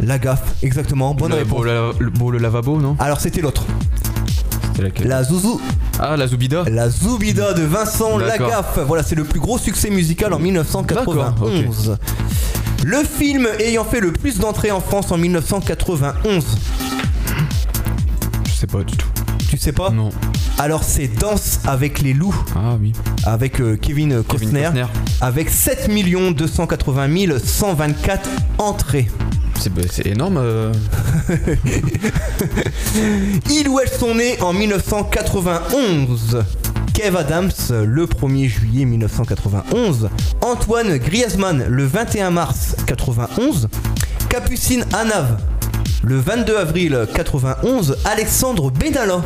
La 0.01 0.17
gaffe, 0.17 0.55
exactement. 0.63 1.13
Bonne 1.13 1.33
réponse. 1.33 1.65
le 1.65 2.37
lavabo, 2.39 2.79
non? 2.79 2.95
Alors 2.99 3.19
c'était 3.19 3.41
l'autre. 3.41 3.65
La 5.03 5.23
Zouzou. 5.23 5.59
Ah, 5.99 6.15
la 6.15 6.27
Zoubida 6.27 6.63
La 6.69 6.89
Zoubida 6.89 7.53
de 7.53 7.63
Vincent 7.63 8.17
Lagaffe. 8.17 8.79
Voilà, 8.85 9.03
c'est 9.03 9.15
le 9.15 9.23
plus 9.23 9.39
gros 9.39 9.57
succès 9.57 9.89
musical 9.89 10.33
en 10.33 10.39
1991. 10.39 11.97
Le 12.85 13.03
film 13.03 13.47
ayant 13.59 13.83
fait 13.83 13.99
le 13.99 14.13
plus 14.13 14.39
d'entrées 14.39 14.71
en 14.71 14.79
France 14.79 15.11
en 15.11 15.17
1991. 15.17 16.45
Je 18.45 18.51
sais 18.51 18.67
pas 18.67 18.83
du 18.83 18.95
tout. 18.95 19.07
Tu 19.49 19.57
sais 19.57 19.71
pas 19.73 19.89
Non. 19.89 20.09
Alors 20.57 20.83
c'est 20.83 21.07
Danse 21.07 21.59
avec 21.65 22.01
les 22.01 22.13
loups. 22.13 22.35
Ah 22.55 22.75
oui. 22.79 22.93
Avec 23.25 23.59
euh, 23.59 23.77
Kevin, 23.81 24.23
Costner, 24.23 24.69
Avec 25.21 25.49
7 25.49 25.89
280 26.35 27.39
124 27.43 28.29
entrées. 28.57 29.09
C'est 29.59 30.07
énorme. 30.07 30.37
Euh. 30.37 30.71
Ils 33.49 33.67
ou 33.67 33.79
elles 33.79 33.89
sont 33.89 34.15
nés 34.15 34.39
en 34.41 34.53
1991. 34.53 36.45
Kev 36.93 37.17
Adams 37.17 37.51
le 37.69 38.05
1er 38.05 38.47
juillet 38.47 38.85
1991, 38.85 40.09
Antoine 40.41 40.97
Griezmann 40.97 41.65
le 41.67 41.85
21 41.85 42.31
mars 42.31 42.75
91, 42.87 43.67
Capucine 44.29 44.85
Anav 44.93 45.37
le 46.03 46.17
22 46.19 46.57
avril 46.57 47.07
91, 47.13 47.97
Alexandre 48.05 48.71
Benalla 48.71 49.21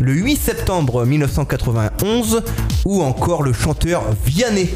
le 0.00 0.12
8 0.12 0.36
septembre 0.36 1.04
1991 1.04 2.42
ou 2.84 3.02
encore 3.02 3.42
le 3.42 3.52
chanteur 3.52 4.02
Vianney 4.24 4.70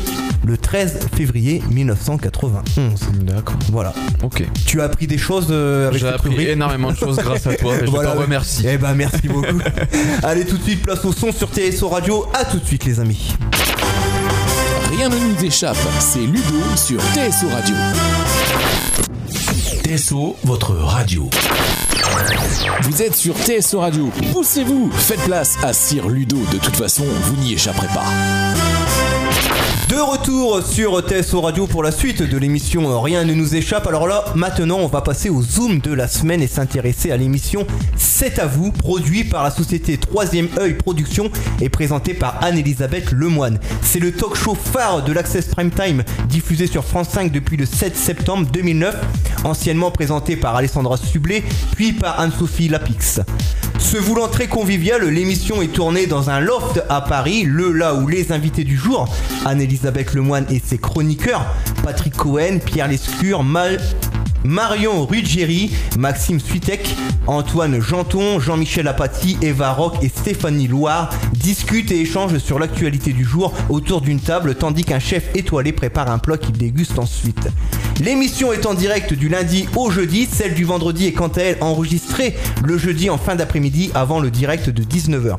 le 0.47 0.57
13 0.57 1.09
février 1.15 1.63
1991. 1.71 2.63
D'accord. 3.23 3.57
Voilà. 3.71 3.93
Ok. 4.23 4.45
Tu 4.67 4.81
as 4.81 4.85
appris 4.85 5.07
des 5.07 5.19
choses 5.19 5.49
euh, 5.51 5.89
avec 5.89 6.01
J'ai 6.01 6.09
appris 6.09 6.47
énormément 6.47 6.91
de 6.91 6.97
choses 6.97 7.17
grâce 7.17 7.47
à 7.47 7.55
toi. 7.55 7.75
je 7.81 7.87
voilà, 7.91 8.13
te 8.13 8.19
remercie. 8.19 8.65
Eh 8.69 8.79
ben 8.79 8.95
merci 8.95 9.29
beaucoup. 9.29 9.59
Allez 10.23 10.45
tout 10.45 10.57
de 10.57 10.63
suite 10.63 10.83
place 10.83 11.05
au 11.05 11.13
son 11.13 11.33
sur 11.33 11.49
TSO 11.49 11.89
Radio. 11.89 12.27
À 12.35 12.45
tout 12.45 12.59
de 12.59 12.65
suite 12.65 12.85
les 12.85 13.01
amis. 13.01 13.35
Rien 14.97 15.09
ne 15.09 15.17
nous 15.17 15.45
échappe, 15.45 15.77
c'est 16.01 16.21
Ludo 16.21 16.61
sur 16.77 16.99
TSO 16.99 17.49
Radio. 17.53 17.77
TSO, 19.85 20.37
votre 20.45 20.75
radio. 20.75 21.31
Vous 22.83 23.03
êtes 23.03 23.15
sur 23.15 23.35
TSO 23.35 23.81
Radio. 23.81 24.11
Poussez-vous, 24.33 24.91
faites 24.93 25.21
place 25.21 25.57
à 25.63 25.73
Sir 25.73 26.09
Ludo. 26.09 26.39
De 26.53 26.59
toute 26.59 26.77
façon, 26.77 27.05
vous 27.05 27.37
n'y 27.37 27.55
échapperez 27.55 27.89
pas. 27.89 28.05
De 29.89 29.97
retour 29.97 30.63
sur 30.63 31.01
TSO 31.01 31.41
Radio 31.41 31.67
pour 31.67 31.83
la 31.83 31.91
suite 31.91 32.23
de 32.23 32.37
l'émission 32.37 33.01
Rien 33.01 33.25
ne 33.25 33.33
nous 33.33 33.57
échappe. 33.57 33.87
Alors 33.87 34.07
là, 34.07 34.27
maintenant, 34.35 34.77
on 34.81 34.87
va 34.87 35.01
passer 35.01 35.31
au 35.31 35.41
zoom 35.41 35.81
de 35.81 35.95
la 35.95 36.07
semaine 36.09 36.43
et 36.43 36.47
s'intéresser 36.47 37.11
à 37.11 37.17
l'émission 37.17 37.67
C'est 37.97 38.39
à 38.39 38.45
vous, 38.45 38.71
produit 38.71 39.25
par 39.25 39.43
la 39.43 39.51
société 39.51 39.97
Troisième 39.97 40.49
œil 40.59 40.75
Production 40.75 41.31
et 41.63 41.71
présenté 41.71 42.13
par 42.13 42.39
Anne-Elisabeth 42.45 43.13
Lemoine. 43.13 43.59
C'est 43.81 43.99
le 43.99 44.13
talk 44.13 44.35
show 44.35 44.55
phare 44.55 45.05
de 45.05 45.13
l'Access 45.13 45.47
Prime 45.47 45.71
Time, 45.71 46.05
diffusé 46.29 46.67
sur 46.67 46.85
France 46.85 47.09
5 47.09 47.33
depuis 47.33 47.57
le 47.57 47.65
7 47.65 47.97
septembre 47.97 48.47
2009, 48.53 48.95
anciennement 49.45 49.91
présenté 49.91 50.37
par 50.37 50.55
Alessandra 50.55 50.99
Sublet, 50.99 51.43
puis 51.77 51.95
par 51.95 52.21
Anne-Sophie 52.21 52.69
Lapix. 52.69 53.21
Se 53.79 53.97
voulant 53.97 54.29
très 54.29 54.49
convivial, 54.49 55.03
l'émission 55.09 55.63
est 55.63 55.73
tournée 55.73 56.07
dans 56.07 56.29
un 56.29 56.41
loft 56.41 56.83
à 56.91 57.01
Paris, 57.01 57.45
le 57.45 57.73
là 57.73 57.95
où 57.95 58.07
les 58.07 58.33
invités 58.33 58.65
du 58.65 58.77
jour, 58.77 59.09
Anne-Elisabeth 59.49 60.15
Lemoine 60.15 60.47
et 60.51 60.61
ses 60.65 60.79
chroniqueurs, 60.79 61.47
Patrick 61.83 62.15
Cohen, 62.15 62.59
Pierre 62.65 62.89
Lescure, 62.89 63.43
Marion 64.45 65.07
Ruggieri, 65.07 65.73
Maxime 65.99 66.39
Switek, 66.39 66.95
Antoine 67.27 67.81
Janton, 67.81 68.41
Jean-Michel 68.41 68.87
Apathy, 68.87 69.37
Eva 69.43 69.73
Rock 69.73 69.97
et 70.03 70.09
Stéphanie 70.09 70.69
Loire 70.69 71.11
discutent 71.33 71.91
et 71.91 72.01
échangent 72.01 72.39
sur 72.39 72.59
l'actualité 72.59 73.13
du 73.13 73.25
jour 73.25 73.53
autour 73.69 74.01
d'une 74.01 74.21
table 74.21 74.55
tandis 74.55 74.85
qu'un 74.85 74.99
chef 74.99 75.25
étoilé 75.35 75.73
prépare 75.73 76.11
un 76.11 76.19
plat 76.19 76.37
qu'il 76.37 76.57
déguste 76.57 76.99
ensuite. 76.99 77.49
L'émission 78.01 78.53
est 78.53 78.67
en 78.67 78.75
direct 78.75 79.13
du 79.13 79.29
lundi 79.29 79.67
au 79.77 79.91
jeudi, 79.91 80.29
celle 80.31 80.55
du 80.55 80.65
vendredi 80.65 81.07
est 81.07 81.13
quant 81.13 81.29
à 81.29 81.41
elle 81.41 81.59
enregistrée 81.61 82.37
le 82.65 82.79
jeudi 82.79 83.11
en 83.11 83.19
fin 83.19 83.35
d'après-midi 83.35 83.91
avant 83.95 84.21
le 84.21 84.31
direct 84.31 84.71
de 84.71 84.83
19h. 84.85 85.37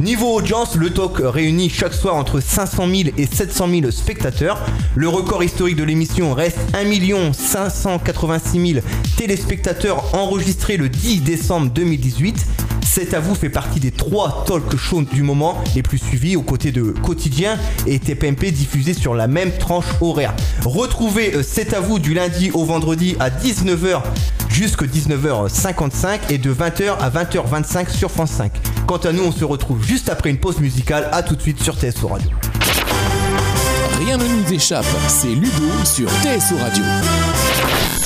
Niveau 0.00 0.34
audience, 0.34 0.76
le 0.76 0.88
talk 0.88 1.18
réunit 1.18 1.68
chaque 1.68 1.92
soir 1.92 2.14
entre 2.14 2.40
500 2.40 2.86
000 2.86 3.10
et 3.18 3.26
700 3.26 3.68
000 3.68 3.90
spectateurs. 3.90 4.58
Le 4.94 5.08
record 5.08 5.44
historique 5.44 5.76
de 5.76 5.84
l'émission 5.84 6.32
reste 6.32 6.58
1 6.72 7.34
586 7.34 8.72
000 8.74 8.86
téléspectateurs 9.18 10.14
enregistrés 10.14 10.78
le 10.78 10.88
10 10.88 11.20
décembre 11.20 11.70
2018. 11.70 12.46
C'est 12.92 13.14
à 13.14 13.20
vous 13.20 13.36
fait 13.36 13.50
partie 13.50 13.78
des 13.78 13.92
trois 13.92 14.42
talk 14.48 14.76
shows 14.76 15.02
du 15.02 15.22
moment 15.22 15.62
les 15.76 15.82
plus 15.84 15.98
suivis 15.98 16.34
aux 16.34 16.42
côtés 16.42 16.72
de 16.72 16.82
Quotidien 16.82 17.56
et 17.86 18.00
TPMP 18.00 18.50
diffusés 18.50 18.94
sur 18.94 19.14
la 19.14 19.28
même 19.28 19.52
tranche 19.52 19.84
horaire. 20.00 20.34
Retrouvez 20.64 21.36
euh, 21.36 21.44
C'est 21.44 21.72
à 21.72 21.78
vous 21.78 22.00
du 22.00 22.14
lundi 22.14 22.50
au 22.50 22.64
vendredi 22.64 23.14
à 23.20 23.30
19h 23.30 24.02
jusqu'à 24.48 24.86
19h55 24.86 26.18
et 26.30 26.38
de 26.38 26.52
20h 26.52 26.98
à 26.98 27.10
20h25 27.10 27.90
sur 27.90 28.10
France 28.10 28.32
5. 28.32 28.50
Quant 28.88 28.96
à 28.96 29.12
nous, 29.12 29.22
on 29.22 29.30
se 29.30 29.44
retrouve 29.44 29.84
juste 29.84 30.08
après 30.08 30.30
une 30.30 30.38
pause 30.38 30.58
musicale. 30.58 31.08
À 31.12 31.22
tout 31.22 31.36
de 31.36 31.42
suite 31.42 31.62
sur 31.62 31.76
TSO 31.76 32.08
Radio. 32.08 32.28
Rien 34.00 34.16
ne 34.16 34.24
nous 34.24 34.52
échappe, 34.52 34.84
c'est 35.06 35.28
Ludo 35.28 35.84
sur 35.84 36.08
TSO 36.08 36.56
Radio. 36.56 36.82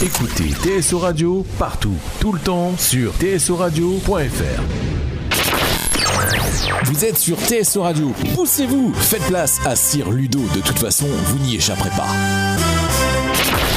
Écoutez 0.05 0.51
TSO 0.51 0.99
Radio 0.99 1.47
partout, 1.59 1.95
tout 2.21 2.33
le 2.33 2.39
temps 2.39 2.75
sur 2.77 3.15
tsoradio.fr. 3.15 4.63
Vous 6.85 7.05
êtes 7.07 7.17
sur 7.17 7.39
TSO 7.39 7.81
Radio, 7.81 8.13
poussez-vous, 8.35 8.93
faites 8.93 9.23
place 9.23 9.61
à 9.65 9.75
Sir 9.75 10.11
Ludo, 10.11 10.41
de 10.55 10.61
toute 10.61 10.79
façon, 10.79 11.07
vous 11.07 11.39
n'y 11.39 11.57
échapperez 11.57 11.89
pas. 11.97 12.09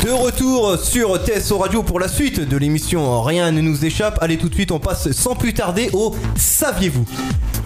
De 0.04 0.12
retour 0.12 0.78
sur 0.78 1.18
TSO 1.18 1.60
Radio 1.60 1.82
pour 1.82 1.98
la 1.98 2.10
suite 2.10 2.42
de 2.42 2.58
l'émission 2.58 3.22
Rien 3.22 3.54
ne 3.54 3.62
nous 3.62 3.86
échappe. 3.86 4.18
Allez 4.22 4.38
tout 4.38 4.50
de 4.50 4.54
suite, 4.54 4.74
on 4.74 4.80
passe 4.80 5.10
sans 5.14 5.36
plus 5.38 5.54
tarder 5.54 5.90
au 5.94 6.14
Saviez-vous? 6.36 7.06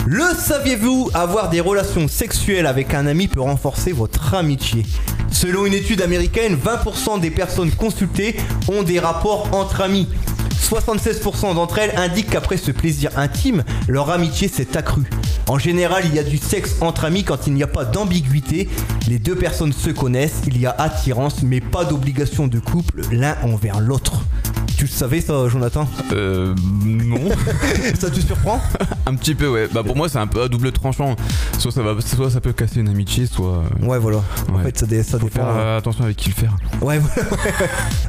Le 0.05 0.35
saviez-vous? 0.37 1.09
Avoir 1.15 1.49
des 1.49 1.61
relations 1.61 2.07
sexuelles 2.07 2.67
avec 2.67 2.93
un 2.93 3.07
ami 3.07 3.27
peut 3.27 3.41
renforcer 3.41 3.91
votre 3.91 4.35
amitié. 4.35 4.85
Selon 5.31 5.65
une 5.65 5.73
étude 5.73 6.01
américaine, 6.01 6.55
20% 6.55 7.19
des 7.19 7.31
personnes 7.31 7.71
consultées 7.71 8.35
ont 8.67 8.83
des 8.83 8.99
rapports 8.99 9.49
entre 9.53 9.81
amis. 9.81 10.07
76% 10.71 11.55
d'entre 11.55 11.79
elles 11.79 11.97
indiquent 11.97 12.29
qu'après 12.29 12.57
ce 12.57 12.71
plaisir 12.71 13.11
intime, 13.17 13.63
leur 13.87 14.09
amitié 14.09 14.47
s'est 14.47 14.77
accrue. 14.77 15.09
En 15.47 15.57
général, 15.57 16.03
il 16.05 16.15
y 16.15 16.19
a 16.19 16.23
du 16.23 16.37
sexe 16.37 16.75
entre 16.81 17.05
amis 17.05 17.23
quand 17.23 17.47
il 17.47 17.53
n'y 17.53 17.63
a 17.63 17.67
pas 17.67 17.83
d'ambiguïté. 17.83 18.69
Les 19.09 19.19
deux 19.19 19.35
personnes 19.35 19.73
se 19.73 19.89
connaissent, 19.89 20.41
il 20.47 20.59
y 20.59 20.65
a 20.65 20.75
attirance, 20.77 21.41
mais 21.43 21.59
pas 21.59 21.83
d'obligation 21.83 22.47
de 22.47 22.59
couple 22.59 23.01
l'un 23.11 23.35
envers 23.43 23.81
l'autre. 23.81 24.13
Tu 24.81 24.87
le 24.87 24.91
savais 24.93 25.21
ça, 25.21 25.47
Jonathan 25.47 25.87
Euh. 26.11 26.55
Non. 26.83 27.19
Ça 27.99 28.09
te 28.09 28.19
surprend? 28.19 28.59
Un 29.05 29.13
petit 29.13 29.35
peu, 29.35 29.47
ouais. 29.47 29.67
Bah 29.71 29.83
pour 29.85 29.95
moi, 29.95 30.09
c'est 30.09 30.17
un 30.17 30.25
peu 30.25 30.41
à 30.41 30.47
double 30.47 30.71
tranchant. 30.71 31.15
Soit 31.59 31.71
ça, 31.71 31.83
va, 31.83 32.01
soit 32.01 32.31
ça 32.31 32.41
peut 32.41 32.51
casser 32.51 32.79
une 32.79 32.89
amitié, 32.89 33.27
soit. 33.27 33.61
euh, 33.83 33.85
Ouais, 33.85 33.99
voilà. 33.99 34.23
En 34.51 34.57
fait, 34.57 34.75
ça, 34.79 34.87
dé- 34.87 35.03
ça 35.03 35.19
Faut 35.19 35.25
dépend. 35.27 35.41
faire 35.45 35.53
euh, 35.55 35.77
attention 35.77 36.03
avec 36.05 36.17
qui 36.17 36.29
le 36.29 36.33
faire. 36.35 36.57
Ouais, 36.81 36.97
voilà. 36.97 37.29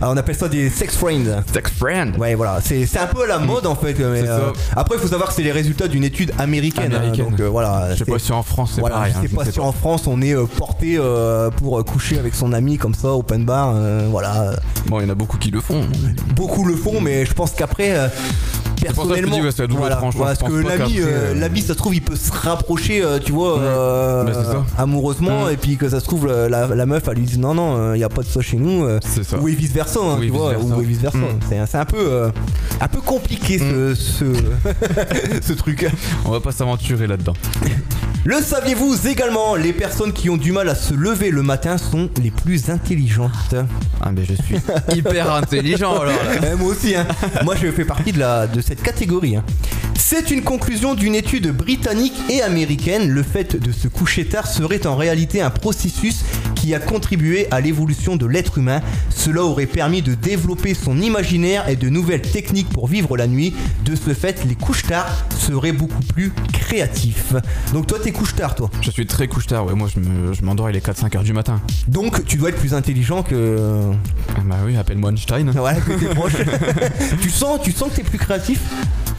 Alors, 0.01 0.15
on 0.15 0.17
appelle 0.17 0.35
ça 0.35 0.49
des 0.49 0.71
sex 0.71 0.97
friends. 0.97 1.43
Sex 1.53 1.71
friend 1.73 2.17
Ouais, 2.17 2.35
voilà, 2.37 2.59
c'est 2.63 2.87
un 2.99 3.07
peu 3.07 3.25
à 3.25 3.27
la 3.27 3.39
mode 3.39 3.67
en 3.67 3.75
fait. 3.75 3.93
mais, 3.99 4.27
euh, 4.27 4.51
après, 4.75 4.97
il 4.97 5.01
faut 5.03 5.09
savoir 5.09 5.29
que 5.29 5.35
c'est 5.35 5.43
les 5.43 5.53
résultats 5.53 5.89
d'une 5.89 6.05
étude 6.05 6.33
américaine. 6.39 6.95
hein, 6.95 7.13
donc 7.15 7.39
euh, 7.39 7.51
voilà. 7.51 7.89
Je 7.93 7.99
sais 7.99 8.11
pas 8.11 8.19
si 8.19 8.33
en 8.33 8.43
France 8.43 8.73
c'est 8.77 8.81
Voilà, 8.81 8.97
pareil. 8.97 9.13
je 9.13 9.19
hein, 9.19 9.23
sais 9.29 9.37
pas 9.37 9.45
sais 9.45 9.53
si 9.53 9.61
en 9.61 9.73
France 9.73 10.07
on 10.07 10.23
est 10.23 10.35
porté 10.57 10.99
pour 11.59 11.85
coucher 11.85 12.19
avec 12.19 12.35
son 12.35 12.55
ami 12.55 12.79
comme 12.79 12.95
ça, 12.95 13.09
open 13.13 13.45
bar. 13.45 13.75
voilà, 14.11 14.55
Bon, 14.87 15.01
il 15.01 15.03
y 15.03 15.07
en 15.07 15.11
a 15.11 15.15
beaucoup 15.15 15.37
qui 15.37 15.51
le 15.51 15.61
font. 15.61 15.83
beaucoup 16.35 16.62
le 16.65 16.77
font, 16.77 17.01
mais 17.01 17.25
je 17.27 17.33
pense 17.35 17.53
qu'après. 17.53 17.91
euh, 17.97 18.09
Personnellement, 18.81 19.37
c'est 19.55 19.71
voilà, 19.71 19.95
parce 20.01 20.39
que 20.43 20.53
l'ami, 20.55 20.95
qu'après, 20.95 20.99
euh, 20.99 21.35
l'ami, 21.39 21.61
ça 21.61 21.69
se 21.69 21.73
trouve, 21.75 21.95
il 21.95 22.03
peut 22.03 22.17
se 22.17 22.33
rapprocher, 22.33 23.01
euh, 23.05 23.21
tu 23.25 23.31
vois, 23.31 23.61
euh, 23.61 24.25
Bah, 24.25 24.33
ça. 24.35 24.65
amoureusement, 24.77 25.47
Mm. 25.47 25.51
et 25.53 25.57
puis 25.57 25.77
que 25.77 25.89
ça 25.89 26.01
se 26.01 26.05
trouve, 26.05 26.27
la, 26.27 26.85
meuf, 26.87 27.05
elle 27.07 27.15
lui 27.19 27.23
dit 27.27 27.39
non, 27.39 27.55
non, 27.55 27.95
il 27.95 27.99
n'y 27.99 28.03
a 28.05 28.09
pas 28.09 28.23
de 28.23 28.27
ça 28.27 28.41
chez 28.41 28.57
nous. 28.57 28.85
ça. 29.23 29.39
ou 29.39 29.47
et 29.47 29.53
vice 29.55 29.71
versa, 29.71 30.01
hein, 30.03 30.17
Oui, 30.19 30.27
tu 30.27 30.33
vois, 30.33 30.59
ou 30.59 30.81
vice 30.81 30.99
versa. 30.99 31.17
Mm. 31.19 31.65
C'est 31.69 31.79
un- 31.79 31.85
peu, 31.85 32.31
un 32.81 32.89
peu 32.89 33.01
compliqué 33.01 33.61
ce, 33.61 33.95
ce, 33.95 34.25
ce 35.43 35.53
truc. 35.53 35.87
On 36.25 36.33
va 36.33 36.41
pas 36.41 36.51
s'aventurer 36.51 37.07
là-dedans. 37.07 37.35
Le 38.25 38.41
saviez-vous 38.41 39.09
également 39.09 39.57
Les 39.57 39.73
personnes 39.73 40.13
qui 40.13 40.31
ont 40.31 40.37
du 40.37 40.53
mal 40.53 40.69
à 40.69 40.77
se 40.77 40.95
lever 40.95 41.31
le 41.31 41.43
matin 41.43 41.77
sont 41.77 42.09
les 42.23 42.31
plus 42.31 42.71
intelligentes. 42.71 43.55
Ah, 44.01 44.13
mais 44.13 44.25
je 44.25 44.35
suis 44.43 44.57
hyper 44.97 45.33
intelligent 45.35 45.93
alors 45.93 46.05
là. 46.05 46.13
Eh, 46.53 46.55
moi 46.57 46.69
aussi, 46.69 46.95
hein. 46.95 47.07
moi 47.45 47.57
je 47.61 47.71
fais 47.73 47.85
partie 47.85 48.13
de, 48.13 48.21
la, 48.21 48.47
de 48.47 48.61
cette 48.61 48.83
catégorie. 48.83 49.37
hein. 49.37 49.45
C'est 49.97 50.31
une 50.31 50.43
conclusion 50.43 50.95
d'une 50.95 51.15
étude 51.15 51.49
britannique 51.57 52.15
et 52.29 52.43
américaine. 52.43 53.09
Le 53.09 53.23
fait 53.23 53.57
de 53.57 53.73
se 53.73 53.89
coucher 53.89 54.27
tard 54.27 54.47
serait 54.47 54.87
en 54.87 54.95
réalité 54.95 55.41
un 55.41 55.51
processus 55.51 56.21
qui 56.63 56.75
a 56.77 56.79
contribué 56.79 57.49
à 57.51 57.61
l'évolution 57.61 58.15
de 58.15 58.25
l'être 58.25 58.59
humain. 58.59 58.81
Cela 59.11 59.43
aurait 59.43 59.67
permis 59.67 60.01
de 60.01 60.15
développer 60.15 60.75
son 60.75 61.01
imaginaire 61.01 61.69
et 61.69 61.75
de 61.75 61.89
nouvelles 61.89 62.23
techniques 62.23 62.69
pour 62.69 62.87
vivre 62.87 63.17
la 63.17 63.27
nuit. 63.27 63.53
De 63.85 63.97
ce 63.97 64.15
fait, 64.15 64.45
les 64.47 64.55
couches 64.55 64.85
tard 64.85 65.09
seraient 65.37 65.73
beaucoup 65.73 66.01
plus 66.15 66.33
créatifs. 66.53 67.35
Donc 67.73 67.89
toi, 67.89 67.99
t'es 68.01 68.13
couche 68.13 68.37
tard, 68.37 68.55
toi? 68.55 68.71
Je 68.81 68.93
suis 68.93 69.07
très 69.07 69.27
couche-tard, 69.27 69.67
ouais. 69.67 69.75
Moi, 69.75 69.89
je 69.93 69.99
me- 69.99 70.33
je 70.33 70.43
m'endors, 70.45 70.71
il 70.71 70.77
est 70.77 70.81
4-5 70.87 71.17
heures 71.17 71.25
du 71.25 71.33
matin. 71.33 71.61
Donc 71.89 72.25
tu 72.27 72.37
dois 72.37 72.51
être 72.51 72.59
plus 72.59 72.75
intelligent 72.75 73.25
que. 73.25 73.91
Ah, 74.37 74.41
bah 74.45 74.59
oui, 74.65 74.77
appelle-moi 74.77 75.11
Einstein. 75.11 75.51
Voilà, 75.57 75.81
que 75.81 75.93
t'es 75.95 76.15
proche. 76.15 76.35
tu 77.21 77.29
sens, 77.31 77.59
tu 77.65 77.73
sens 77.73 77.91
que 77.91 77.97
t'es 77.97 78.03
plus 78.05 78.19
créatif? 78.19 78.61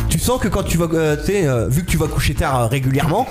Tu 0.07 0.17
sens 0.17 0.39
que 0.39 0.47
quand 0.47 0.63
tu 0.63 0.77
vas, 0.77 0.87
euh, 0.93 1.17
tu 1.17 1.25
sais, 1.33 1.45
euh, 1.47 1.67
vu 1.67 1.83
que 1.83 1.91
tu 1.91 1.97
vas 1.97 2.07
coucher 2.07 2.35
tard 2.35 2.61
euh, 2.61 2.67
régulièrement, 2.67 3.27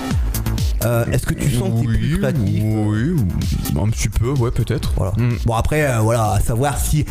euh, 0.87 1.05
est-ce 1.13 1.27
que 1.27 1.35
tu 1.35 1.51
sens 1.51 1.71
que 1.81 1.81
t'es 1.87 1.99
plus 1.99 2.19
créatif 2.19 2.63
oui, 2.65 3.17
un 3.81 3.89
petit 3.89 4.09
peu, 4.09 4.31
ouais, 4.33 4.51
peut-être. 4.51 4.93
Voilà. 4.97 5.13
Mm. 5.17 5.37
Bon 5.47 5.55
après, 5.55 5.87
euh, 5.87 5.99
voilà, 6.01 6.33
à 6.33 6.41
savoir 6.41 6.79
si, 6.79 7.05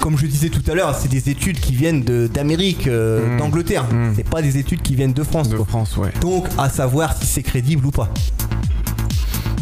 comme 0.00 0.16
je 0.18 0.26
disais 0.26 0.48
tout 0.48 0.62
à 0.70 0.74
l'heure, 0.74 0.94
c'est 1.00 1.08
des 1.08 1.28
études 1.30 1.60
qui 1.60 1.74
viennent 1.74 2.02
d'Amérique, 2.02 2.86
euh, 2.86 3.34
Mm. 3.34 3.38
d'Angleterre. 3.38 3.84
Mm. 3.92 4.12
C'est 4.16 4.28
pas 4.28 4.42
des 4.42 4.56
études 4.58 4.82
qui 4.82 4.94
viennent 4.94 5.12
de 5.12 5.22
France. 5.22 5.48
De 5.48 5.56
quoi. 5.56 5.66
France, 5.66 5.96
ouais. 5.96 6.10
Donc 6.20 6.46
à 6.58 6.68
savoir 6.68 7.16
si 7.16 7.26
c'est 7.26 7.42
crédible 7.42 7.86
ou 7.86 7.90
pas. 7.90 8.08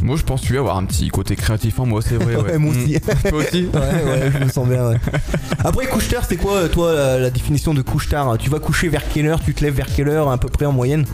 Moi, 0.03 0.17
je 0.17 0.23
pense 0.23 0.49
lui 0.49 0.59
avoir 0.59 0.77
un 0.77 0.85
petit 0.85 1.09
côté 1.09 1.35
créatif 1.37 1.81
en 1.81 1.87
moi, 1.87 2.01
c'est 2.03 2.17
vrai. 2.17 2.37
Ouais, 2.37 2.43
Ouais, 2.53 2.59
moi 2.59 2.73
Mm. 2.73 2.77
aussi. 2.77 3.01
Toi 3.29 3.39
aussi 3.39 3.65
Ouais, 3.75 3.81
ouais, 3.81 4.31
je 4.33 4.45
me 4.45 4.49
sens 4.49 4.69
bien. 4.69 4.89
ouais. 4.91 4.97
Après, 5.65 5.87
couche 5.87 6.09
tard, 6.09 6.25
c'est 6.29 6.37
quoi, 6.37 6.53
euh, 6.55 6.69
toi, 6.69 6.95
la, 6.95 7.19
la 7.19 7.31
définition 7.31 7.75
de 7.75 7.83
couche 7.83 8.09
tard 8.09 8.37
Tu 8.39 8.49
vas 8.51 8.59
coucher 8.61 8.89
vers 8.89 9.03
quelle 9.09 9.27
heure? 9.27 9.41
Tu 9.45 9.55
te 9.55 9.65
lèves 9.65 9.75
vers 9.75 9.87
quelle 9.93 10.09
heure, 10.09 10.31
à 10.31 10.39
peu 10.39 10.49
près 10.49 10.67
en 10.67 10.73
moyenne? 10.73 11.07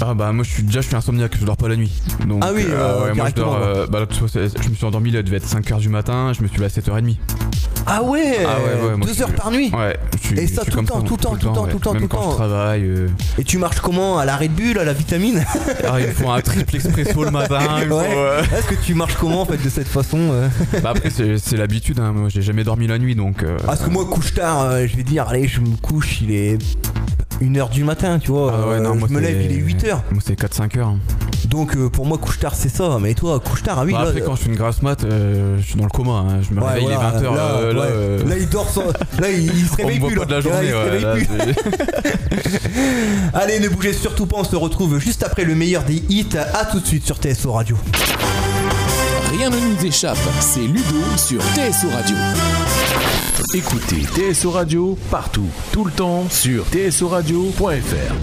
Ah 0.00 0.12
bah 0.14 0.30
moi 0.32 0.44
je 0.44 0.50
suis 0.50 0.62
déjà 0.62 0.80
je 0.82 0.86
suis 0.88 0.96
insomniaque, 0.96 1.36
je 1.40 1.44
dors 1.44 1.56
pas 1.56 1.68
la 1.68 1.76
nuit. 1.76 1.90
Donc, 2.28 2.42
Ah 2.44 2.50
oui, 2.54 2.64
euh, 2.68 3.04
ouais, 3.06 3.14
moi 3.14 3.28
je 3.30 3.34
dors 3.34 3.56
euh, 3.56 3.86
bah, 3.86 4.06
je 4.10 4.68
me 4.68 4.74
suis 4.74 4.84
endormi 4.84 5.10
là, 5.10 5.20
il 5.20 5.24
devait 5.24 5.38
être 5.38 5.46
5h 5.48 5.78
du 5.78 5.88
matin, 5.88 6.32
je 6.36 6.42
me 6.42 6.48
suis 6.48 6.58
levé 6.58 6.66
à 6.66 6.68
7h30. 6.68 7.16
Ah 7.88 8.02
ouais, 8.02 8.38
Ah 8.44 8.56
ouais, 8.58 8.88
ouais, 8.90 8.96
moi, 8.96 9.06
Deux 9.06 9.22
heures 9.22 9.32
par 9.32 9.50
nuit 9.52 9.70
Ouais, 9.72 9.96
suis, 10.20 10.38
Et 10.40 10.46
ça 10.48 10.64
tout 10.64 10.80
le 10.80 10.86
temps, 10.86 11.00
tout 11.02 11.14
le 11.16 11.22
temps, 11.22 11.36
tout 11.36 11.46
le 11.48 11.54
temps, 11.54 11.66
tout 11.66 11.74
le 11.76 11.80
temps, 11.80 11.94
tout 11.94 12.00
le 12.00 12.08
quand 12.08 12.18
temps. 12.18 12.30
je 12.32 12.36
travaille, 12.36 12.82
euh, 12.82 13.08
Et 13.38 13.44
tu 13.44 13.58
marches 13.58 13.78
comment 13.80 14.18
À 14.18 14.24
la 14.24 14.36
Red 14.36 14.52
Bull, 14.52 14.76
à 14.78 14.84
la 14.84 14.92
vitamine 14.92 15.44
ah, 15.88 16.00
il 16.00 16.08
me 16.08 16.12
faut 16.12 16.28
un 16.30 16.40
triple 16.40 16.74
expresso 16.76 17.22
le 17.24 17.30
matin. 17.30 17.58
Ouais. 17.88 18.08
euh, 18.16 18.42
Est-ce 18.42 18.66
que 18.66 18.74
tu 18.84 18.94
marches 18.94 19.14
comment 19.20 19.42
en 19.42 19.46
fait 19.46 19.62
de 19.62 19.68
cette 19.68 19.86
façon 19.88 20.18
euh 20.32 20.48
Bah 20.82 20.90
après 20.96 21.10
c'est 21.10 21.56
l'habitude, 21.56 22.00
hein. 22.00 22.12
moi 22.12 22.28
j'ai 22.28 22.42
jamais 22.42 22.64
dormi 22.64 22.86
la 22.88 22.98
nuit 22.98 23.14
donc. 23.14 23.42
euh, 23.44 23.56
Parce 23.64 23.80
que 23.82 23.88
moi, 23.90 24.04
couche 24.04 24.34
tard, 24.34 24.62
euh, 24.62 24.86
je 24.88 24.96
vais 24.96 25.04
dire, 25.04 25.28
allez, 25.28 25.46
je 25.46 25.60
me 25.60 25.76
couche, 25.76 26.20
il 26.22 26.32
est 26.32 26.58
1h 27.42 27.70
du 27.70 27.84
matin, 27.84 28.18
tu 28.18 28.30
vois. 28.30 28.52
ah 28.54 28.68
ouais, 28.68 28.74
euh, 28.76 28.80
non, 28.80 28.94
moi, 28.96 29.08
je 29.08 29.14
me 29.14 29.20
lève, 29.20 29.40
il 29.42 29.52
est 29.52 29.60
8h. 29.62 29.98
Moi 30.10 30.22
c'est 30.24 30.38
4-5 30.38 30.78
heures. 30.78 30.88
hein. 30.88 30.98
Donc 31.48 31.76
euh, 31.76 31.88
pour 31.88 32.06
moi, 32.06 32.18
couche 32.18 32.38
tard, 32.38 32.54
c'est 32.54 32.68
ça. 32.68 32.98
Mais 33.00 33.14
toi, 33.14 33.38
couche 33.40 33.62
tard, 33.62 33.78
ah 33.80 33.84
oui, 33.84 33.92
Bah, 33.92 34.02
là, 34.02 34.08
après 34.08 34.20
quand 34.22 34.34
je 34.36 34.42
fais 34.42 34.48
une 34.48 34.56
grasse 34.56 34.82
mat, 34.82 35.04
euh, 35.04 35.56
je 35.58 35.62
suis 35.62 35.76
dans 35.76 35.84
le 35.84 35.90
coma, 35.90 36.12
hein. 36.12 36.40
je 36.48 36.54
me 36.54 36.60
Ouais, 36.60 36.68
réveille 36.68 36.84
voilà, 36.84 37.12
il 37.14 37.24
est 37.24 37.26
20h. 37.28 37.34
là, 37.34 37.72
là, 37.72 37.80
ouais. 37.80 37.86
euh, 37.92 38.24
Là, 38.28 38.34
il 38.38 38.48
dort 38.48 38.68
sans. 38.70 38.82
Là, 39.20 39.30
il, 39.30 39.44
il 39.44 39.66
se 39.66 39.72
on 39.74 39.86
réveille 39.86 40.00
plus. 40.00 40.16
pas 40.16 40.24
de 40.24 40.30
là. 40.30 40.36
la 40.36 40.40
journée. 40.40 40.62
Là, 40.62 40.64
il 40.64 40.70
se 40.70 40.76
réveille 40.76 41.02
là, 41.02 41.12
plus. 41.14 41.26
c'est- 42.42 43.30
Allez, 43.34 43.60
ne 43.60 43.68
bougez 43.68 43.92
surtout 43.92 44.26
pas, 44.26 44.36
on 44.38 44.44
se 44.44 44.56
retrouve 44.56 44.98
juste 44.98 45.22
après 45.22 45.44
le 45.44 45.54
meilleur 45.54 45.82
des 45.84 46.02
hits. 46.08 46.26
À 46.54 46.64
tout 46.64 46.80
de 46.80 46.86
suite 46.86 47.04
sur 47.06 47.16
TSO 47.16 47.52
Radio. 47.52 47.76
Rien 49.30 49.50
ne 49.50 49.56
nous 49.56 49.84
échappe, 49.86 50.16
c'est 50.40 50.60
Ludo 50.60 50.82
sur 51.16 51.40
TSO 51.54 51.88
Radio. 51.94 52.16
Écoutez 53.54 54.02
TSO 54.02 54.50
Radio 54.50 54.98
partout, 55.10 55.46
tout 55.72 55.84
le 55.84 55.92
temps 55.92 56.28
sur 56.28 56.64
tsoradio.fr. 56.66 58.14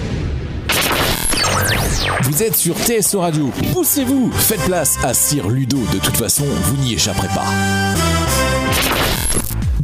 Vous 2.23 2.43
êtes 2.43 2.55
sur 2.55 2.75
TSO 2.75 3.21
Radio, 3.21 3.49
poussez-vous, 3.71 4.31
faites 4.33 4.61
place 4.65 4.97
à 5.03 5.13
Sir 5.13 5.49
Ludo, 5.49 5.77
de 5.93 5.99
toute 5.99 6.17
façon, 6.17 6.43
vous 6.45 6.77
n'y 6.77 6.93
échapperez 6.95 7.29
pas. 7.29 7.45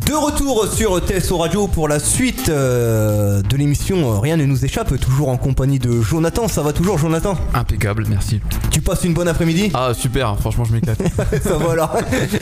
De 0.10 0.16
retour 0.16 0.66
sur 0.66 1.00
TSO 1.06 1.38
Radio 1.38 1.68
pour 1.68 1.88
la 1.88 2.00
suite 2.00 2.50
euh, 2.50 3.44
de 3.44 3.56
l'émission 3.56 4.20
Rien 4.20 4.38
ne 4.38 4.46
nous 4.46 4.66
échappe, 4.66 5.00
toujours 5.00 5.30
en 5.30 5.38
compagnie 5.38 5.78
de 5.78 6.02
Jonathan. 6.02 6.48
Ça 6.48 6.64
va 6.64 6.74
toujours, 6.74 6.98
Jonathan? 6.98 7.38
Impeccable, 7.54 8.08
merci. 8.10 8.42
Tu 8.72 8.82
passes 8.82 9.04
une 9.04 9.14
bonne 9.14 9.28
après-midi? 9.28 9.70
Ah 9.76 9.92
super, 9.94 10.36
franchement 10.40 10.64
je 10.64 10.74
m'éclate. 10.74 11.00
Ça 11.44 11.58
va 11.58 11.74
alors. 11.74 11.96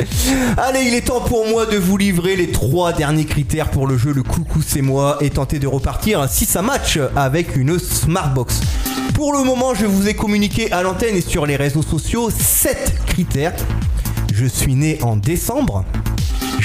Allez, 0.58 0.84
il 0.86 0.94
est 0.94 1.08
temps 1.08 1.20
pour 1.20 1.46
moi 1.46 1.66
de 1.66 1.76
vous 1.76 1.98
livrer 1.98 2.38
les 2.38 2.54
trois 2.54 2.94
derniers 2.94 3.26
critères 3.26 3.70
pour 3.70 3.86
le 3.86 3.98
jeu 3.98 4.14
Le 4.14 4.24
Coucou 4.24 4.62
c'est 4.66 4.82
moi 4.82 5.18
et 5.20 5.30
tenter 5.30 5.60
de 5.60 5.68
repartir 5.68 6.30
si 6.30 6.46
ça 6.46 6.62
match 6.62 6.98
avec 7.18 7.58
une 7.58 7.80
Smartbox. 7.80 8.62
Pour 9.14 9.34
le 9.34 9.44
moment, 9.44 9.74
je 9.74 9.86
vous 9.86 10.08
ai 10.08 10.14
communiqué 10.14 10.72
à 10.72 10.84
l'antenne 10.84 11.18
et 11.18 11.22
sur 11.22 11.46
les 11.46 11.58
réseaux 11.58 11.84
sociaux 11.84 12.30
7 12.30 12.94
critères. 13.08 13.54
Je 14.34 14.46
suis 14.46 14.76
né 14.76 15.00
en 15.02 15.18
décembre. 15.18 15.84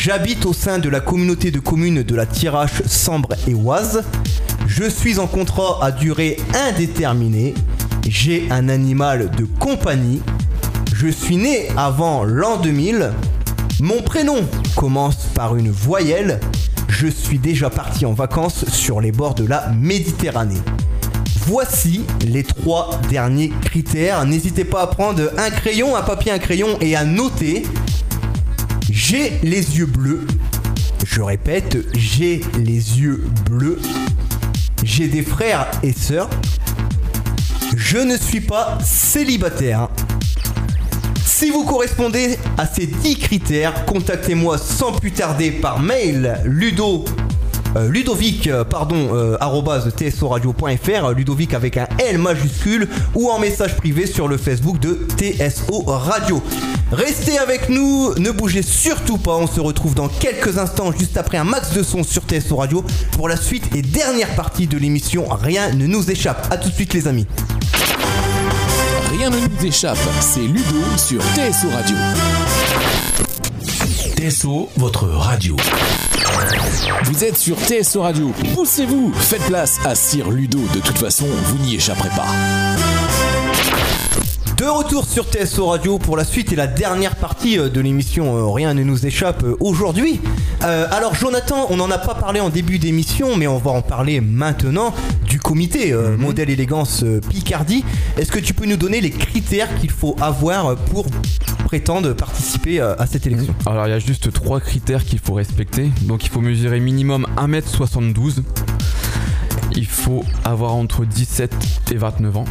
J'habite 0.05 0.47
au 0.47 0.53
sein 0.53 0.81
de 0.81 0.89
la 0.89 0.99
communauté 0.99 1.53
de 1.53 1.61
communes 1.61 2.03
de 2.03 2.17
la 2.17 2.27
Tirache, 2.27 2.83
Sambre 2.87 3.37
et 3.47 3.55
Oise. 3.55 4.03
Je 4.67 4.83
suis 4.83 5.21
en 5.21 5.29
contrat 5.29 5.79
à 5.81 5.93
durée 5.93 6.39
indéterminée. 6.55 7.55
J'ai 8.09 8.49
un 8.51 8.69
animal 8.69 9.31
de 9.31 9.45
compagnie. 9.61 10.21
Je 10.93 11.07
suis 11.07 11.37
né 11.37 11.69
avant 11.77 12.25
l'an 12.25 12.57
2000. 12.57 13.13
Mon 13.81 14.03
prénom 14.03 14.41
commence 14.75 15.27
par 15.37 15.55
une 15.55 15.71
voyelle. 15.71 16.41
Je 16.89 17.07
suis 17.07 17.39
déjà 17.39 17.71
parti 17.71 18.05
en 18.05 18.13
vacances 18.13 18.69
sur 18.71 19.01
les 19.01 19.13
bords 19.13 19.37
de 19.37 19.47
la 19.47 19.69
Méditerranée. 19.69 20.63
Voici 21.47 22.01
les 22.27 22.43
trois 22.43 22.91
derniers 23.09 23.53
critères. 23.65 24.27
N'hésitez 24.27 24.65
pas 24.65 24.83
à 24.83 24.89
prendre 24.89 25.31
un 25.39 25.51
crayon, 25.51 25.95
un 25.95 26.03
papier, 26.03 26.33
un 26.33 26.41
crayon 26.41 26.77
et 26.81 26.97
à 26.97 27.05
noter. 27.05 27.63
J'ai 28.95 29.33
les 29.43 29.79
yeux 29.79 29.87
bleus. 29.87 30.27
Je 31.07 31.23
répète, 31.23 31.79
j'ai 31.97 32.43
les 32.59 33.01
yeux 33.01 33.25
bleus. 33.51 33.81
J'ai 34.85 35.09
des 35.09 35.23
frères 35.23 35.67
et 35.83 35.93
sœurs. 35.93 36.29
Je 37.75 37.97
ne 37.97 38.19
suis 38.19 38.43
pas 38.43 38.77
célibataire. 38.85 39.89
Si 41.25 41.49
vous 41.49 41.65
correspondez 41.65 42.37
à 42.59 42.67
ces 42.67 42.87
10 42.87 43.17
critères, 43.17 43.87
contactez-moi 43.87 44.59
sans 44.59 44.93
plus 44.93 45.13
tarder 45.13 45.53
par 45.53 45.81
mail 45.81 46.39
ludo 46.45 47.07
euh, 47.77 47.89
Ludovic, 47.89 48.47
euh, 48.49 48.65
euh, 48.93 50.11
tsoradio.fr, 50.11 51.11
Ludovic 51.17 51.55
avec 51.55 51.79
un 51.79 51.87
L 51.99 52.19
majuscule, 52.19 52.87
ou 53.15 53.31
en 53.31 53.39
message 53.39 53.75
privé 53.79 54.05
sur 54.05 54.29
le 54.29 54.37
Facebook 54.37 54.79
de 54.81 55.07
TSO 55.17 55.85
Radio. 55.87 56.43
Restez 56.93 57.39
avec 57.39 57.71
nous, 57.71 58.13
ne 58.19 58.31
bougez 58.31 58.61
surtout 58.61 59.17
pas, 59.17 59.35
on 59.37 59.47
se 59.47 59.61
retrouve 59.61 59.95
dans 59.95 60.09
quelques 60.09 60.59
instants 60.59 60.93
juste 60.93 61.17
après 61.17 61.39
un 61.39 61.45
max 61.45 61.73
de 61.73 61.83
son 61.83 62.03
sur 62.03 62.23
TSO 62.25 62.57
Radio 62.57 62.85
pour 63.13 63.31
la 63.31 63.37
suite 63.37 63.75
et 63.75 63.81
dernière 63.81 64.35
partie 64.35 64.67
de 64.67 64.77
l'émission 64.77 65.27
Rien 65.31 65.73
ne 65.73 65.87
nous 65.87 66.11
échappe. 66.11 66.47
A 66.51 66.59
tout 66.59 66.69
de 66.69 66.75
suite 66.75 66.93
les 66.93 67.09
amis. 67.09 67.27
Rien 69.11 69.31
ne 69.31 69.39
nous 69.39 69.67
échappe, 69.67 69.97
c'est 70.21 70.41
Ludo 70.41 70.83
sur 70.99 71.23
TSO 71.23 71.71
Radio. 71.73 71.97
TSO, 74.15 74.69
votre 74.77 75.07
radio. 75.07 75.57
Vous 77.05 77.25
êtes 77.25 77.39
sur 77.39 77.57
TSO 77.57 78.03
Radio. 78.03 78.33
Poussez-vous, 78.55 79.15
faites 79.15 79.43
place 79.47 79.79
à 79.87 79.95
Sir 79.95 80.31
Ludo. 80.31 80.61
De 80.75 80.81
toute 80.81 80.99
façon, 80.99 81.27
vous 81.47 81.59
n'y 81.65 81.77
échapperez 81.77 82.11
pas. 82.11 82.27
De 84.63 84.69
retour 84.69 85.05
sur 85.07 85.25
TSO 85.25 85.67
Radio 85.67 85.99
pour 85.99 86.17
la 86.17 86.23
suite 86.23 86.53
et 86.53 86.55
la 86.57 86.69
dernière 86.69 87.17
partie 87.17 87.59
euh, 87.59 87.69
de 87.69 87.81
l'émission 87.81 88.37
euh, 88.37 88.47
Rien 88.49 88.75
ne 88.75 88.85
nous 88.85 89.07
échappe 89.07 89.43
euh, 89.43 89.57
aujourd'hui. 89.59 90.21
alors 90.61 91.17
Jonathan, 91.17 91.67
on 91.71 91.79
n'en 91.79 91.91
a 91.91 91.99
pas 91.99 92.15
parlé 92.15 92.39
en 92.39 92.49
début 92.49 92.79
d'émission, 92.79 93.37
mais 93.37 93.49
on 93.49 93.59
va 93.59 93.73
en 93.73 93.83
parler 93.83 94.21
maintenant 94.21 94.95
du 95.27 95.41
comité 95.41 95.93
mhm. 95.93 96.15
modèle 96.15 96.49
élégance 96.49 97.05
Picardie. 97.29 97.85
Est-ce 98.17 98.31
que 98.31 98.39
tu 98.39 98.55
peux 98.55 98.67
nous 98.67 98.77
donner 98.77 99.01
les 99.01 99.11
critères 99.11 99.69
qu'il 99.81 99.91
faut 99.91 100.15
avoir 100.21 100.77
pour 100.77 101.07
prétendre 101.65 102.13
participer 102.13 102.81
à 102.81 103.05
cette 103.07 103.27
élection? 103.27 103.57
Alors 103.67 103.89
il 103.89 103.91
y 103.91 103.95
a 103.95 103.99
juste 103.99 104.33
trois 104.33 104.61
critères 104.61 105.05
qu'il 105.05 105.19
faut 105.19 105.35
respecter. 105.35 105.91
Donc 106.03 106.25
il 106.25 106.31
faut 106.31 106.41
mesurer 106.41 106.79
minimum 106.79 107.27
1m72. 107.37 108.45
Il 109.75 109.87
faut 109.87 110.25
avoir 110.45 110.75
entre 110.75 111.05
17 111.05 111.53
et 111.91 111.97
29 111.97 112.37
ans 112.37 112.45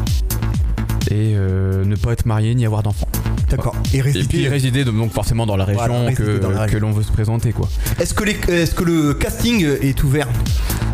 et 1.09 1.33
euh, 1.35 1.83
ne 1.85 1.95
pas 1.95 2.13
être 2.13 2.25
marié 2.25 2.53
ni 2.55 2.65
avoir 2.65 2.83
d'enfants. 2.83 3.07
D'accord. 3.49 3.75
Et 3.93 4.01
résider, 4.01 4.47
résider 4.47 4.85
donc 4.85 5.11
forcément 5.11 5.45
dans 5.45 5.57
la 5.57 5.65
région 5.65 6.13
que, 6.13 6.77
l'on 6.77 6.91
veut 6.91 7.03
se 7.03 7.11
présenter 7.11 7.51
quoi. 7.51 7.67
Est-ce 7.99 8.13
que, 8.13 8.23
est 8.23 8.73
que 8.73 8.83
le 8.83 9.13
casting 9.13 9.65
est 9.81 10.03
ouvert? 10.03 10.27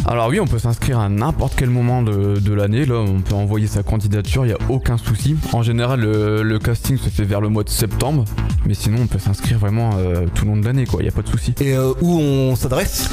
Alors 0.09 0.29
oui, 0.29 0.39
on 0.39 0.47
peut 0.47 0.57
s'inscrire 0.57 0.99
à 0.99 1.09
n'importe 1.09 1.55
quel 1.57 1.69
moment 1.69 2.01
de, 2.01 2.53
l'année. 2.53 2.85
Là, 2.85 2.95
on 2.95 3.19
peut 3.19 3.35
envoyer 3.35 3.67
sa 3.67 3.83
candidature, 3.83 4.45
il 4.45 4.49
n'y 4.49 4.53
a 4.53 4.69
aucun 4.69 4.97
souci. 4.97 5.35
En 5.51 5.63
général, 5.63 5.99
le, 5.99 6.59
casting 6.59 6.97
se 6.97 7.09
fait 7.09 7.25
vers 7.25 7.41
le 7.41 7.49
mois 7.49 7.65
de 7.65 7.69
septembre, 7.69 8.23
mais 8.65 8.73
sinon, 8.73 8.99
on 9.01 9.07
peut 9.07 9.19
s'inscrire 9.19 9.59
vraiment 9.59 9.91
euh, 9.97 10.25
tout 10.33 10.45
le 10.45 10.51
long 10.51 10.57
de 10.57 10.65
l'année, 10.65 10.85
quoi. 10.85 11.01
Il 11.01 11.03
n'y 11.03 11.09
a 11.09 11.11
pas 11.11 11.23
de 11.23 11.27
souci. 11.27 11.53
Et 11.59 11.73
euh, 11.73 11.91
où 11.99 12.17
on 12.19 12.55
s'adresse? 12.55 13.09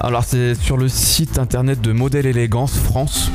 Alors, 0.00 0.22
c'est 0.22 0.54
sur 0.54 0.76
le 0.76 0.88
site 0.88 1.38
internet 1.38 1.80
de 1.80 1.90
Modèle 1.90 2.26
Élégance 2.26 2.76
France. 2.76 3.32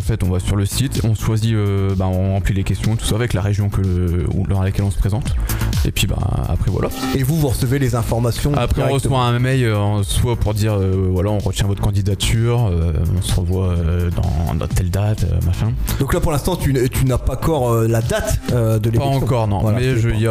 En 0.00 0.02
fait, 0.02 0.22
on 0.24 0.30
va 0.30 0.40
sur 0.40 0.56
le 0.56 0.64
site, 0.64 1.02
on 1.04 1.14
choisit, 1.14 1.52
euh, 1.52 1.94
bah, 1.94 2.06
on 2.06 2.32
remplit 2.32 2.54
les 2.54 2.64
questions, 2.64 2.96
tout 2.96 3.04
ça 3.04 3.16
avec 3.16 3.34
la 3.34 3.42
région 3.42 3.68
que 3.68 4.26
dans 4.48 4.62
laquelle 4.62 4.86
on 4.86 4.90
se 4.90 4.96
présente. 4.96 5.36
Et 5.84 5.92
puis 5.92 6.06
bah 6.06 6.18
après 6.48 6.70
voilà. 6.70 6.88
Et 7.16 7.22
vous, 7.22 7.36
vous 7.36 7.48
recevez 7.48 7.78
les 7.78 7.94
informations 7.94 8.52
Après 8.54 8.82
on 8.82 8.92
reçoit 8.92 9.20
un 9.20 9.38
mail 9.38 9.64
euh, 9.64 10.02
soit 10.02 10.36
pour 10.36 10.54
dire 10.54 10.74
euh, 10.74 11.08
voilà 11.10 11.30
on 11.30 11.38
retient 11.38 11.66
votre 11.66 11.80
candidature, 11.80 12.70
on 13.18 13.22
se 13.22 13.34
revoit 13.34 13.74
dans, 14.16 14.66
telle 14.66 14.90
date, 14.90 15.24
machin. 15.46 15.72
Donc 15.98 16.14
là 16.14 16.20
pour 16.20 16.32
l'instant 16.32 16.56
tu, 16.56 16.72
n'as 16.72 17.18
pas 17.18 17.34
encore 17.34 17.74
la 17.74 18.02
date 18.02 18.38
de 18.52 18.90
l'élection. 18.90 19.20
Pas 19.20 19.24
encore 19.24 19.48
non, 19.48 19.70
mais 19.72 19.92
il 19.92 20.20
y 20.20 20.26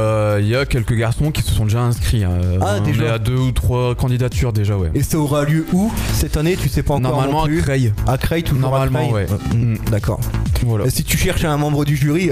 a, 0.56 0.66
quelques 0.66 0.96
garçons 0.96 1.32
qui 1.32 1.42
se 1.42 1.52
sont 1.52 1.66
déjà 1.66 1.82
inscrits. 1.82 2.24
Hein. 2.24 2.38
Ah 2.62 2.80
déjà. 2.80 3.04
Il 3.04 3.08
y 3.08 3.10
a 3.10 3.20
deux 3.20 3.38
ou 3.38 3.52
trois 3.52 3.96
candidatures 3.96 4.54
déjà 4.54 4.78
ouais. 4.78 4.92
Et 4.94 5.04
ça 5.04 5.18
aura 5.18 5.46
lieu 5.46 5.66
où 5.74 5.92
cette 6.14 6.38
année 6.38 6.56
Tu 6.56 6.70
sais 6.70 6.84
pas 6.84 6.96
encore 6.96 7.12
Normalement 7.12 7.44
à 7.44 7.50
Creil. 7.50 7.94
À 8.08 8.18
Creil 8.18 8.44
toujours. 8.44 8.62
Normalement 8.62 9.10
ouais. 9.10 9.28
Mm, 9.54 9.78
d'accord. 9.92 10.20
Voilà. 10.66 10.90
Si 10.90 11.04
tu 11.04 11.18
cherches 11.18 11.44
un 11.46 11.58
membre 11.58 11.86
du 11.86 11.96
jury, 11.96 12.30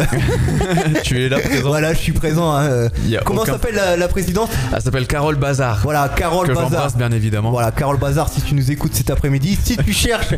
tu 1.04 1.24
es 1.24 1.30
là 1.30 1.40
présent. 1.40 1.68
Voilà, 1.68 1.94
je 1.94 2.00
suis 2.00 2.12
présent. 2.12 2.56
Hein. 2.56 2.90
Comment 3.26 3.46
s'appelle 3.46 3.76
la, 3.98 4.08
présidente? 4.08 4.50
Elle 4.74 4.82
s'appelle 4.82 5.08
Carole 5.08 5.36
Bazar. 5.36 5.80
Voilà, 5.84 6.10
Carole 6.10 6.48
que 6.48 6.54
Bazar. 6.54 6.92
bien 6.96 7.12
évidemment. 7.12 7.52
Voilà, 7.52 7.72
Carole 7.72 7.98
Bazar, 7.98 8.30
si 8.30 8.42
tu 8.42 8.56
nous 8.56 8.72
écoutes 8.72 8.94
cet 8.94 9.10
après-midi, 9.10 9.58
si 9.62 9.78
tu 9.78 9.94
cherches 10.08 10.36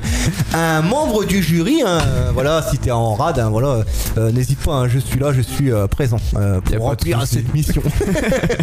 un 0.53 0.81
membre 0.81 1.25
du 1.25 1.41
jury, 1.41 1.81
hein, 1.85 1.99
voilà, 2.33 2.61
si 2.69 2.77
t'es 2.77 2.91
en 2.91 3.13
rade, 3.15 3.39
hein, 3.39 3.49
voilà, 3.49 3.83
euh, 4.17 4.31
n'hésite 4.31 4.59
pas, 4.59 4.87
je 4.87 4.99
suis 4.99 5.19
là, 5.19 5.31
je 5.33 5.41
suis 5.41 5.71
euh, 5.71 5.87
présent 5.87 6.17
euh, 6.35 6.61
pour 6.61 6.85
remplir 6.85 7.25
cette 7.25 7.53
mission. 7.53 7.81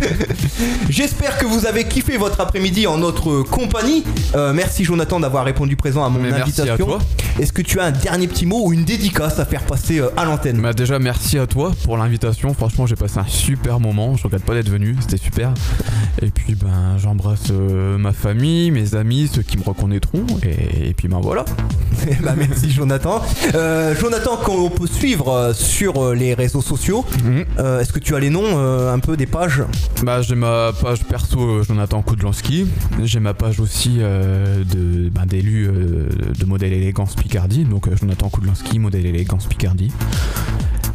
J'espère 0.90 1.38
que 1.38 1.46
vous 1.46 1.66
avez 1.66 1.84
kiffé 1.84 2.16
votre 2.16 2.40
après-midi 2.40 2.86
en 2.86 2.98
notre 2.98 3.42
compagnie. 3.42 4.04
merci 4.54 4.84
Jonathan 4.84 5.20
d'avoir 5.20 5.44
répondu 5.44 5.76
présent 5.76 6.04
à 6.04 6.08
mon 6.08 6.24
invitation. 6.24 6.98
Est-ce 7.40 7.52
que 7.52 7.62
tu 7.62 7.80
as 7.80 7.84
un 7.84 7.90
dernier 7.90 8.28
petit 8.28 8.46
mot 8.46 8.62
ou 8.64 8.72
une 8.72 8.84
dédicace? 8.84 9.15
À 9.24 9.44
faire 9.44 9.62
passer 9.62 9.98
euh, 10.00 10.08
à 10.16 10.24
l'antenne 10.24 10.60
bah 10.60 10.72
Déjà, 10.72 10.98
merci 10.98 11.38
à 11.38 11.46
toi 11.46 11.72
pour 11.84 11.96
l'invitation. 11.96 12.52
Franchement, 12.52 12.86
j'ai 12.86 12.96
passé 12.96 13.18
un 13.18 13.26
super 13.26 13.80
moment. 13.80 14.14
Je 14.16 14.24
regrette 14.24 14.44
pas 14.44 14.54
d'être 14.54 14.68
venu. 14.68 14.94
C'était 15.00 15.16
super. 15.16 15.54
Et 16.20 16.30
puis, 16.30 16.54
ben, 16.54 16.98
j'embrasse 16.98 17.50
euh, 17.50 17.96
ma 17.98 18.12
famille, 18.12 18.70
mes 18.70 18.94
amis, 18.94 19.30
ceux 19.32 19.42
qui 19.42 19.56
me 19.56 19.62
reconnaîtront. 19.62 20.26
Et, 20.42 20.92
puis, 20.94 21.08
ben 21.08 21.20
voilà. 21.20 21.44
bah, 22.22 22.34
merci, 22.36 22.70
Jonathan. 22.70 23.22
Euh, 23.54 23.94
Jonathan, 23.98 24.36
qu'on 24.36 24.68
peut 24.68 24.86
suivre 24.86 25.52
sur 25.54 26.14
les 26.14 26.34
réseaux 26.34 26.62
sociaux, 26.62 27.04
mhm. 27.24 27.44
est-ce 27.80 27.92
que 27.92 27.98
tu 27.98 28.14
as 28.14 28.20
les 28.20 28.30
noms 28.30 28.58
un 28.58 28.98
peu 28.98 29.16
des 29.16 29.26
pages? 29.26 29.62
Bah, 30.02 30.20
j'ai 30.22 30.34
ma 30.34 30.72
page 30.78 31.04
perso 31.04 31.62
Jonathan 31.62 32.02
Koudlanski. 32.02 32.66
J'ai 33.02 33.20
ma 33.20 33.34
page 33.34 33.60
aussi 33.60 33.98
de 33.98 35.08
ben, 35.08 35.26
d'élu 35.26 35.68
de 35.68 36.44
modèle 36.44 36.72
élégance 36.72 37.14
Picardie, 37.14 37.64
donc 37.64 37.88
euh, 37.88 37.96
Jonathan 37.96 38.28
Koudlanski, 38.28 38.78
modèle 38.78 39.05
élégance 39.08 39.46
Picardie. 39.46 39.92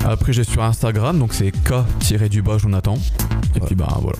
Après, 0.05 0.33
j'ai 0.33 0.43
sur 0.43 0.63
Instagram, 0.63 1.19
donc 1.19 1.33
c'est 1.33 1.51
K-du-bas 1.51 2.57
Jonathan. 2.57 2.97
Et 3.55 3.59
puis 3.59 3.75
bah 3.75 3.97
voilà. 4.01 4.17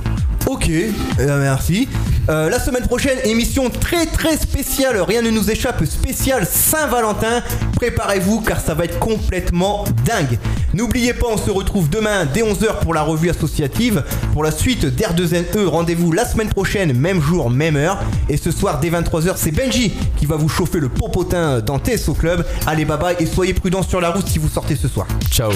Ok, 0.52 0.68
eh 0.68 0.91
ben, 1.18 1.38
merci. 1.38 1.88
Euh, 2.28 2.49
la 2.49 2.60
semaine 2.60 2.86
prochaine, 2.86 3.18
émission 3.24 3.70
très 3.70 4.06
très 4.06 4.36
spéciale, 4.36 5.02
rien 5.02 5.22
ne 5.22 5.30
nous 5.30 5.49
échappe, 5.49 5.86
spéciale 5.86 6.45
Saint-Valentin. 6.45 7.41
Préparez-vous 7.78 8.41
car 8.41 8.60
ça 8.60 8.74
va 8.74 8.84
être 8.84 8.99
complètement 8.99 9.86
dingue. 10.06 10.38
N'oubliez 10.74 11.14
pas, 11.14 11.28
on 11.30 11.38
se 11.38 11.49
retrouve 11.49 11.89
demain 11.89 12.26
dès 12.26 12.41
11h 12.41 12.80
pour 12.82 12.93
la 12.93 13.02
revue 13.02 13.30
associative. 13.30 14.04
Pour 14.34 14.43
la 14.43 14.52
suite 14.52 14.84
d'R2NE, 14.84 15.68
rendez-vous 15.68 16.12
la 16.12 16.26
semaine 16.26 16.49
prochaine, 16.49 16.91
même 16.97 17.22
jour, 17.22 17.49
même 17.49 17.78
heure. 17.78 17.99
Et 18.28 18.36
ce 18.36 18.52
soir 18.52 18.82
dès 18.82 18.89
23h, 18.89 19.36
c'est 19.38 19.52
Benji 19.52 19.93
qui 20.18 20.26
va 20.26 20.36
vous 20.36 20.49
chauffer 20.49 20.82
le 20.82 20.89
popotin 20.89 21.62
dans 21.62 21.80
TSO 21.80 22.14
Club. 22.14 22.45
Allez, 22.68 22.84
bye 22.84 22.99
bye 22.99 23.16
et 23.22 23.26
soyez 23.26 23.54
prudents 23.54 23.84
sur 23.84 24.02
la 24.02 24.10
route 24.10 24.28
si 24.28 24.38
vous 24.38 24.49
sortez 24.49 24.76
ce 24.76 24.89
soir. 24.89 25.08
Ciao. 25.32 25.52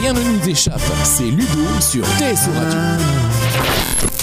Rien 0.00 0.12
ne 0.12 0.20
nous 0.20 0.48
échappe, 0.48 0.80
c'est 1.02 1.24
Ludo 1.24 1.66
sur 1.80 2.04
TSO 2.04 2.52
Radio. 2.56 3.27